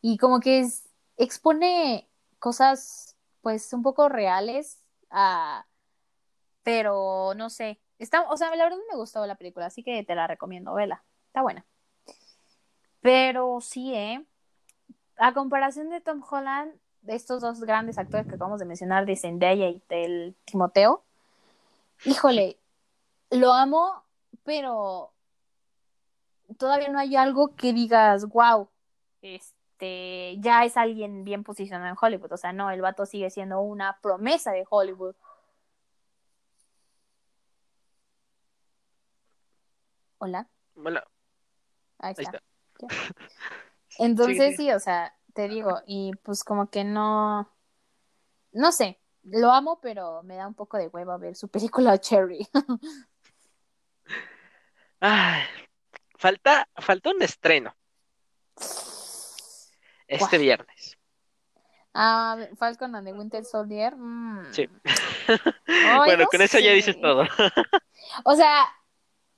y 0.00 0.16
como 0.18 0.40
que 0.40 0.60
es, 0.60 0.88
expone 1.16 2.08
cosas, 2.38 3.15
pues, 3.46 3.72
un 3.72 3.84
poco 3.84 4.08
reales, 4.08 4.82
a, 5.08 5.68
pero 6.64 7.32
no 7.36 7.48
sé, 7.48 7.78
está, 7.96 8.22
o 8.28 8.36
sea, 8.36 8.50
la 8.56 8.64
verdad 8.64 8.78
me 8.90 8.96
gustó 8.96 9.24
la 9.24 9.36
película, 9.36 9.66
así 9.66 9.84
que 9.84 10.02
te 10.02 10.16
la 10.16 10.26
recomiendo, 10.26 10.74
vela, 10.74 11.04
está 11.28 11.42
buena. 11.42 11.64
Pero 13.00 13.60
sí, 13.60 13.94
¿eh? 13.94 14.26
a 15.16 15.32
comparación 15.32 15.90
de 15.90 16.00
Tom 16.00 16.24
Holland, 16.28 16.72
de 17.02 17.14
estos 17.14 17.40
dos 17.40 17.60
grandes 17.60 17.98
actores 17.98 18.26
que 18.26 18.34
acabamos 18.34 18.58
de 18.58 18.66
mencionar, 18.66 19.06
de 19.06 19.14
Zendaya 19.14 19.68
y 19.68 19.80
del 19.88 20.34
Timoteo, 20.44 21.04
híjole, 22.04 22.58
lo 23.30 23.52
amo, 23.52 24.02
pero 24.42 25.12
todavía 26.58 26.88
no 26.88 26.98
hay 26.98 27.14
algo 27.14 27.54
que 27.54 27.72
digas, 27.72 28.24
wow, 28.26 28.68
este, 29.22 29.55
ya 29.78 30.64
es 30.64 30.76
alguien 30.76 31.24
bien 31.24 31.44
posicionado 31.44 31.90
en 31.90 31.96
Hollywood. 32.00 32.32
O 32.32 32.36
sea, 32.36 32.52
no, 32.52 32.70
el 32.70 32.80
vato 32.80 33.06
sigue 33.06 33.30
siendo 33.30 33.60
una 33.60 33.98
promesa 34.00 34.52
de 34.52 34.66
Hollywood. 34.68 35.14
Hola. 40.18 40.48
Hola. 40.76 41.06
Ahí 41.98 42.14
está. 42.16 42.42
Entonces 43.98 44.56
sí, 44.56 44.70
o 44.72 44.80
sea, 44.80 45.14
te 45.34 45.48
digo, 45.48 45.80
y 45.86 46.12
pues 46.22 46.44
como 46.44 46.68
que 46.70 46.84
no, 46.84 47.50
no 48.52 48.72
sé, 48.72 48.98
lo 49.22 49.52
amo, 49.52 49.80
pero 49.80 50.22
me 50.22 50.36
da 50.36 50.46
un 50.46 50.54
poco 50.54 50.76
de 50.76 50.88
hueva 50.88 51.16
ver 51.18 51.36
su 51.36 51.48
película 51.48 51.98
Cherry. 52.00 52.46
Ay, 55.00 55.42
falta, 56.16 56.68
falta 56.76 57.10
un 57.10 57.22
estreno. 57.22 57.74
Este 60.06 60.38
viernes. 60.38 60.98
Ah, 61.94 62.36
Falcon 62.58 62.94
and 62.94 63.06
the 63.06 63.12
Winter 63.12 63.44
Soldier. 63.44 63.96
Mm. 63.96 64.52
Sí. 64.52 64.68
bueno, 66.06 66.26
con 66.26 66.42
eso 66.42 66.58
ya 66.58 66.72
dices 66.72 67.00
todo. 67.00 67.24
o 68.24 68.34
sea, 68.34 68.66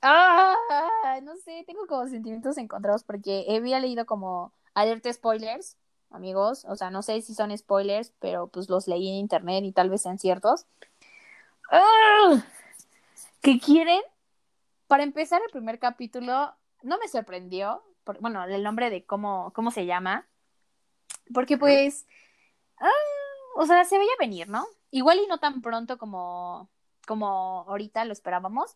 Ah, 0.01 1.19
no 1.23 1.35
sé, 1.37 1.63
tengo 1.67 1.85
como 1.87 2.07
sentimientos 2.07 2.57
encontrados 2.57 3.03
porque 3.03 3.45
había 3.49 3.79
leído 3.79 4.05
como 4.05 4.53
alerta 4.73 5.11
spoilers, 5.11 5.77
amigos, 6.09 6.65
o 6.65 6.75
sea, 6.75 6.89
no 6.89 7.01
sé 7.01 7.21
si 7.21 7.33
son 7.33 7.55
spoilers, 7.57 8.13
pero 8.19 8.47
pues 8.47 8.69
los 8.69 8.87
leí 8.87 9.09
en 9.09 9.15
internet 9.15 9.63
y 9.65 9.73
tal 9.73 9.89
vez 9.89 10.01
sean 10.01 10.17
ciertos. 10.17 10.67
¡Ah! 11.71 12.43
¿Qué 13.41 13.59
quieren? 13.59 14.01
Para 14.87 15.03
empezar 15.03 15.41
el 15.45 15.51
primer 15.51 15.79
capítulo, 15.79 16.55
no 16.81 16.97
me 16.97 17.07
sorprendió, 17.07 17.83
bueno, 18.21 18.43
el 18.45 18.63
nombre 18.63 18.89
de 18.89 19.05
cómo, 19.05 19.51
cómo 19.53 19.69
se 19.69 19.85
llama, 19.85 20.27
porque 21.33 21.57
pues, 21.57 22.07
ah, 22.79 22.89
o 23.55 23.65
sea, 23.65 23.83
se 23.85 23.97
veía 23.97 24.11
venir, 24.19 24.49
¿no? 24.49 24.65
Igual 24.91 25.19
y 25.19 25.27
no 25.27 25.39
tan 25.39 25.61
pronto 25.61 25.97
como, 25.97 26.69
como 27.05 27.65
ahorita 27.67 28.05
lo 28.05 28.13
esperábamos, 28.13 28.73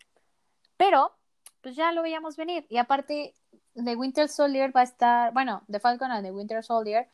pero, 0.78 1.16
pues 1.62 1.76
ya 1.76 1.92
lo 1.92 2.02
veíamos 2.02 2.36
venir. 2.36 2.66
Y 2.70 2.78
aparte, 2.78 3.34
The 3.76 3.96
Winter 3.96 4.30
Soldier 4.30 4.76
va 4.76 4.82
a 4.82 4.84
estar, 4.84 5.34
bueno, 5.34 5.64
The 5.70 5.80
Falcon 5.80 6.12
and 6.12 6.26
The 6.26 6.32
Winter 6.32 6.64
Soldier 6.64 7.08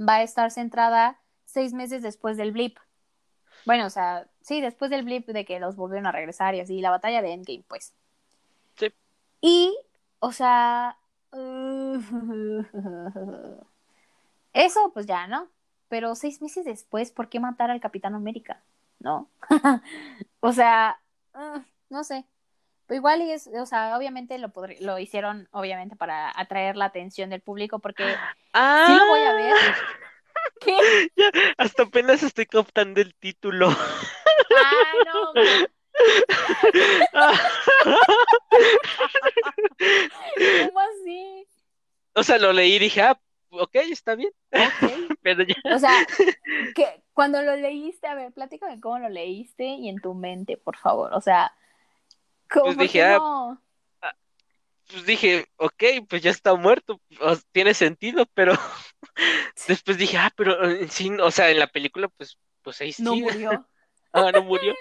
va 0.00 0.16
a 0.16 0.22
estar 0.22 0.50
centrada 0.50 1.20
seis 1.44 1.72
meses 1.72 2.02
después 2.02 2.36
del 2.36 2.52
blip. 2.52 2.78
Bueno, 3.66 3.86
o 3.86 3.90
sea, 3.90 4.26
sí, 4.40 4.60
después 4.60 4.90
del 4.90 5.04
blip 5.04 5.26
de 5.26 5.44
que 5.44 5.60
los 5.60 5.76
volvieron 5.76 6.06
a 6.06 6.12
regresar 6.12 6.54
y 6.54 6.60
así, 6.60 6.80
la 6.80 6.90
batalla 6.90 7.22
de 7.22 7.32
Endgame, 7.32 7.64
pues. 7.68 7.94
Sí. 8.76 8.92
Y, 9.40 9.76
o 10.18 10.32
sea, 10.32 10.96
eso, 14.52 14.92
pues 14.92 15.06
ya, 15.06 15.26
¿no? 15.26 15.48
Pero 15.88 16.14
seis 16.14 16.42
meses 16.42 16.64
después, 16.64 17.12
¿por 17.12 17.28
qué 17.28 17.40
matar 17.40 17.70
al 17.70 17.80
Capitán 17.80 18.14
América? 18.14 18.62
¿No? 18.98 19.30
o 20.40 20.52
sea, 20.52 21.00
uh, 21.34 21.60
no 21.88 22.04
sé 22.04 22.26
igual 22.94 23.22
y 23.22 23.32
es, 23.32 23.48
o 23.48 23.66
sea, 23.66 23.96
obviamente 23.96 24.38
lo 24.38 24.52
lo 24.80 24.98
hicieron 24.98 25.48
obviamente 25.52 25.96
para 25.96 26.30
atraer 26.38 26.76
la 26.76 26.84
atención 26.86 27.30
del 27.30 27.40
público 27.40 27.78
porque 27.78 28.04
ah, 28.52 28.84
sí 28.86 28.92
lo 28.94 29.06
voy 29.06 29.20
a 29.20 29.32
ver. 29.34 29.56
¿Qué? 30.60 30.76
hasta 31.58 31.84
apenas 31.84 32.22
estoy 32.22 32.46
captando 32.46 33.00
el 33.00 33.14
título. 33.14 33.68
Ah, 33.68 34.92
no. 35.06 35.32
¿Cómo 40.66 40.80
así? 40.80 41.46
O 42.14 42.22
sea, 42.22 42.38
lo 42.38 42.52
leí 42.52 42.74
y 42.74 42.78
dije, 42.78 43.02
ah, 43.02 43.20
ok, 43.50 43.74
está 43.90 44.14
bien. 44.14 44.32
Pero 45.22 45.44
ya. 45.44 45.54
O 45.74 45.78
sea, 45.78 46.06
que 46.74 47.02
cuando 47.12 47.42
lo 47.42 47.56
leíste, 47.56 48.06
a 48.06 48.14
ver, 48.14 48.32
platícame 48.32 48.80
cómo 48.80 48.98
lo 48.98 49.08
leíste 49.08 49.64
y 49.64 49.88
en 49.88 50.00
tu 50.00 50.14
mente, 50.14 50.56
por 50.56 50.76
favor. 50.76 51.12
O 51.14 51.20
sea, 51.20 51.52
pues 52.48 52.76
dije, 52.76 53.02
ah, 53.04 53.58
ah, 54.02 54.14
pues 54.88 55.06
dije, 55.06 55.46
ok, 55.56 55.84
pues 56.08 56.22
ya 56.22 56.30
está 56.30 56.54
muerto, 56.54 57.00
tiene 57.52 57.74
sentido, 57.74 58.26
pero 58.34 58.54
después 59.68 59.98
dije, 59.98 60.16
ah, 60.16 60.32
pero 60.34 60.64
en 60.68 60.90
sí, 60.90 61.10
o 61.20 61.30
sea, 61.30 61.50
en 61.50 61.58
la 61.58 61.68
película, 61.68 62.08
pues, 62.08 62.38
pues 62.62 62.80
ahí 62.80 62.92
sí. 62.92 63.02
No 63.02 63.14
murió. 63.14 63.66
ah, 64.12 64.30
no 64.32 64.42
murió. 64.42 64.74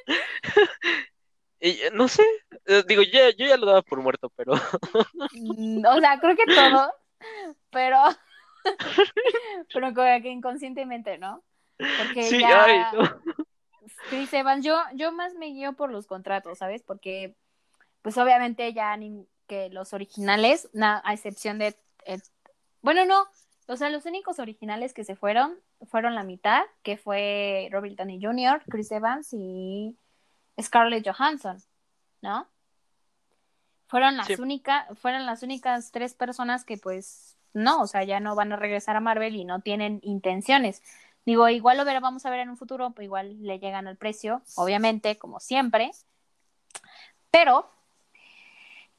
y, 1.60 1.78
no 1.94 2.08
sé, 2.08 2.24
eh, 2.66 2.84
digo, 2.88 3.04
yo, 3.04 3.30
yo 3.38 3.46
ya 3.46 3.58
lo 3.58 3.68
daba 3.68 3.82
por 3.82 4.02
muerto, 4.02 4.32
pero. 4.36 4.54
Mm, 5.34 5.86
o 5.86 6.00
sea, 6.00 6.20
creo 6.20 6.36
que 6.36 6.46
todo, 6.46 6.94
pero. 7.70 7.98
Pero 9.74 9.94
como 9.94 10.22
que 10.22 10.30
inconscientemente, 10.30 11.18
¿no? 11.18 11.44
Porque 11.78 12.24
sí, 12.24 12.40
ya... 12.40 12.64
ay, 12.64 12.80
no. 12.94 13.22
Chris 14.10 14.34
Evans, 14.34 14.66
yo, 14.66 14.78
yo 14.96 15.12
más 15.12 15.34
me 15.36 15.48
guío 15.48 15.74
por 15.74 15.92
los 15.92 16.08
contratos, 16.08 16.58
¿sabes? 16.58 16.84
Porque 16.84 17.36
pues 18.02 18.18
obviamente 18.18 18.74
ya 18.74 18.98
que 19.48 19.70
los 19.70 19.94
originales, 19.94 20.70
a 20.82 21.14
excepción 21.14 21.60
de... 21.60 21.76
Eh, 22.06 22.20
bueno, 22.82 23.06
no, 23.06 23.28
o 23.68 23.76
sea, 23.76 23.90
los 23.90 24.06
únicos 24.06 24.40
originales 24.40 24.94
que 24.94 25.04
se 25.04 25.16
fueron 25.16 25.60
fueron 25.88 26.16
la 26.16 26.24
mitad, 26.24 26.64
que 26.84 26.98
fue 26.98 27.70
Robert 27.72 27.96
Downey 27.96 28.20
Jr., 28.22 28.64
Chris 28.70 28.92
Evans 28.92 29.30
y 29.32 29.98
Scarlett 30.62 31.08
Johansson, 31.08 31.58
¿no? 32.22 32.48
Fueron 33.88 34.18
las 34.18 34.30
únicas, 34.40 34.86
fueron 35.00 35.26
las 35.26 35.42
únicas 35.44 35.92
tres 35.92 36.14
personas 36.14 36.64
que 36.64 36.78
pues 36.78 37.38
no, 37.54 37.82
o 37.82 37.88
sea, 37.88 38.04
ya 38.04 38.20
no 38.20 38.36
van 38.36 38.52
a 38.54 38.56
regresar 38.58 38.96
a 38.96 39.00
Marvel 39.00 39.36
y 39.36 39.46
no 39.46 39.62
tienen 39.62 40.00
intenciones. 40.04 40.82
Digo, 41.26 41.48
igual 41.50 41.78
lo 41.78 41.86
vamos 42.02 42.26
a 42.26 42.30
ver 42.30 42.40
en 42.40 42.50
un 42.50 42.58
futuro, 42.58 42.92
pues 42.92 43.06
igual 43.06 43.42
le 43.44 43.60
llegan 43.60 43.88
al 43.88 43.98
precio, 43.98 44.42
obviamente, 44.56 45.18
como 45.18 45.40
siempre. 45.40 45.92
Pero, 47.32 47.70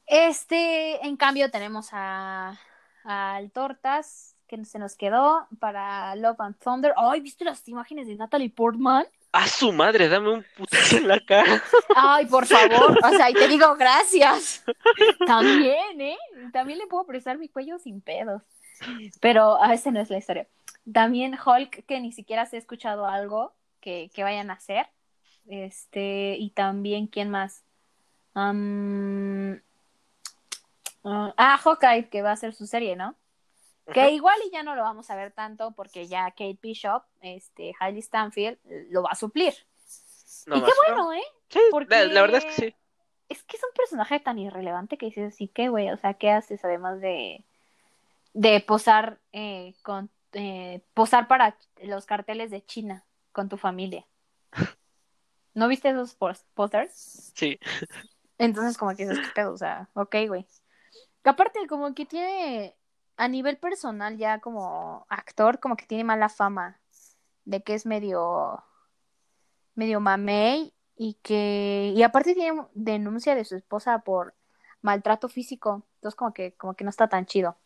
este, 0.05 1.05
en 1.05 1.17
cambio, 1.17 1.51
tenemos 1.51 1.89
a, 1.91 2.57
al 3.03 3.51
Tortas, 3.51 4.35
que 4.47 4.63
se 4.65 4.79
nos 4.79 4.95
quedó 4.95 5.47
para 5.59 6.15
Love 6.15 6.41
and 6.41 6.59
Thunder. 6.59 6.93
Ay, 6.97 7.21
¿viste 7.21 7.45
las 7.45 7.67
imágenes 7.67 8.07
de 8.07 8.15
Natalie 8.15 8.49
Portman? 8.49 9.05
A 9.33 9.47
su 9.47 9.71
madre, 9.71 10.09
dame 10.09 10.29
un 10.29 10.45
putazo 10.57 10.97
en 10.97 11.07
la 11.07 11.19
cara. 11.19 11.63
Ay, 11.95 12.25
por 12.25 12.45
favor. 12.45 12.97
O 13.03 13.09
sea, 13.09 13.29
y 13.29 13.33
te 13.33 13.47
digo 13.47 13.75
gracias. 13.77 14.63
También, 15.25 16.01
¿eh? 16.01 16.17
También 16.51 16.79
le 16.79 16.87
puedo 16.87 17.05
prestar 17.05 17.37
mi 17.37 17.47
cuello 17.47 17.79
sin 17.79 18.01
pedos. 18.01 18.41
Pero 19.21 19.61
a 19.61 19.73
ese 19.73 19.91
no 19.91 20.01
es 20.01 20.09
la 20.09 20.17
historia. 20.17 20.47
También 20.91 21.37
Hulk, 21.43 21.85
que 21.85 21.99
ni 22.01 22.11
siquiera 22.11 22.45
se 22.45 22.57
ha 22.57 22.59
escuchado 22.59 23.05
algo 23.05 23.53
que, 23.79 24.11
vayan 24.17 24.49
a 24.49 24.53
hacer. 24.53 24.87
Este, 25.47 26.35
y 26.37 26.49
también, 26.51 27.07
¿quién 27.07 27.29
más? 27.29 27.63
ah, 28.35 28.57
Hawkeye, 31.57 32.09
que 32.09 32.21
va 32.21 32.31
a 32.31 32.33
hacer 32.33 32.53
su 32.53 32.67
serie, 32.67 32.95
¿no? 32.95 33.15
Que 33.93 34.11
igual 34.11 34.37
y 34.45 34.51
ya 34.51 34.63
no 34.63 34.75
lo 34.75 34.83
vamos 34.83 35.09
a 35.09 35.15
ver 35.15 35.31
tanto 35.31 35.71
porque 35.71 36.07
ya 36.07 36.31
Kate 36.31 36.59
Bishop, 36.61 37.03
este, 37.21 37.73
Hailey 37.79 38.01
Stanfield, 38.01 38.57
lo 38.89 39.03
va 39.03 39.09
a 39.11 39.15
suplir. 39.15 39.53
y 40.47 40.61
qué 40.61 40.71
bueno, 40.87 41.13
¿eh? 41.13 41.23
Sí, 41.49 41.59
la, 41.89 42.21
verdad 42.21 42.37
es 42.37 42.45
que 42.45 42.51
sí. 42.51 42.75
Es 43.29 43.43
que 43.43 43.57
es 43.57 43.63
un 43.63 43.73
personaje 43.75 44.19
tan 44.19 44.39
irrelevante 44.39 44.97
que 44.97 45.07
dices, 45.07 45.35
sí, 45.35 45.47
qué 45.47 45.69
güey, 45.69 45.89
o 45.89 45.97
sea, 45.97 46.13
¿qué 46.15 46.31
haces 46.31 46.63
además 46.65 46.99
de, 46.99 47.45
de 48.33 48.59
posar 48.59 49.19
eh, 49.31 49.73
con 49.83 50.09
eh, 50.33 50.81
posar 50.93 51.27
para 51.27 51.57
los 51.81 52.05
carteles 52.05 52.51
de 52.51 52.65
China 52.65 53.05
con 53.31 53.49
tu 53.49 53.57
familia? 53.57 54.05
¿No 55.53 55.67
viste 55.67 55.89
esos 55.89 56.15
posters? 56.15 57.31
Sí. 57.35 57.59
Entonces, 58.37 58.77
como 58.77 58.95
que 58.95 59.07
dices, 59.07 59.19
qué 59.27 59.33
pedo, 59.35 59.53
o 59.53 59.57
sea, 59.57 59.89
ok, 59.93 60.15
güey. 60.27 60.47
Aparte, 61.23 61.67
como 61.67 61.93
que 61.93 62.05
tiene 62.05 62.75
a 63.17 63.27
nivel 63.27 63.57
personal 63.57 64.17
ya 64.17 64.39
como 64.39 65.05
actor 65.09 65.59
como 65.59 65.75
que 65.75 65.85
tiene 65.85 66.03
mala 66.03 66.29
fama 66.29 66.79
de 67.45 67.61
que 67.63 67.73
es 67.73 67.85
medio 67.85 68.63
medio 69.75 69.99
mamey 69.99 70.73
y 70.95 71.15
que 71.23 71.93
y 71.95 72.03
aparte 72.03 72.33
tiene 72.33 72.61
denuncia 72.73 73.35
de 73.35 73.45
su 73.45 73.55
esposa 73.55 73.99
por 73.99 74.35
maltrato 74.81 75.29
físico. 75.29 75.85
Entonces 75.95 76.15
como 76.15 76.33
que 76.33 76.53
como 76.53 76.75
que 76.75 76.83
no 76.83 76.89
está 76.89 77.07
tan 77.07 77.25
chido. 77.25 77.57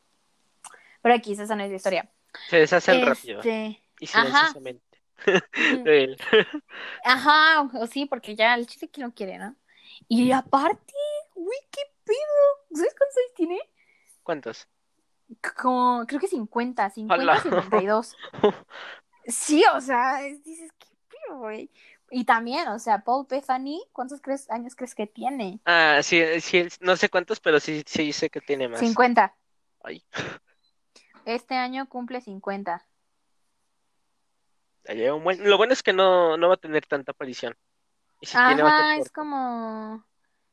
Pero 1.02 1.16
aquí 1.16 1.34
esa 1.34 1.56
no 1.56 1.64
es 1.64 1.70
la 1.70 1.76
historia. 1.76 2.10
Se 2.50 2.58
deshacen 2.58 3.06
rápido. 3.06 3.40
Este, 3.40 3.84
y 4.00 4.08
silenciosamente. 4.08 4.84
De 5.84 6.18
ajá 7.06 7.62
o 7.62 7.88
sí 7.88 8.06
porque 8.06 8.36
ya 8.36 8.54
el 8.54 8.68
chiste 8.68 8.90
que 8.90 9.00
no 9.00 9.14
quiere 9.14 9.38
no 9.38 9.56
y 10.10 10.34
aparte 10.34 10.94
uy 11.36 11.56
qué 11.72 11.82
pedo 12.04 12.76
¿sabes 12.76 12.94
cuántos 12.98 13.18
años 13.18 13.34
tiene? 13.34 13.60
¿cuántos? 14.24 14.68
Como, 15.62 16.06
creo 16.08 16.20
que 16.20 16.28
50, 16.28 16.90
50, 16.90 17.42
52. 17.42 18.16
Sí, 19.28 19.64
o 19.74 19.82
sea, 19.82 20.22
dices, 20.22 20.72
qué 20.80 21.34
güey. 21.34 21.70
Y 22.12 22.26
también, 22.26 22.68
o 22.68 22.80
sea, 22.80 23.00
Paul 23.00 23.26
Bethany, 23.28 23.82
¿cuántos 23.92 24.22
crees, 24.22 24.50
años 24.52 24.76
crees 24.76 24.94
que 24.94 25.08
tiene? 25.08 25.60
Ah, 25.66 26.00
sí, 26.04 26.22
sí, 26.40 26.68
no 26.80 26.96
sé 26.96 27.10
cuántos, 27.10 27.40
pero 27.40 27.60
sí, 27.60 27.84
sí 27.86 28.14
sé 28.14 28.30
que 28.30 28.42
tiene 28.42 28.68
más. 28.68 28.80
50. 28.80 29.36
Ay. 29.84 30.04
Este 31.26 31.56
año 31.56 31.90
cumple 31.90 32.22
50. 32.22 32.86
Lo 34.94 35.58
bueno 35.58 35.74
es 35.74 35.82
que 35.82 35.94
no, 35.94 36.38
no 36.38 36.48
va 36.48 36.54
a 36.54 36.58
tener 36.58 36.86
tanta 36.86 37.12
aparición. 37.12 37.58
Y 38.22 38.28
si 38.28 38.38
Ajá, 38.38 38.98
es 38.98 39.12
como... 39.12 40.06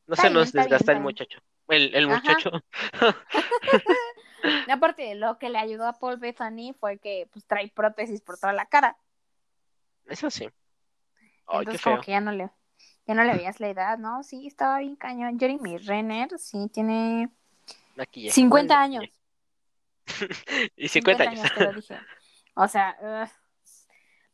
No 0.06 0.16
se 0.16 0.30
nos 0.30 0.52
desgasta 0.52 0.92
el 0.92 1.00
muchacho. 1.00 1.38
El, 1.68 1.94
el 1.94 2.08
muchacho. 2.08 2.50
Aparte, 4.70 5.14
lo 5.14 5.38
que 5.38 5.50
le 5.50 5.58
ayudó 5.58 5.86
a 5.86 5.98
Paul 5.98 6.18
Bethany 6.18 6.74
fue 6.78 6.98
que 6.98 7.28
pues 7.32 7.44
trae 7.46 7.68
prótesis 7.68 8.20
por 8.20 8.38
toda 8.38 8.52
la 8.52 8.66
cara. 8.66 8.96
Eso 10.06 10.30
sí. 10.30 10.48
Entonces, 11.48 11.82
como 11.82 12.00
que 12.00 12.12
ya 12.12 12.20
no 12.20 12.32
le, 12.32 12.50
ya 13.06 13.14
no 13.14 13.24
le 13.24 13.34
veías 13.34 13.60
la 13.60 13.68
edad, 13.68 13.98
¿no? 13.98 14.22
Sí, 14.22 14.46
estaba 14.46 14.78
bien 14.78 14.96
cañón. 14.96 15.38
Jeremy 15.38 15.78
Renner, 15.78 16.38
sí, 16.38 16.68
tiene 16.72 17.30
50 18.30 18.80
años. 18.80 19.04
y 20.76 20.88
50, 20.88 21.22
años. 21.24 21.42
dije. 21.74 21.98
O 22.54 22.68
sea, 22.68 22.94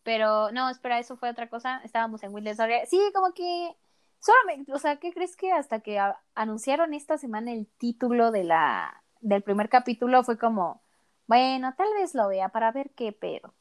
pero 0.03 0.51
no, 0.51 0.71
espera, 0.71 0.99
eso 0.99 1.17
fue 1.17 1.31
otra 1.31 1.49
cosa. 1.49 1.81
Estábamos 1.85 2.21
en 2.25 2.35
Windows 2.35 2.59
Sí, 2.89 2.99
como 3.15 3.33
que 3.33 3.77
solamente, 4.19 4.73
o 4.73 4.79
sea, 4.79 4.97
¿qué 4.97 5.13
crees 5.13 5.37
que 5.37 5.53
hasta 5.53 5.81
que 5.81 6.01
anunciaron 6.35 6.95
esta 6.95 7.17
semana 7.17 7.53
el 7.53 7.69
título 7.79 8.33
de 8.33 8.43
la 8.43 9.05
del 9.21 9.43
primer 9.43 9.69
capítulo 9.69 10.23
fue 10.25 10.39
como, 10.39 10.83
bueno, 11.27 11.75
tal 11.77 11.93
vez 11.95 12.15
lo 12.15 12.29
vea 12.29 12.49
para 12.49 12.73
ver 12.73 12.91
qué 12.97 13.13
pedo. 13.13 13.55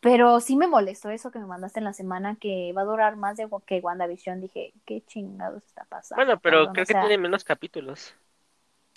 Pero 0.00 0.38
sí 0.40 0.56
me 0.56 0.68
molestó 0.68 1.10
eso 1.10 1.32
que 1.32 1.40
me 1.40 1.46
mandaste 1.46 1.80
en 1.80 1.84
la 1.84 1.92
semana, 1.92 2.36
que 2.36 2.72
va 2.72 2.82
a 2.82 2.84
durar 2.84 3.16
más 3.16 3.36
de 3.36 3.48
que 3.66 3.80
WandaVision. 3.80 4.40
Dije, 4.40 4.72
qué 4.86 5.02
chingados 5.06 5.64
está 5.64 5.84
pasando. 5.86 6.24
Bueno, 6.24 6.40
pero 6.40 6.72
creo 6.72 6.86
que 6.86 6.94
tiene 6.94 7.18
menos 7.18 7.42
capítulos. 7.42 8.14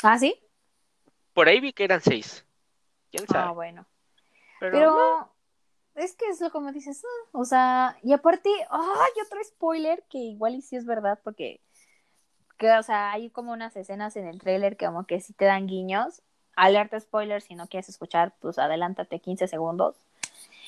¿Ah, 0.03 0.19
sí? 0.19 0.39
Por 1.33 1.47
ahí 1.47 1.59
vi 1.59 1.73
que 1.73 1.85
eran 1.85 2.01
seis. 2.01 2.45
¿Quién 3.11 3.25
sabe? 3.27 3.49
Ah, 3.49 3.51
bueno. 3.51 3.85
Pero, 4.59 5.33
es 5.95 6.15
que 6.15 6.27
es 6.29 6.39
lo 6.39 6.51
como 6.51 6.71
dices, 6.71 7.03
ah, 7.03 7.29
o 7.31 7.45
sea, 7.45 7.97
y 8.03 8.13
aparte, 8.13 8.49
¡ay! 8.69 9.11
otro 9.25 9.43
spoiler 9.43 10.03
que 10.09 10.19
igual 10.19 10.55
y 10.55 10.61
sí 10.61 10.75
es 10.75 10.85
verdad, 10.85 11.19
porque 11.23 11.61
que, 12.61 12.71
o 12.77 12.83
sea, 12.83 13.11
hay 13.11 13.31
como 13.31 13.51
unas 13.53 13.75
escenas 13.75 14.15
en 14.15 14.27
el 14.27 14.39
trailer 14.39 14.77
que 14.77 14.85
como 14.85 15.07
que 15.07 15.19
sí 15.19 15.33
te 15.33 15.45
dan 15.45 15.65
guiños. 15.65 16.21
Alerta 16.55 16.99
spoiler, 16.99 17.41
si 17.41 17.55
no 17.55 17.67
quieres 17.67 17.89
escuchar, 17.89 18.35
pues 18.39 18.59
adelántate 18.59 19.19
15 19.19 19.47
segundos. 19.47 19.95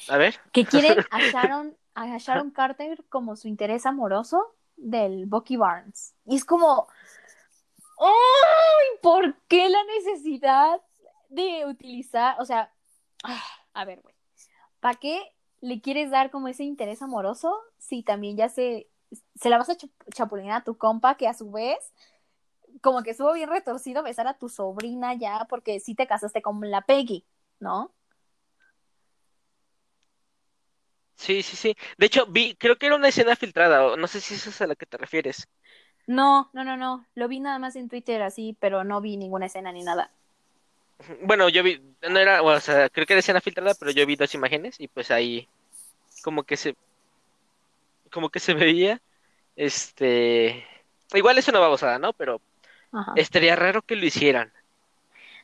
A 0.10 0.18
ver. 0.18 0.40
Que 0.52 0.66
quieren 0.66 1.06
a 1.12 1.20
Sharon, 1.20 1.78
a 1.94 2.18
Sharon 2.18 2.50
Carter 2.50 3.04
como 3.10 3.36
su 3.36 3.48
interés 3.48 3.86
amoroso 3.86 4.56
del 4.76 5.28
Bucky 5.28 5.56
Barnes. 5.56 6.16
Y 6.26 6.36
es 6.36 6.46
como, 6.46 6.88
¡ay! 8.00 8.98
¿Por 9.04 9.36
qué 9.48 9.70
la 9.70 9.84
necesidad 9.84 10.82
de 11.30 11.68
utilizar, 11.68 12.42
o 12.42 12.46
sea, 12.46 12.72
ah, 13.24 13.44
a 13.74 13.86
ver, 13.86 14.02
güey, 14.02 14.16
¿para 14.80 15.00
qué 15.00 15.22
le 15.62 15.80
quieres 15.80 16.10
dar 16.10 16.32
como 16.32 16.48
ese 16.48 16.64
interés 16.64 17.04
amoroso 17.04 17.56
si 17.78 18.02
también 18.02 18.36
ya 18.36 18.50
se 18.50 18.88
se 19.36 19.50
la 19.50 19.58
vas 19.58 19.70
a 19.70 19.78
chapulinar 20.14 20.62
a 20.62 20.64
tu 20.64 20.78
compa, 20.78 21.16
que 21.16 21.28
a 21.28 21.34
su 21.34 21.52
vez, 21.52 21.94
como 22.82 23.04
que 23.04 23.12
estuvo 23.12 23.34
bien 23.34 23.50
retorcido 23.50 24.04
besar 24.04 24.28
a 24.28 24.38
tu 24.38 24.50
sobrina 24.50 25.14
ya, 25.14 25.46
porque 25.50 25.80
sí 25.80 25.96
te 25.96 26.08
casaste 26.08 26.42
con 26.42 26.60
la 26.70 26.82
Peggy, 26.82 27.26
¿no? 27.60 27.94
Sí, 31.16 31.42
sí, 31.42 31.56
sí. 31.56 31.76
De 31.98 32.08
hecho, 32.08 32.26
vi, 32.28 32.56
creo 32.56 32.78
que 32.78 32.88
era 32.88 32.96
una 32.96 33.08
escena 33.08 33.36
filtrada, 33.36 33.96
no 33.96 34.08
sé 34.08 34.20
si 34.20 34.34
esa 34.36 34.50
es 34.50 34.62
a 34.62 34.68
la 34.68 34.76
que 34.76 34.86
te 34.86 34.98
refieres. 34.98 35.48
No, 36.06 36.50
no, 36.54 36.64
no, 36.64 36.76
no. 36.76 37.06
Lo 37.16 37.28
vi 37.28 37.40
nada 37.40 37.60
más 37.60 37.76
en 37.76 37.88
Twitter 37.88 38.22
así, 38.22 38.58
pero 38.60 38.84
no 38.84 39.00
vi 39.00 39.16
ninguna 39.16 39.46
escena 39.46 39.72
ni 39.72 39.84
nada. 39.84 40.12
Bueno, 41.22 41.50
yo 41.50 41.64
vi, 41.64 41.82
no 42.10 42.20
era, 42.20 42.42
o 42.42 42.60
sea, 42.60 42.90
creo 42.90 43.06
que 43.06 43.14
era 43.14 43.20
escena 43.20 43.42
filtrada, 43.42 43.74
pero 43.76 43.92
yo 43.92 44.06
vi 44.06 44.16
dos 44.16 44.34
imágenes 44.36 44.80
y 44.80 44.88
pues 44.88 45.12
ahí 45.12 45.48
como 46.24 46.44
que 46.44 46.58
se 46.58 46.76
como 48.14 48.30
que 48.30 48.40
se 48.40 48.54
veía, 48.54 49.02
este, 49.56 50.66
igual 51.14 51.38
eso 51.38 51.52
no 51.52 51.60
va 51.60 51.94
a 51.94 52.00
¿no? 52.00 52.14
Pero 52.14 52.40
estaría 53.16 53.56
raro 53.56 53.82
que 53.82 53.96
lo 53.96 54.06
hicieran. 54.06 54.54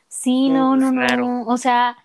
Sí, 0.08 0.48
no, 0.48 0.76
no, 0.76 0.90
no, 0.92 1.42
o 1.46 1.56
sea, 1.56 1.96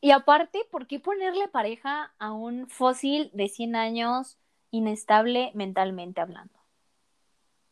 y 0.00 0.12
aparte, 0.12 0.66
¿por 0.70 0.86
qué 0.86 0.98
ponerle 0.98 1.48
pareja 1.48 2.12
a 2.18 2.32
un 2.32 2.68
fósil 2.68 3.30
de 3.34 3.48
100 3.48 3.76
años 3.76 4.38
inestable 4.70 5.50
mentalmente 5.54 6.20
hablando? 6.20 6.54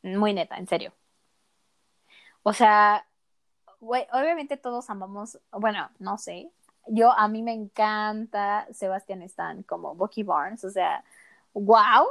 Muy 0.02 0.32
neta, 0.34 0.56
en 0.56 0.66
serio. 0.66 0.92
O 2.42 2.52
sea, 2.52 3.06
obviamente 3.80 4.56
todos 4.56 4.90
amamos, 4.90 5.38
bueno, 5.50 5.90
no 5.98 6.18
sé, 6.18 6.50
yo 6.86 7.12
a 7.12 7.28
mí 7.28 7.42
me 7.42 7.52
encanta 7.52 8.66
Sebastian 8.72 9.22
Stan 9.22 9.62
como 9.62 9.94
Bucky 9.94 10.22
Barnes, 10.22 10.64
o 10.64 10.70
sea, 10.70 11.04
wow. 11.52 12.06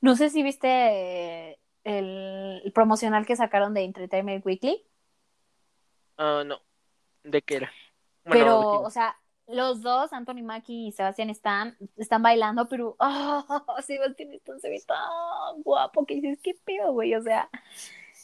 No 0.00 0.16
sé 0.16 0.30
si 0.30 0.42
viste 0.42 1.58
el, 1.84 2.72
promocional 2.74 3.26
que 3.26 3.36
sacaron 3.36 3.74
de 3.74 3.84
Entertainment 3.84 4.44
Weekly. 4.44 4.84
Ah, 6.16 6.42
no. 6.44 6.60
¿De 7.22 7.42
qué 7.42 7.56
era? 7.56 7.72
Bueno, 8.24 8.44
pero, 8.44 8.80
o 8.82 8.90
sea, 8.90 9.16
los 9.46 9.82
dos, 9.82 10.12
Anthony 10.12 10.42
Mackie 10.42 10.88
y 10.88 10.92
Sebastián 10.92 11.30
están, 11.30 11.76
están 11.96 12.22
bailando, 12.22 12.68
pero 12.68 12.96
oh, 13.00 13.64
Sebastián 13.82 14.32
Stan 14.32 14.60
se 14.60 14.68
ve 14.68 14.82
tan 14.86 15.62
guapo 15.62 16.04
que 16.04 16.16
dices, 16.16 16.38
qué 16.42 16.54
pedo, 16.64 16.92
güey, 16.92 17.14
o 17.14 17.22
sea, 17.22 17.48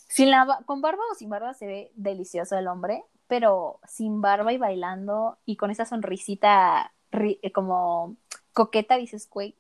sin 0.09 0.31
la, 0.31 0.61
con 0.67 0.81
barba 0.81 1.03
o 1.11 1.15
sin 1.15 1.31
barba 1.31 1.55
se 1.55 1.67
ve 1.67 1.93
delicioso 1.95 2.59
el 2.59 2.67
hombre, 2.67 3.05
pero 3.29 3.81
sin 3.87 4.21
barba 4.21 4.53
y 4.53 4.59
bailando 4.59 5.39
y 5.45 5.57
con 5.57 5.71
esa 5.71 5.85
sonrisita 5.85 6.93
ri- 7.13 7.39
eh, 7.43 7.53
como 7.53 8.17
coqueta, 8.53 8.97
dices, 8.97 9.29
güey, 9.31 9.57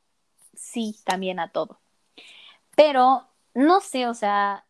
sí, 0.54 0.96
también 1.04 1.40
a 1.40 1.50
todo. 1.52 1.80
Pero, 2.76 3.28
no 3.54 3.80
sé, 3.80 4.08
o 4.08 4.14
sea, 4.14 4.66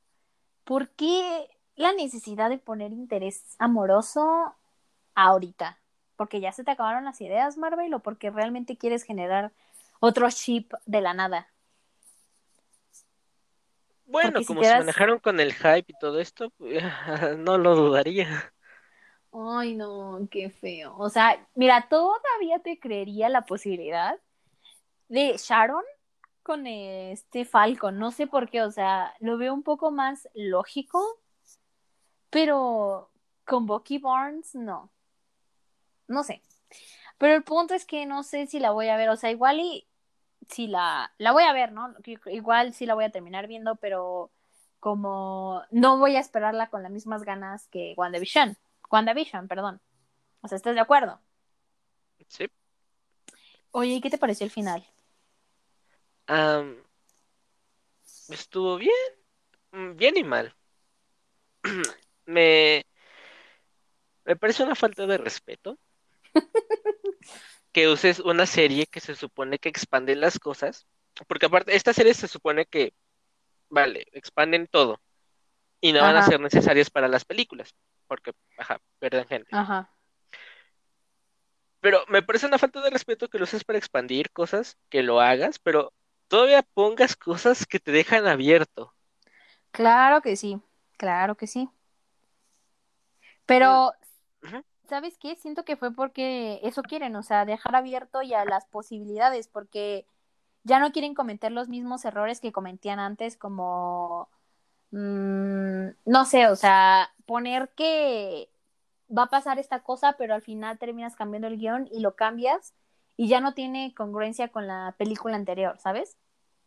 ¿por 0.64 0.91
qué 0.91 1.49
la 1.76 1.93
necesidad 1.95 2.51
de 2.51 2.59
poner 2.59 2.93
interés 2.93 3.57
amoroso 3.59 4.55
ahorita? 5.14 5.80
¿Porque 6.16 6.41
ya 6.41 6.53
se 6.53 6.64
te 6.64 6.72
acabaron 6.72 7.05
las 7.05 7.20
ideas, 7.20 7.59
Marvel, 7.59 7.95
o 7.95 8.01
porque 8.01 8.30
realmente 8.30 8.78
quieres 8.78 9.05
generar 9.05 9.53
otro 10.01 10.28
chip 10.30 10.72
de 10.87 11.01
la 11.03 11.14
nada? 11.14 11.49
Bueno, 14.05 14.43
porque 14.43 14.45
como 14.45 14.62
se 14.64 14.74
das- 14.74 14.76
manejaron 14.76 15.18
con 15.18 15.41
el 15.41 15.55
hype 15.55 15.85
y 15.89 15.95
todo 15.95 16.20
esto, 16.20 16.51
pues, 16.59 16.83
no 17.39 17.59
lo 17.59 17.74
dudaría. 17.74 18.53
Ay, 19.33 19.74
no, 19.76 20.28
qué 20.30 20.51
feo. 20.51 20.95
O 20.99 21.09
sea, 21.09 21.47
mira, 21.55 21.89
todavía 21.89 22.59
te 22.62 22.78
creería 22.78 23.28
la 23.28 23.45
posibilidad 23.47 24.18
de 25.12 25.36
Sharon 25.36 25.84
con 26.42 26.66
este 26.66 27.44
Falcon. 27.44 27.98
No 27.98 28.10
sé 28.10 28.26
por 28.26 28.48
qué, 28.48 28.62
o 28.62 28.70
sea, 28.70 29.14
lo 29.20 29.36
veo 29.36 29.52
un 29.52 29.62
poco 29.62 29.90
más 29.90 30.26
lógico, 30.34 31.20
pero 32.30 33.10
con 33.44 33.66
Bucky 33.66 33.98
Barnes 33.98 34.54
no. 34.54 34.90
No 36.08 36.24
sé. 36.24 36.42
Pero 37.18 37.34
el 37.34 37.44
punto 37.44 37.74
es 37.74 37.84
que 37.84 38.06
no 38.06 38.22
sé 38.22 38.46
si 38.46 38.58
la 38.58 38.70
voy 38.70 38.88
a 38.88 38.96
ver, 38.96 39.10
o 39.10 39.16
sea, 39.16 39.30
igual 39.30 39.60
y 39.60 39.86
si 40.48 40.66
la, 40.66 41.12
la 41.18 41.32
voy 41.32 41.44
a 41.44 41.52
ver, 41.52 41.72
¿no? 41.72 41.94
Igual 42.26 42.72
sí 42.72 42.86
la 42.86 42.94
voy 42.94 43.04
a 43.04 43.12
terminar 43.12 43.46
viendo, 43.46 43.76
pero 43.76 44.30
como 44.80 45.62
no 45.70 45.98
voy 45.98 46.16
a 46.16 46.20
esperarla 46.20 46.70
con 46.70 46.82
las 46.82 46.90
mismas 46.90 47.22
ganas 47.22 47.68
que 47.68 47.92
WandaVision. 47.98 48.56
WandaVision, 48.90 49.46
perdón. 49.46 49.82
O 50.40 50.48
sea, 50.48 50.56
¿estás 50.56 50.74
de 50.74 50.80
acuerdo? 50.80 51.20
Sí. 52.28 52.46
Oye, 53.72 53.92
¿y 53.92 54.00
qué 54.00 54.10
te 54.10 54.18
pareció 54.18 54.44
el 54.44 54.50
final? 54.50 54.86
Estuvo 58.28 58.78
bien, 58.78 58.95
mm, 59.72 59.97
bien 59.97 60.16
y 60.16 60.24
mal. 60.24 60.55
Me, 62.24 62.87
me 64.24 64.37
parece 64.37 64.62
una 64.62 64.76
falta 64.76 65.07
de 65.07 65.18
respeto 65.18 65.76
que 67.72 67.89
uses 67.89 68.20
una 68.20 68.47
serie 68.47 68.87
que 68.87 69.01
se 69.01 69.16
supone 69.16 69.59
que 69.59 69.68
expande 69.68 70.14
las 70.14 70.39
cosas, 70.39 70.87
porque 71.26 71.47
aparte, 71.47 71.74
esta 71.74 71.93
serie 71.93 72.14
se 72.14 72.28
supone 72.28 72.64
que, 72.66 72.95
vale, 73.68 74.07
expanden 74.12 74.68
todo 74.68 75.03
y 75.80 75.93
no 75.93 76.01
van 76.01 76.16
a 76.16 76.22
ser 76.22 76.39
necesarias 76.41 76.91
para 76.91 77.09
las 77.09 77.24
películas, 77.24 77.74
porque, 78.07 78.33
ajá, 78.57 78.80
pierden 79.01 79.26
gente. 79.26 79.49
Ajá. 79.51 79.93
Pero 81.80 82.05
me 82.09 82.22
parece 82.22 82.47
una 82.47 82.59
falta 82.59 82.80
de 82.80 82.91
respeto 82.91 83.28
que 83.28 83.39
lo 83.39 83.45
uses 83.45 83.64
para 83.64 83.78
expandir 83.78 84.30
cosas, 84.30 84.78
que 84.89 85.03
lo 85.03 85.20
hagas, 85.20 85.59
pero 85.59 85.93
todavía 86.33 86.62
pongas 86.62 87.14
cosas 87.14 87.66
que 87.66 87.78
te 87.78 87.93
dejan 87.93 88.26
abierto. 88.26 88.95
Claro 89.70 90.22
que 90.22 90.35
sí, 90.35 90.59
claro 90.97 91.35
que 91.35 91.47
sí. 91.47 91.68
Pero. 93.45 93.93
¿sabes 94.89 95.18
qué? 95.18 95.37
Siento 95.37 95.64
que 95.64 95.76
fue 95.76 95.95
porque 95.95 96.59
eso 96.62 96.83
quieren, 96.83 97.16
o 97.16 97.22
sea, 97.22 97.45
dejar 97.45 97.76
abierto 97.76 98.22
ya 98.22 98.47
las 98.47 98.64
posibilidades, 98.64 99.47
porque 99.47 100.07
ya 100.64 100.78
no 100.78 100.93
quieren 100.93 101.14
cometer 101.14 101.53
los 101.53 101.68
mismos 101.68 102.05
errores 102.07 102.41
que 102.41 102.53
cometían 102.53 102.99
antes, 102.99 103.37
como, 103.37 104.30
mm, 104.91 105.89
no 106.07 106.24
sé, 106.24 106.49
o 106.49 106.57
sea, 106.57 107.11
poner 107.26 107.70
que 107.76 108.51
va 109.16 109.24
a 109.24 109.30
pasar 109.30 109.59
esta 109.59 109.80
cosa, 109.80 110.14
pero 110.14 110.35
al 110.35 110.43
final 110.43 110.78
terminas 110.78 111.14
cambiando 111.14 111.49
el 111.49 111.59
guion 111.59 111.89
y 111.93 112.01
lo 112.01 112.16
cambias 112.16 112.74
y 113.16 113.28
ya 113.28 113.41
no 113.41 113.55
tiene 113.55 113.95
congruencia 113.95 114.49
con 114.49 114.66
la 114.66 114.95
película 114.99 115.37
anterior, 115.37 115.78
¿sabes? 115.78 116.16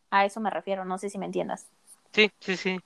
A 0.09 0.25
eso 0.25 0.39
me 0.39 0.49
refiero, 0.49 0.85
no 0.85 0.97
sé 0.97 1.09
si 1.09 1.17
me 1.17 1.25
entiendas. 1.25 1.67
Sí, 2.11 2.31
sí, 2.39 2.57
sí. 2.57 2.79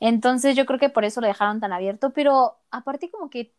Entonces 0.00 0.56
yo 0.56 0.66
creo 0.66 0.78
que 0.78 0.88
por 0.88 1.04
eso 1.04 1.20
lo 1.20 1.26
dejaron 1.26 1.60
tan 1.60 1.72
abierto, 1.72 2.10
pero 2.12 2.56
aparte 2.70 3.10
como 3.10 3.30
que 3.30 3.52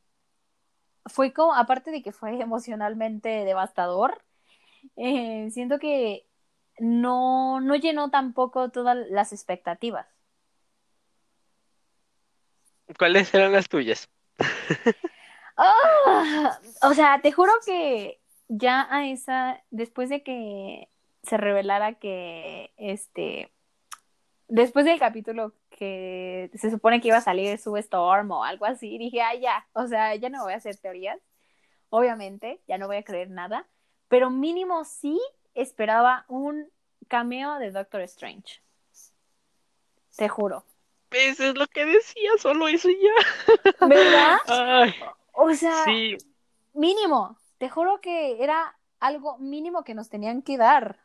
fue 1.05 1.33
como, 1.33 1.53
aparte 1.53 1.91
de 1.91 2.01
que 2.01 2.11
fue 2.11 2.39
emocionalmente 2.41 3.29
devastador, 3.29 4.21
eh, 4.95 5.49
siento 5.51 5.79
que 5.79 6.25
no, 6.79 7.61
no 7.61 7.75
llenó 7.75 8.09
tampoco 8.09 8.69
todas 8.69 8.97
las 9.09 9.33
expectativas. 9.33 10.07
¿Cuáles 12.97 13.33
eran 13.33 13.53
las 13.53 13.69
tuyas? 13.69 14.09
¡Ah! 15.57 16.59
O 16.81 16.93
sea, 16.93 17.21
te 17.21 17.31
juro 17.31 17.51
que 17.65 18.19
ya 18.49 18.87
a 18.89 19.07
esa, 19.07 19.63
después 19.71 20.09
de 20.09 20.23
que 20.23 20.89
se 21.23 21.37
revelara 21.37 21.93
que, 21.95 22.73
este, 22.77 23.51
después 24.47 24.85
del 24.85 24.99
capítulo 24.99 25.53
que 25.69 26.51
se 26.53 26.69
supone 26.69 27.01
que 27.01 27.07
iba 27.07 27.17
a 27.17 27.21
salir 27.21 27.57
su 27.57 27.75
Storm 27.77 28.31
o 28.31 28.43
algo 28.43 28.65
así, 28.65 28.97
dije, 28.97 29.21
ah, 29.21 29.35
ya, 29.35 29.67
o 29.73 29.87
sea, 29.87 30.15
ya 30.15 30.29
no 30.29 30.43
voy 30.43 30.53
a 30.53 30.57
hacer 30.57 30.75
teorías, 30.77 31.19
obviamente, 31.89 32.61
ya 32.67 32.77
no 32.77 32.87
voy 32.87 32.97
a 32.97 33.03
creer 33.03 33.29
nada, 33.29 33.67
pero 34.07 34.29
mínimo 34.29 34.83
sí 34.83 35.19
esperaba 35.55 36.25
un 36.27 36.69
cameo 37.07 37.57
de 37.59 37.71
Doctor 37.71 38.01
Strange. 38.01 38.61
Te 40.15 40.29
juro. 40.29 40.63
Eso 41.11 41.45
es 41.45 41.55
lo 41.55 41.67
que 41.67 41.85
decía, 41.85 42.31
solo 42.39 42.67
eso 42.67 42.89
y 42.89 42.97
ya. 43.01 43.87
¿Verdad? 43.87 44.37
Ay, 44.47 44.93
O 45.33 45.53
sea, 45.53 45.83
sí, 45.85 46.17
mínimo, 46.73 47.37
te 47.57 47.69
juro 47.69 48.01
que 48.01 48.43
era 48.43 48.77
algo 48.99 49.37
mínimo 49.37 49.83
que 49.83 49.93
nos 49.93 50.09
tenían 50.09 50.41
que 50.41 50.57
dar. 50.57 51.02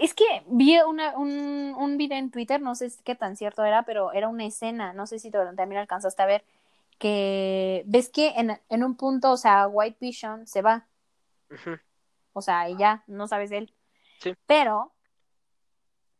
Es 0.00 0.14
que 0.14 0.24
vi 0.46 0.78
una, 0.80 1.16
un, 1.16 1.74
un 1.76 1.96
video 1.96 2.18
en 2.18 2.30
Twitter, 2.30 2.60
no 2.60 2.74
sé 2.74 2.90
qué 3.04 3.14
tan 3.14 3.36
cierto 3.36 3.64
era, 3.64 3.84
pero 3.84 4.12
era 4.12 4.28
una 4.28 4.46
escena, 4.46 4.92
no 4.92 5.06
sé 5.06 5.18
si 5.18 5.30
tú 5.30 5.38
también 5.56 5.80
alcanzaste 5.80 6.22
a 6.22 6.26
ver, 6.26 6.44
que 6.98 7.82
ves 7.86 8.08
que 8.08 8.28
en, 8.36 8.60
en 8.68 8.84
un 8.84 8.96
punto, 8.96 9.32
o 9.32 9.36
sea, 9.36 9.68
White 9.68 9.98
Vision 10.00 10.46
se 10.46 10.62
va, 10.62 10.86
o 12.32 12.40
sea, 12.40 12.68
y 12.68 12.76
ya, 12.76 13.04
no 13.06 13.28
sabes 13.28 13.50
de 13.50 13.58
él. 13.58 13.74
Sí. 14.20 14.34
Pero 14.46 14.92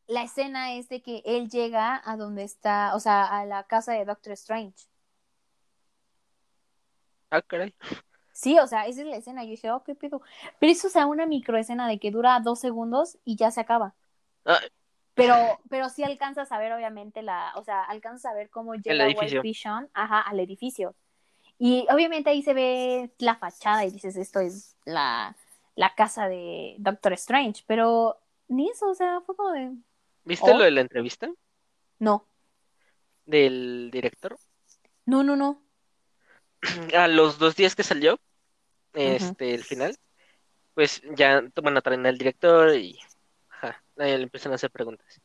la 0.06 0.22
escena 0.22 0.74
es 0.74 0.88
de 0.88 1.02
que 1.02 1.22
él 1.24 1.48
llega 1.48 2.02
a 2.04 2.16
donde 2.16 2.44
está, 2.44 2.94
o 2.94 3.00
sea, 3.00 3.24
a 3.24 3.46
la 3.46 3.64
casa 3.64 3.92
de 3.92 4.04
Doctor 4.04 4.32
Strange. 4.32 4.86
Ah, 7.30 7.40
caray. 7.40 7.74
Sí, 8.43 8.59
o 8.59 8.66
sea, 8.66 8.86
esa 8.86 9.03
es 9.03 9.07
la 9.09 9.16
escena. 9.16 9.45
Yo 9.45 9.51
dije, 9.51 9.70
oh, 9.70 9.84
qué 9.84 9.95
pedo. 9.95 10.20
Pero 10.59 10.72
eso, 10.72 10.88
o 10.88 10.90
sea, 10.90 11.07
una 11.07 11.26
microescena 11.26 11.88
de 11.88 11.99
que 12.01 12.11
dura 12.11 12.40
dos 12.40 12.61
segundos 12.61 13.18
y 13.24 13.36
ya 13.36 13.51
se 13.53 13.61
acaba. 13.61 13.95
Ah, 14.45 14.61
Pero, 15.14 15.61
pero 15.68 15.88
sí 15.90 16.03
alcanzas 16.05 16.51
a 16.53 16.59
ver, 16.59 16.72
obviamente, 16.72 17.22
la, 17.22 17.53
o 17.57 17.62
sea, 17.64 17.82
alcanzas 17.84 18.32
a 18.32 18.34
ver 18.34 18.49
cómo 18.51 18.74
llega 18.76 19.09
White 19.09 19.11
edificio. 19.11 19.40
Vision, 19.40 19.90
ajá, 19.95 20.20
al 20.22 20.40
edificio. 20.40 20.97
Y 21.59 21.86
obviamente 21.90 22.30
ahí 22.30 22.43
se 22.43 22.55
ve 22.55 23.12
la 23.18 23.36
fachada 23.36 23.84
y 23.86 23.90
dices, 23.93 24.16
esto 24.16 24.40
es 24.40 24.76
la, 24.86 25.36
la 25.76 25.95
casa 25.97 26.28
de 26.28 26.76
Doctor 26.80 27.14
Strange. 27.14 27.64
Pero 27.66 28.18
ni 28.49 28.70
eso, 28.70 28.90
o 28.90 28.95
sea, 28.95 29.20
fue 29.22 29.36
como 29.36 29.53
de, 29.53 29.72
¿Viste 30.24 30.53
Oh. 30.53 30.59
lo 30.59 30.64
de 30.64 30.72
la 30.72 30.80
entrevista 30.80 31.30
no, 32.01 32.26
del 33.26 33.90
director? 33.93 34.38
no, 35.07 35.22
no, 35.22 35.36
no. 35.36 35.62
A 36.97 37.09
los 37.09 37.38
dos 37.38 37.57
días 37.57 37.74
que 37.76 37.82
salió, 37.84 38.18
este, 38.95 39.55
el 39.55 39.64
final, 39.64 39.97
pues 40.74 41.03
ya 41.14 41.43
van 41.62 41.76
a 41.76 41.80
traer 41.80 42.07
al 42.07 42.18
director 42.18 42.74
y 42.74 42.99
ajá, 43.49 43.82
ahí 43.99 44.16
le 44.16 44.24
empiezan 44.24 44.53
a 44.53 44.57
hacer 44.57 44.70
preguntas. 44.70 45.20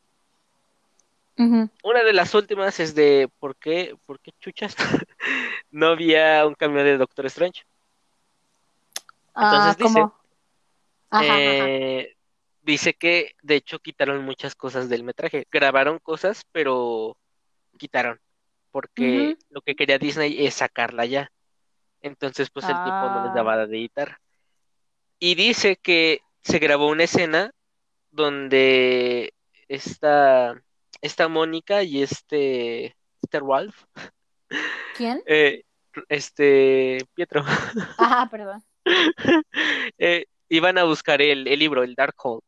Una 1.84 2.02
de 2.02 2.12
las 2.12 2.34
últimas 2.34 2.80
es 2.80 2.96
de 2.96 3.30
¿por 3.38 3.54
qué, 3.56 3.96
por 4.06 4.18
qué 4.18 4.32
chuchas 4.40 4.74
no 5.70 5.88
había 5.88 6.44
un 6.44 6.54
cambio 6.54 6.82
de 6.82 6.98
Doctor 6.98 7.26
Strange? 7.26 7.62
Ah, 9.34 9.72
Entonces 9.72 9.76
dice. 9.76 10.06
Eh, 11.22 12.16
dice 12.62 12.94
que 12.94 13.36
de 13.42 13.54
hecho 13.54 13.78
quitaron 13.78 14.24
muchas 14.24 14.56
cosas 14.56 14.88
del 14.88 15.04
metraje. 15.04 15.46
Grabaron 15.50 16.00
cosas, 16.00 16.42
pero 16.50 17.16
quitaron. 17.78 18.20
Porque 18.72 19.36
lo 19.50 19.62
que 19.62 19.76
quería 19.76 19.98
Disney 19.98 20.44
es 20.44 20.54
sacarla 20.54 21.06
ya. 21.06 21.30
Entonces, 22.02 22.50
pues 22.50 22.64
el 22.66 22.74
tiempo 22.74 22.90
no 23.10 23.22
les 23.24 23.32
Ah. 23.32 23.34
daba 23.34 23.66
de 23.66 23.76
editar. 23.76 24.18
Y 25.18 25.34
dice 25.34 25.76
que 25.76 26.20
se 26.42 26.58
grabó 26.58 26.88
una 26.88 27.04
escena 27.04 27.50
donde 28.10 29.34
esta, 29.68 30.54
esta 31.02 31.28
Mónica 31.28 31.82
y 31.82 32.02
este, 32.02 32.96
este 33.22 33.40
Ralph 33.40 33.84
¿Quién? 34.96 35.22
Eh, 35.26 35.64
este, 36.08 36.98
Pietro. 37.14 37.42
Ajá, 37.98 38.28
perdón. 38.30 38.62
Eh, 39.98 40.26
iban 40.48 40.78
a 40.78 40.84
buscar 40.84 41.20
el, 41.20 41.46
el 41.48 41.58
libro, 41.58 41.82
el 41.82 41.94
Darkhold. 41.94 42.42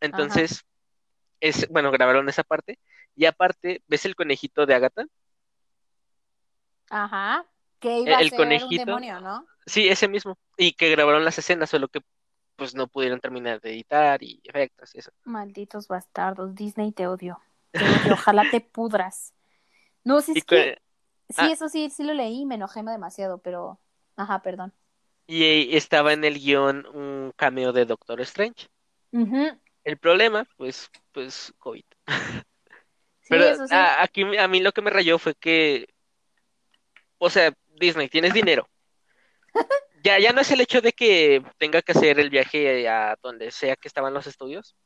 Entonces, 0.00 0.64
es, 1.40 1.66
bueno, 1.68 1.90
grabaron 1.90 2.28
esa 2.28 2.44
parte. 2.44 2.78
Y 3.16 3.24
aparte, 3.24 3.82
¿ves 3.88 4.04
el 4.04 4.14
conejito 4.14 4.64
de 4.66 4.74
Agatha? 4.74 5.04
Ajá. 6.90 7.44
Que 7.80 8.00
iba 8.00 8.20
El 8.20 8.26
a 8.26 8.30
ser 8.30 8.36
conejito. 8.36 8.82
un 8.82 8.86
demonio, 8.86 9.20
¿no? 9.20 9.46
Sí, 9.66 9.88
ese 9.88 10.08
mismo. 10.08 10.38
Y 10.56 10.72
que 10.72 10.90
grabaron 10.90 11.24
las 11.24 11.38
escenas, 11.38 11.70
solo 11.70 11.88
que 11.88 12.00
pues 12.56 12.74
no 12.74 12.88
pudieron 12.88 13.20
terminar 13.20 13.60
de 13.60 13.70
editar 13.70 14.22
y 14.22 14.40
efectos 14.44 14.94
y 14.94 14.98
eso. 14.98 15.12
Malditos 15.24 15.86
bastardos, 15.88 16.54
Disney 16.54 16.92
te 16.92 17.06
odio. 17.06 17.40
Te 17.76 17.84
odio, 17.84 18.14
ojalá 18.14 18.48
te 18.50 18.60
pudras. 18.72 19.34
No, 20.04 20.20
si 20.20 20.32
es 20.32 20.44
que, 20.44 20.78
sí, 21.28 21.36
ah. 21.38 21.50
eso 21.52 21.68
sí, 21.68 21.90
sí 21.90 22.02
lo 22.04 22.14
leí 22.14 22.40
y 22.42 22.46
me 22.46 22.56
enojé 22.56 22.82
demasiado, 22.82 23.38
pero, 23.38 23.80
ajá, 24.16 24.42
perdón. 24.42 24.72
y 25.26 25.44
eh, 25.44 25.76
estaba 25.76 26.12
en 26.12 26.24
el 26.24 26.38
guion 26.40 26.86
un 26.86 27.32
cameo 27.36 27.72
de 27.72 27.84
Doctor 27.84 28.20
Strange. 28.22 28.68
El 29.84 29.98
problema, 29.98 30.46
pues, 30.56 30.90
pues, 31.12 31.52
COVID. 31.58 31.84
Sí, 33.20 33.28
Pero 33.30 33.44
eso 33.44 33.66
sí. 33.68 33.74
a- 33.74 34.02
aquí 34.02 34.22
a 34.38 34.48
mí 34.48 34.60
lo 34.60 34.72
que 34.72 34.80
me 34.82 34.90
rayó 34.90 35.18
fue 35.18 35.34
que, 35.34 35.88
o 37.18 37.30
sea, 37.30 37.52
Disney, 37.78 38.08
tienes 38.08 38.32
dinero. 38.32 38.68
Ya, 40.02 40.18
ya 40.18 40.32
no 40.32 40.40
es 40.40 40.50
el 40.50 40.60
hecho 40.60 40.80
de 40.80 40.92
que 40.92 41.42
tenga 41.58 41.82
que 41.82 41.92
hacer 41.92 42.20
el 42.20 42.30
viaje 42.30 42.88
a 42.88 43.18
donde 43.22 43.50
sea 43.50 43.76
que 43.76 43.88
estaban 43.88 44.14
los 44.14 44.26
estudios, 44.26 44.76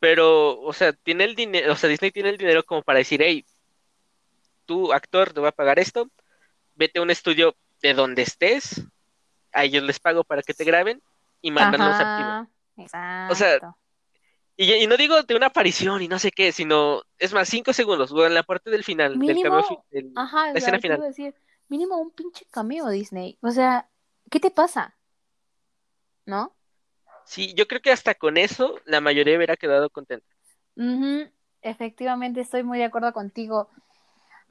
pero, 0.00 0.60
o 0.60 0.72
sea, 0.72 0.92
tiene 0.92 1.24
el 1.24 1.34
dinero, 1.34 1.72
o 1.72 1.76
sea, 1.76 1.88
Disney 1.88 2.10
tiene 2.10 2.30
el 2.30 2.36
dinero 2.36 2.64
como 2.64 2.82
para 2.82 2.98
decir, 2.98 3.22
hey, 3.22 3.46
tú, 4.66 4.92
actor, 4.92 5.32
te 5.32 5.40
voy 5.40 5.48
a 5.48 5.52
pagar 5.52 5.78
esto, 5.78 6.10
vete 6.74 6.98
a 6.98 7.02
un 7.02 7.10
estudio 7.10 7.56
de 7.80 7.94
donde 7.94 8.22
estés, 8.22 8.82
a 9.52 9.64
ellos 9.64 9.84
les 9.84 10.00
pago 10.00 10.24
para 10.24 10.42
que 10.42 10.52
te 10.52 10.64
graben 10.64 11.00
y 11.40 11.50
mandan 11.50 11.80
los 11.80 11.94
archivos. 11.94 12.32
Ajá, 12.32 12.48
exacto. 12.76 13.32
O 13.32 13.36
sea, 13.36 13.76
Y, 14.56 14.72
y 14.74 14.86
no 14.86 14.96
digo 14.96 15.22
de 15.22 15.34
una 15.34 15.46
aparición 15.46 16.02
y 16.02 16.08
no 16.08 16.18
sé 16.18 16.30
qué, 16.30 16.52
sino, 16.52 17.02
es 17.18 17.32
más, 17.32 17.48
cinco 17.48 17.72
segundos, 17.72 18.12
o 18.12 18.26
en 18.26 18.34
la 18.34 18.42
parte 18.44 18.70
del 18.70 18.84
final, 18.84 19.20
del 19.24 19.38
Mínimo, 19.38 19.40
cameo 19.40 19.62
fi- 19.62 19.80
del- 19.90 20.12
Ajá, 20.14 20.52
la 20.52 20.58
escena 20.58 20.78
¿sabes 20.78 20.84
qué 20.84 20.94
iba 20.94 21.04
final. 21.04 21.06
decir? 21.06 21.34
Mínimo 21.68 21.96
un 21.98 22.10
pinche 22.10 22.46
cameo 22.50 22.88
Disney. 22.90 23.38
O 23.42 23.50
sea, 23.50 23.88
¿qué 24.30 24.40
te 24.40 24.50
pasa? 24.50 24.96
¿No? 26.26 26.54
Sí, 27.26 27.52
yo 27.54 27.66
creo 27.66 27.80
que 27.82 27.92
hasta 27.92 28.14
con 28.14 28.36
eso 28.38 28.80
la 28.86 29.00
mayoría 29.02 29.36
hubiera 29.36 29.56
quedado 29.56 29.90
contenta. 29.90 30.26
Efectivamente, 31.62 32.40
estoy 32.40 32.62
muy 32.62 32.78
de 32.78 32.84
acuerdo 32.84 33.12
contigo. 33.12 33.68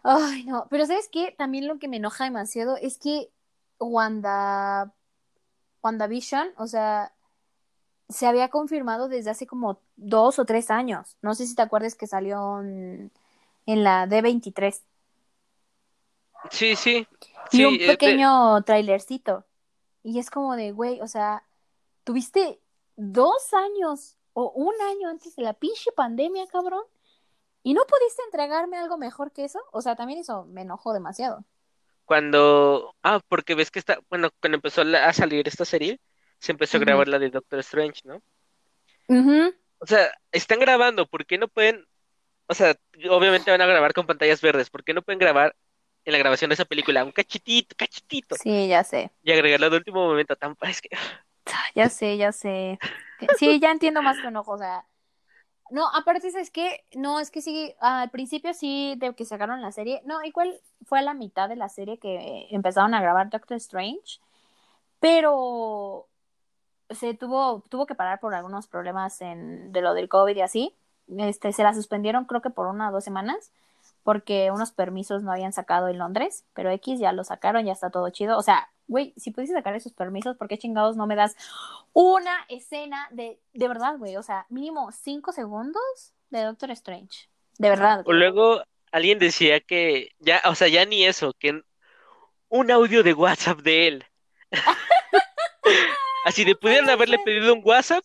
Ay, 0.03 0.45
no, 0.45 0.67
pero 0.69 0.85
¿sabes 0.85 1.09
qué? 1.11 1.35
También 1.37 1.67
lo 1.67 1.79
que 1.79 1.87
me 1.89 1.97
enoja 1.97 2.25
demasiado 2.25 2.77
es 2.77 2.97
que 2.99 3.31
Wanda, 3.79 4.93
WandaVision, 5.83 6.49
o 6.57 6.67
sea, 6.67 7.13
se 8.09 8.27
había 8.27 8.49
confirmado 8.49 9.07
desde 9.09 9.31
hace 9.31 9.47
como 9.47 9.79
dos 9.95 10.39
o 10.39 10.45
tres 10.45 10.71
años. 10.71 11.17
No 11.21 11.35
sé 11.35 11.47
si 11.47 11.55
te 11.55 11.61
acuerdas 11.63 11.95
que 11.95 12.07
salió 12.07 12.61
en, 12.61 13.11
en 13.65 13.83
la 13.83 14.07
D23. 14.07 14.83
Sí, 16.49 16.75
sí, 16.75 17.07
Y 17.51 17.63
sí, 17.63 17.65
un 17.65 17.79
eh, 17.79 17.85
pequeño 17.85 18.61
trailercito. 18.63 19.45
Y 20.03 20.19
es 20.19 20.29
como 20.31 20.55
de, 20.55 20.71
güey, 20.71 21.01
o 21.01 21.07
sea, 21.07 21.43
tuviste 22.05 22.61
dos 22.97 23.53
años 23.53 24.17
o 24.33 24.51
un 24.51 24.73
año 24.81 25.09
antes 25.09 25.35
de 25.35 25.43
la 25.43 25.53
pinche 25.55 25.91
pandemia, 25.93 26.47
cabrón. 26.47 26.83
¿Y 27.63 27.73
no 27.75 27.83
pudiste 27.85 28.23
entregarme 28.25 28.77
algo 28.77 28.97
mejor 28.97 29.31
que 29.33 29.45
eso? 29.45 29.59
O 29.73 29.81
sea, 29.81 29.95
también 29.97 30.19
eso 30.21 30.45
me 30.45 30.61
enojó 30.63 30.93
demasiado. 30.93 31.45
cuando, 32.05 32.95
ah, 33.03 33.19
porque 33.27 33.55
ves 33.55 33.71
que 33.71 33.79
está, 33.79 33.99
bueno, 34.09 34.29
cuando 34.41 34.57
empezó 34.57 34.81
a 34.81 35.13
salir 35.13 35.47
esta 35.47 35.65
serie, 35.65 35.99
se 36.43 36.51
empezó 36.51 36.75
a 36.75 36.81
grabar 36.81 37.07
la 37.07 37.19
de 37.19 37.29
Doctor 37.29 37.59
Strange, 37.59 38.01
¿no? 38.03 38.21
Ujú. 39.07 39.53
O 39.79 39.85
sea, 39.85 40.11
están 40.33 40.59
grabando, 40.59 41.07
¿por 41.07 41.25
qué 41.25 41.37
no 41.37 41.47
pueden, 41.47 41.85
o 42.47 42.53
sea, 42.53 42.75
obviamente 43.09 43.49
van 43.49 43.61
a 43.61 43.65
grabar 43.65 43.93
con 43.93 44.05
pantallas 44.05 44.41
verdes, 44.41 44.69
¿por 44.69 44.83
qué 44.83 44.93
no 44.93 45.01
pueden 45.01 45.19
grabar 45.19 45.55
en 46.03 46.11
la 46.11 46.19
grabación 46.19 46.49
de 46.49 46.55
esa 46.55 46.65
película 46.65 47.05
un 47.05 47.13
cachitito, 47.13 47.75
cachitito, 47.77 48.35
Sí, 48.35 48.67
ya 48.67 48.83
sé. 48.83 49.09
y 49.23 49.31
agregarlo 49.31 49.69
de 49.69 49.77
último 49.77 50.05
momento? 50.05 50.35
Tan, 50.35 50.57
es 50.63 50.81
que, 50.81 50.89
Ya 51.75 51.89
sé, 51.89 52.17
ya 52.17 52.33
sé. 52.33 52.77
Sí, 53.37 53.61
ya 53.61 53.71
entiendo 53.71 54.01
más 54.01 54.21
tu 54.21 54.27
enojo, 54.27 54.51
o 54.51 54.57
sea. 54.57 54.85
No, 55.71 55.87
aparte 55.95 56.27
es 56.27 56.51
que, 56.51 56.83
no, 56.93 57.21
es 57.21 57.31
que 57.31 57.41
sí, 57.41 57.73
al 57.79 58.11
principio 58.11 58.53
sí, 58.53 58.95
de 58.97 59.15
que 59.15 59.23
sacaron 59.23 59.61
la 59.61 59.71
serie, 59.71 60.01
no, 60.05 60.21
igual 60.25 60.59
fue 60.85 60.99
a 60.99 61.03
la 61.03 61.13
mitad 61.13 61.47
de 61.47 61.55
la 61.55 61.69
serie 61.69 61.99
que 61.99 62.47
empezaron 62.51 62.93
a 62.93 63.01
grabar 63.01 63.29
Doctor 63.29 63.55
Strange, 63.57 64.19
pero 64.99 66.07
se 66.89 67.13
tuvo, 67.13 67.63
tuvo 67.69 67.85
que 67.85 67.95
parar 67.95 68.19
por 68.19 68.33
algunos 68.35 68.67
problemas 68.67 69.21
en, 69.21 69.71
de 69.71 69.81
lo 69.81 69.93
del 69.93 70.09
COVID 70.09 70.35
y 70.35 70.41
así. 70.41 70.75
Este, 71.17 71.51
se 71.51 71.63
la 71.63 71.73
suspendieron 71.73 72.25
creo 72.25 72.41
que 72.41 72.49
por 72.49 72.67
una 72.67 72.89
o 72.89 72.91
dos 72.91 73.03
semanas, 73.03 73.51
porque 74.03 74.51
unos 74.51 74.71
permisos 74.71 75.23
no 75.23 75.31
habían 75.31 75.53
sacado 75.53 75.87
en 75.89 75.97
Londres, 75.97 76.45
pero 76.53 76.69
X 76.71 76.99
ya 76.99 77.11
lo 77.11 77.23
sacaron, 77.23 77.65
ya 77.65 77.73
está 77.73 77.89
todo 77.89 78.09
chido. 78.09 78.37
O 78.37 78.41
sea, 78.41 78.69
güey, 78.87 79.13
si 79.17 79.31
pudiste 79.31 79.55
sacar 79.55 79.75
esos 79.75 79.93
permisos, 79.93 80.37
¿por 80.37 80.47
qué 80.47 80.57
chingados 80.57 80.95
no 80.95 81.07
me 81.07 81.15
das 81.15 81.35
una 81.93 82.45
escena 82.49 83.07
de, 83.11 83.39
de 83.53 83.67
verdad, 83.67 83.97
güey? 83.97 84.17
O 84.17 84.23
sea, 84.23 84.45
mínimo 84.49 84.91
cinco 84.91 85.31
segundos 85.31 86.13
de 86.29 86.43
Doctor 86.43 86.71
Strange. 86.71 87.29
De 87.59 87.69
verdad. 87.69 88.01
o 88.05 88.13
luego 88.13 88.63
alguien 88.91 89.19
decía 89.19 89.59
que, 89.59 90.09
ya, 90.19 90.41
o 90.45 90.55
sea, 90.55 90.67
ya 90.67 90.85
ni 90.85 91.05
eso, 91.05 91.33
que 91.37 91.61
un 92.49 92.71
audio 92.71 93.03
de 93.03 93.13
WhatsApp 93.13 93.59
de 93.59 93.87
él. 93.87 94.05
Así 96.25 96.43
de 96.45 96.55
pudieron 96.55 96.89
haberle 96.89 97.19
pedido 97.19 97.53
un 97.53 97.61
WhatsApp, 97.63 98.03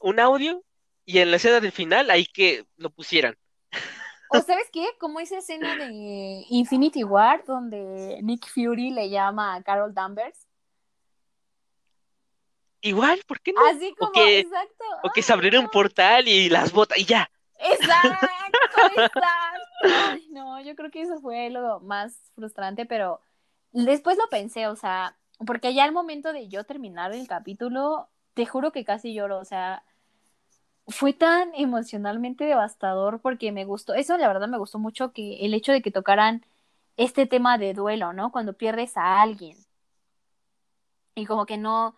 un 0.00 0.20
audio, 0.20 0.62
y 1.04 1.18
en 1.18 1.30
la 1.30 1.36
escena 1.36 1.60
del 1.60 1.72
final 1.72 2.10
ahí 2.10 2.26
que 2.26 2.66
lo 2.76 2.90
pusieran. 2.90 3.36
O 4.28 4.40
sabes 4.40 4.70
qué, 4.72 4.86
como 4.98 5.20
esa 5.20 5.38
escena 5.38 5.76
de 5.76 6.44
Infinity 6.48 7.04
War, 7.04 7.44
donde 7.44 8.20
Nick 8.22 8.48
Fury 8.48 8.90
le 8.90 9.10
llama 9.10 9.54
a 9.54 9.62
Carol 9.62 9.92
Danvers. 9.92 10.46
Igual, 12.80 13.22
¿por 13.26 13.40
qué 13.40 13.52
no? 13.52 13.64
Así 13.66 13.94
como, 13.94 14.12
que- 14.12 14.40
exacto. 14.40 14.84
O 15.04 15.10
que 15.10 15.22
se 15.22 15.32
abriera 15.32 15.60
un 15.60 15.68
portal 15.68 16.26
y 16.28 16.48
las 16.48 16.72
botas 16.72 16.98
y 16.98 17.04
ya. 17.04 17.30
Exacto, 17.58 18.26
exacto. 18.96 19.20
Ay, 19.84 20.26
no, 20.30 20.60
yo 20.62 20.74
creo 20.74 20.90
que 20.90 21.02
eso 21.02 21.20
fue 21.20 21.50
lo 21.50 21.80
más 21.80 22.32
frustrante, 22.34 22.86
pero 22.86 23.20
después 23.70 24.16
lo 24.16 24.28
pensé, 24.28 24.66
o 24.66 24.76
sea, 24.76 25.16
porque 25.46 25.74
ya 25.74 25.84
al 25.84 25.92
momento 25.92 26.32
de 26.32 26.48
yo 26.48 26.64
terminar 26.64 27.12
el 27.12 27.26
capítulo, 27.28 28.08
te 28.34 28.46
juro 28.46 28.72
que 28.72 28.84
casi 28.84 29.14
lloro, 29.14 29.38
o 29.38 29.44
sea, 29.44 29.84
fue 30.88 31.12
tan 31.12 31.52
emocionalmente 31.54 32.44
devastador 32.44 33.20
porque 33.20 33.52
me 33.52 33.64
gustó, 33.64 33.94
eso 33.94 34.16
la 34.18 34.28
verdad 34.28 34.48
me 34.48 34.58
gustó 34.58 34.78
mucho 34.78 35.12
que 35.12 35.44
el 35.46 35.54
hecho 35.54 35.72
de 35.72 35.82
que 35.82 35.90
tocaran 35.90 36.44
este 36.96 37.26
tema 37.26 37.58
de 37.58 37.74
duelo, 37.74 38.12
¿no? 38.12 38.32
Cuando 38.32 38.54
pierdes 38.54 38.96
a 38.96 39.22
alguien 39.22 39.56
y 41.14 41.26
como 41.26 41.46
que 41.46 41.58
no, 41.58 41.96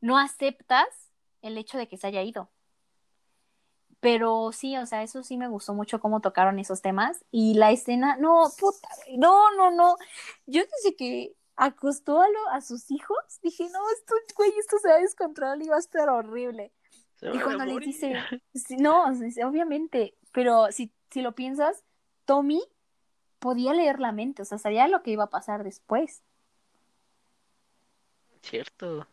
no 0.00 0.18
aceptas 0.18 0.86
el 1.42 1.58
hecho 1.58 1.78
de 1.78 1.88
que 1.88 1.96
se 1.98 2.06
haya 2.06 2.22
ido. 2.22 2.50
Pero 4.00 4.50
sí, 4.52 4.76
o 4.76 4.86
sea, 4.86 5.02
eso 5.04 5.22
sí 5.22 5.36
me 5.36 5.48
gustó 5.48 5.74
mucho 5.74 6.00
cómo 6.00 6.20
tocaron 6.20 6.58
esos 6.58 6.82
temas. 6.82 7.24
Y 7.30 7.54
la 7.54 7.70
escena, 7.70 8.16
no, 8.16 8.50
puta, 8.58 8.88
no, 9.16 9.54
no, 9.56 9.70
no. 9.70 9.96
Yo 10.46 10.62
desde 10.62 10.96
que 10.96 11.34
acostó 11.56 12.20
a, 12.20 12.28
lo- 12.28 12.48
a 12.50 12.60
sus 12.60 12.90
hijos, 12.90 13.18
dije, 13.42 13.68
no, 13.70 13.78
esto, 13.90 14.14
güey, 14.36 14.52
esto 14.58 14.78
se 14.78 14.88
va 14.88 14.94
a 14.94 15.00
descontrolar 15.00 15.62
y 15.62 15.68
va 15.68 15.76
a 15.76 15.80
estar 15.80 16.08
horrible. 16.08 16.72
Se 17.16 17.30
Y 17.34 17.40
cuando 17.40 17.64
le 17.64 17.78
dice, 17.78 18.14
sí, 18.54 18.76
no, 18.76 19.04
obviamente, 19.06 20.16
pero 20.32 20.72
si, 20.72 20.92
si 21.10 21.22
lo 21.22 21.34
piensas, 21.34 21.84
Tommy 22.24 22.62
podía 23.38 23.74
leer 23.74 24.00
la 24.00 24.12
mente, 24.12 24.42
o 24.42 24.44
sea, 24.44 24.58
sabía 24.58 24.88
lo 24.88 25.02
que 25.02 25.10
iba 25.10 25.24
a 25.24 25.30
pasar 25.30 25.64
después. 25.64 26.22
Cierto. 28.42 29.06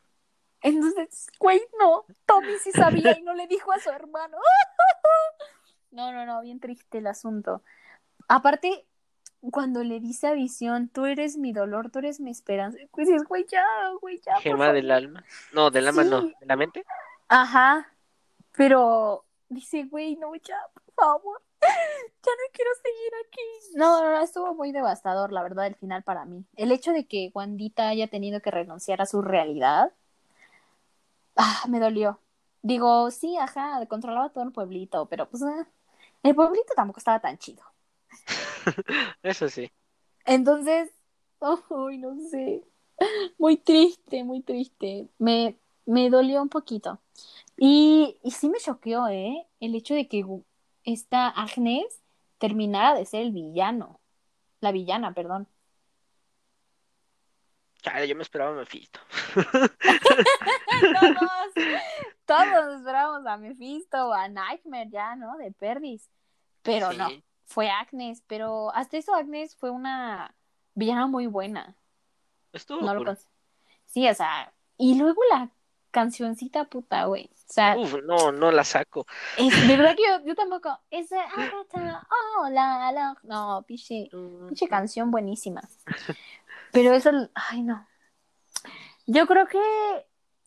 Entonces, 0.62 1.28
güey, 1.40 1.62
no, 1.80 2.06
Tommy 2.26 2.58
sí 2.60 2.72
sabía 2.72 3.18
y 3.18 3.22
no 3.22 3.34
le 3.34 3.48
dijo 3.48 3.72
a 3.72 3.80
su 3.80 3.90
hermano. 3.90 4.38
No, 5.92 6.12
no, 6.12 6.24
no, 6.24 6.42
bien 6.42 6.60
triste 6.60 7.00
el 7.00 7.08
asunto. 7.08 7.64
Aparte, 8.28 8.86
cuando 9.42 9.84
le 9.84 10.00
dice 10.00 10.28
a 10.28 10.34
Visión, 10.34 10.90
tú 10.90 11.06
eres 11.06 11.38
mi 11.38 11.54
dolor, 11.54 11.90
tú 11.90 12.00
eres 12.00 12.20
mi 12.20 12.32
esperanza, 12.32 12.78
pues 12.92 13.08
dices, 13.08 13.24
güey, 13.28 13.46
ya, 13.50 13.64
güey, 14.02 14.20
ya. 14.20 14.36
Gema 14.42 14.74
del 14.74 14.88
favor". 14.88 15.04
alma. 15.04 15.26
No, 15.54 15.72
del 15.72 15.88
alma 15.88 16.04
no. 16.04 16.22
Sí. 16.22 16.34
¿De 16.40 16.46
la 16.46 16.56
mente? 16.56 16.86
Ajá, 17.28 17.94
pero 18.56 19.26
dice, 19.48 19.86
güey, 19.86 20.16
no, 20.16 20.36
ya, 20.36 20.58
por 20.74 20.84
favor, 20.96 21.42
ya 21.62 21.68
no 22.32 22.54
quiero 22.54 22.72
seguir 22.84 23.14
aquí. 23.26 23.78
No, 23.78 24.04
no, 24.04 24.12
no, 24.12 24.22
estuvo 24.22 24.54
muy 24.54 24.72
devastador, 24.72 25.32
la 25.32 25.44
verdad, 25.44 25.68
el 25.68 25.76
final 25.76 26.04
para 26.04 26.26
mí. 26.26 26.46
El 26.56 26.72
hecho 26.72 26.92
de 26.92 27.06
que 27.06 27.32
Wandita 27.34 27.88
haya 27.90 28.08
tenido 28.08 28.42
que 28.42 28.52
renunciar 28.52 29.02
a 29.02 29.06
su 29.06 29.22
realidad, 29.22 29.94
ah, 31.36 31.64
me 31.70 31.80
dolió. 31.80 32.20
Digo, 32.62 33.10
sí, 33.12 33.38
ajá, 33.38 33.86
controlaba 33.88 34.30
todo 34.30 34.44
el 34.44 34.52
pueblito, 34.52 35.06
pero 35.06 35.30
pues, 35.30 35.44
ah, 35.44 35.68
el 36.24 36.36
pueblito 36.36 36.74
tampoco 36.76 37.00
estaba 37.00 37.20
tan 37.20 37.38
chido. 37.38 37.64
Eso 39.24 39.50
sí. 39.50 39.72
Entonces, 40.26 40.92
no 41.42 41.58
sé. 42.30 42.64
Muy 43.38 43.58
triste, 43.58 44.24
muy 44.24 44.42
triste. 44.42 45.08
Me, 45.18 45.58
me 45.86 46.10
dolió 46.10 46.42
un 46.42 46.50
poquito. 46.50 47.00
Y, 47.58 48.18
y 48.24 48.32
sí 48.32 48.50
me 48.50 48.60
choqueó, 48.60 49.08
¿eh? 49.08 49.46
El 49.60 49.76
hecho 49.76 49.94
de 49.94 50.08
que 50.08 50.26
esta 50.84 51.28
Agnes 51.30 52.02
terminara 52.38 52.98
de 52.98 53.06
ser 53.06 53.22
el 53.22 53.32
villano. 53.32 54.00
La 54.62 54.72
villana, 54.72 55.14
perdón. 55.14 55.48
Cara, 57.82 58.06
yo 58.06 58.16
me 58.16 58.24
esperaba 58.24 58.52
a 58.52 58.56
Mephisto. 58.56 59.00
todos, 59.36 59.72
todos 62.26 62.76
esperábamos 62.78 63.26
a 63.26 63.38
Mephisto 63.38 64.10
o 64.10 64.14
a 64.14 64.28
Nightmare 64.28 64.90
ya, 64.90 65.16
¿no? 65.16 65.38
De 65.38 65.52
Perdis. 65.52 66.10
Pero 66.62 66.92
Sí. 66.92 66.98
no, 66.98 67.10
fue 67.50 67.70
Agnes. 67.70 68.24
Pero 68.28 68.74
hasta 68.74 68.98
eso 68.98 69.14
Agnes 69.14 69.56
fue 69.56 69.72
una 69.72 70.34
villana 70.76 71.08
muy 71.08 71.28
buena. 71.28 71.76
Estuvo 72.54 72.82
No 72.82 72.96
lo 72.96 73.18
Sí, 73.86 74.08
o 74.08 74.14
sea, 74.14 74.54
y 74.78 74.98
luego 74.98 75.20
la 75.32 75.50
cancioncita 75.92 76.66
puta, 76.66 77.06
güey. 77.06 77.26
O 77.26 77.52
sea, 77.52 77.76
Uf, 77.76 77.96
no, 78.04 78.32
no 78.32 78.52
la 78.52 78.64
saco. 78.64 79.08
es 79.38 79.68
de 79.68 79.76
verdad 79.76 79.96
que 79.96 80.04
yo, 80.04 80.26
yo 80.26 80.36
tampoco. 80.36 80.80
Ese 80.92 81.18
Agatha, 81.18 82.08
oh, 82.12 82.50
la, 82.50 82.92
la. 82.92 83.18
No, 83.24 83.64
piche, 83.68 84.10
pinche 84.12 84.68
canción 84.68 85.10
buenísima. 85.10 85.62
Pero 86.72 86.94
eso, 86.94 87.10
ay, 87.34 87.64
no. 87.64 87.88
Yo 89.08 89.26
creo 89.26 89.48
que 89.48 89.60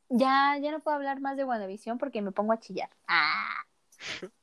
ya, 0.08 0.56
ya 0.60 0.70
no 0.70 0.78
puedo 0.78 0.96
hablar 0.96 1.20
más 1.20 1.36
de 1.36 1.42
WandaVision 1.44 1.98
porque 1.98 2.22
me 2.22 2.30
pongo 2.30 2.52
a 2.52 2.60
chillar. 2.60 2.90
Ah. 3.08 3.64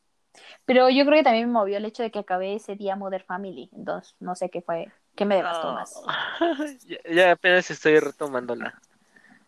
Pero 0.66 0.90
yo 0.90 1.06
creo 1.06 1.18
que 1.18 1.24
también 1.24 1.48
me 1.48 1.54
movió 1.54 1.78
el 1.78 1.86
hecho 1.86 2.04
de 2.04 2.12
que 2.12 2.20
acabé 2.20 2.56
ese 2.56 2.76
día 2.76 2.96
Mother 2.96 3.24
Family. 3.24 3.70
Entonces, 3.74 4.16
no 4.20 4.36
sé 4.36 4.50
qué 4.50 4.62
fue, 4.62 4.92
qué 5.16 5.26
me 5.26 5.36
devastó 5.36 5.74
más. 5.74 6.02
ya, 6.86 6.98
ya 7.12 7.32
apenas 7.32 7.70
estoy 7.72 8.00
retomándola. 8.00 8.80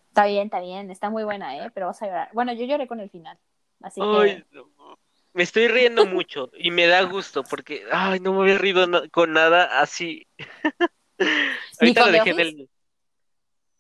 Está 0.08 0.26
bien, 0.26 0.46
está 0.46 0.60
bien, 0.60 0.92
está 0.92 1.10
muy 1.10 1.24
buena, 1.24 1.58
¿eh? 1.58 1.72
Pero 1.74 1.88
vas 1.88 2.02
a 2.02 2.06
llorar. 2.06 2.30
Bueno, 2.34 2.52
yo 2.54 2.66
lloré 2.66 2.86
con 2.86 3.00
el 3.00 3.10
final. 3.10 3.38
Así 3.82 4.02
Ay, 4.04 4.44
que. 4.44 4.46
no. 4.56 4.98
me 5.34 5.44
estoy 5.44 5.70
riendo 5.70 6.06
mucho 6.06 6.52
y 6.54 6.70
me 6.72 6.86
da 6.88 7.02
gusto 7.04 7.44
porque, 7.44 7.86
ay, 7.92 8.20
no 8.20 8.34
me 8.34 8.42
había 8.42 8.58
rido 8.58 8.86
con 9.12 9.32
nada 9.32 9.80
así. 9.80 10.28
Ahorita 11.80 12.06
lo 12.06 12.12
dejé 12.12 12.32
en 12.32 12.36
Office? 12.36 12.50
el... 12.50 12.70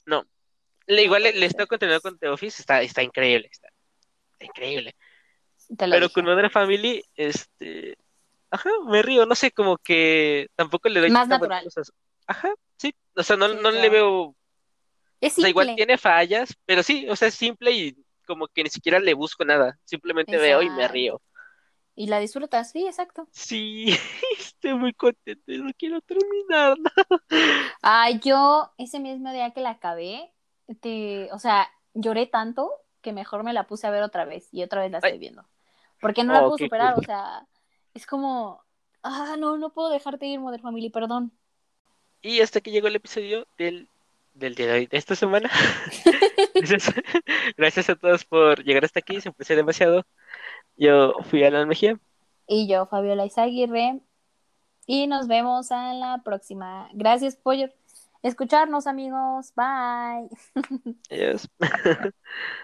No. 0.05 0.26
Le, 0.88 1.03
igual 1.03 1.24
le, 1.24 1.34
le 1.34 1.45
estoy 1.45 1.68
continuando 1.68 2.01
con 2.01 2.18
The 2.18 2.30
Office, 2.30 2.62
está, 2.62 2.82
está 2.82 3.03
increíble, 3.03 3.49
está, 3.51 3.68
está 4.32 4.45
increíble. 4.45 4.95
Te 5.78 5.88
lo 5.88 5.97
Pero 5.97 5.99
dije. 5.99 6.13
con 6.13 6.26
Modern 6.26 6.49
Family, 6.51 7.03
este... 7.15 7.97
Ajá, 8.51 8.69
me 8.88 9.01
río, 9.01 9.26
no 9.26 9.36
sé, 9.36 9.51
como 9.51 9.78
que 9.78 10.47
tampoco 10.55 10.89
le 10.89 10.99
doy 11.01 11.11
Más 11.11 11.28
natural. 11.28 11.63
cosas. 11.63 11.91
Ajá, 12.28 12.53
sí, 12.78 12.93
o 13.15 13.24
sea, 13.24 13.38
no, 13.38 13.47
Sí, 13.49 13.55
no 13.55 13.72
le 13.72 13.89
veo 13.89 14.36
Es 15.22 15.34
O 15.36 15.39
sea, 15.39 15.49
igual 15.49 15.72
simple. 15.72 15.76
tiene 15.76 15.97
fallas, 15.97 16.55
pero 16.65 16.84
sí, 16.84 17.07
o 17.09 17.15
sea, 17.15 17.28
es 17.30 17.36
simple 17.36 17.72
y 17.72 17.95
como 18.28 18.47
que 18.47 18.63
ni 18.63 18.69
siquiera 18.69 18.99
le 18.99 19.13
busco 19.13 19.45
nada. 19.45 19.80
Simplemente 19.86 20.38
veo 20.38 20.61
y 20.61 20.69
me 20.69 20.88
río. 20.88 21.22
Y 21.95 22.07
la 22.07 22.19
disfrutas, 22.19 22.72
sí, 22.72 22.86
exacto. 22.86 23.30
Sí, 23.32 23.86
estoy 24.39 24.74
muy 24.76 24.93
contento, 24.93 25.43
no 25.53 25.72
quiero 25.78 26.01
terminar. 26.01 26.78
Ay, 27.82 28.19
yo 28.19 28.74
ese 28.78 28.99
mismo 28.99 29.32
día 29.32 29.51
que 29.53 29.61
la 29.61 29.72
acabé, 29.72 30.34
te, 30.82 31.32
o 31.34 31.39
sea, 31.39 31.67
lloré 31.93 32.28
tanto 32.28 32.72
que 33.01 33.13
mejor 33.13 33.43
me 33.43 33.53
la 33.53 33.67
puse 33.67 33.88
a 33.88 33.91
ver 33.91 34.03
otra 34.03 34.26
vez 34.26 34.47
y 34.53 34.63
otra 34.63 34.82
vez 34.82 34.91
la 34.91 34.99
estoy 34.99 35.17
Ay. 35.17 35.19
viendo. 35.19 35.47
Porque 36.02 36.24
no 36.26 36.34
la 36.34 36.45
Oh, 36.45 36.45
puedo 36.45 36.58
qué 36.58 36.70
superar, 36.70 36.95
cool. 36.95 36.95
o 36.95 37.04
sea, 37.04 37.47
es 37.95 38.08
como, 38.08 38.64
ah, 39.04 39.38
no, 39.39 39.58
no 39.58 39.74
puedo 39.74 39.89
dejarte 39.91 40.28
ir, 40.28 40.39
Mother 40.41 40.62
Family, 40.62 40.89
perdón. 40.91 41.34
Y 42.22 42.41
hasta 42.41 42.62
que 42.62 42.72
llegó 42.72 42.88
el 42.88 42.95
episodio 42.95 43.47
del, 43.58 43.89
del 44.34 44.56
día 44.56 44.68
de 44.68 44.74
hoy, 44.74 44.88
de 44.88 44.97
esta 44.97 45.16
semana. 45.16 45.49
Gracias, 46.60 46.93
gracias 47.58 47.89
a 47.89 47.95
todos 47.95 48.26
por 48.26 48.64
llegar 48.64 48.86
hasta 48.86 48.99
aquí, 48.99 49.20
se 49.22 49.30
aprecia 49.30 49.56
demasiado. 49.56 50.04
Yo 50.78 51.16
fui 51.30 51.43
Alan 51.43 51.68
Mejía. 51.70 51.99
Y 52.47 52.68
yo, 52.68 52.86
Fabiola 52.88 53.26
Izaguirre, 53.26 54.02
y 54.88 55.08
nos 55.08 55.28
vemos 55.28 55.72
a 55.72 55.93
la 55.93 56.22
próxima. 56.24 56.89
Gracias 56.93 57.36
por 57.38 57.56
escucharnos, 58.24 58.88
amigos. 58.88 59.54
Bye. 59.56 60.30
Adiós. 61.12 61.47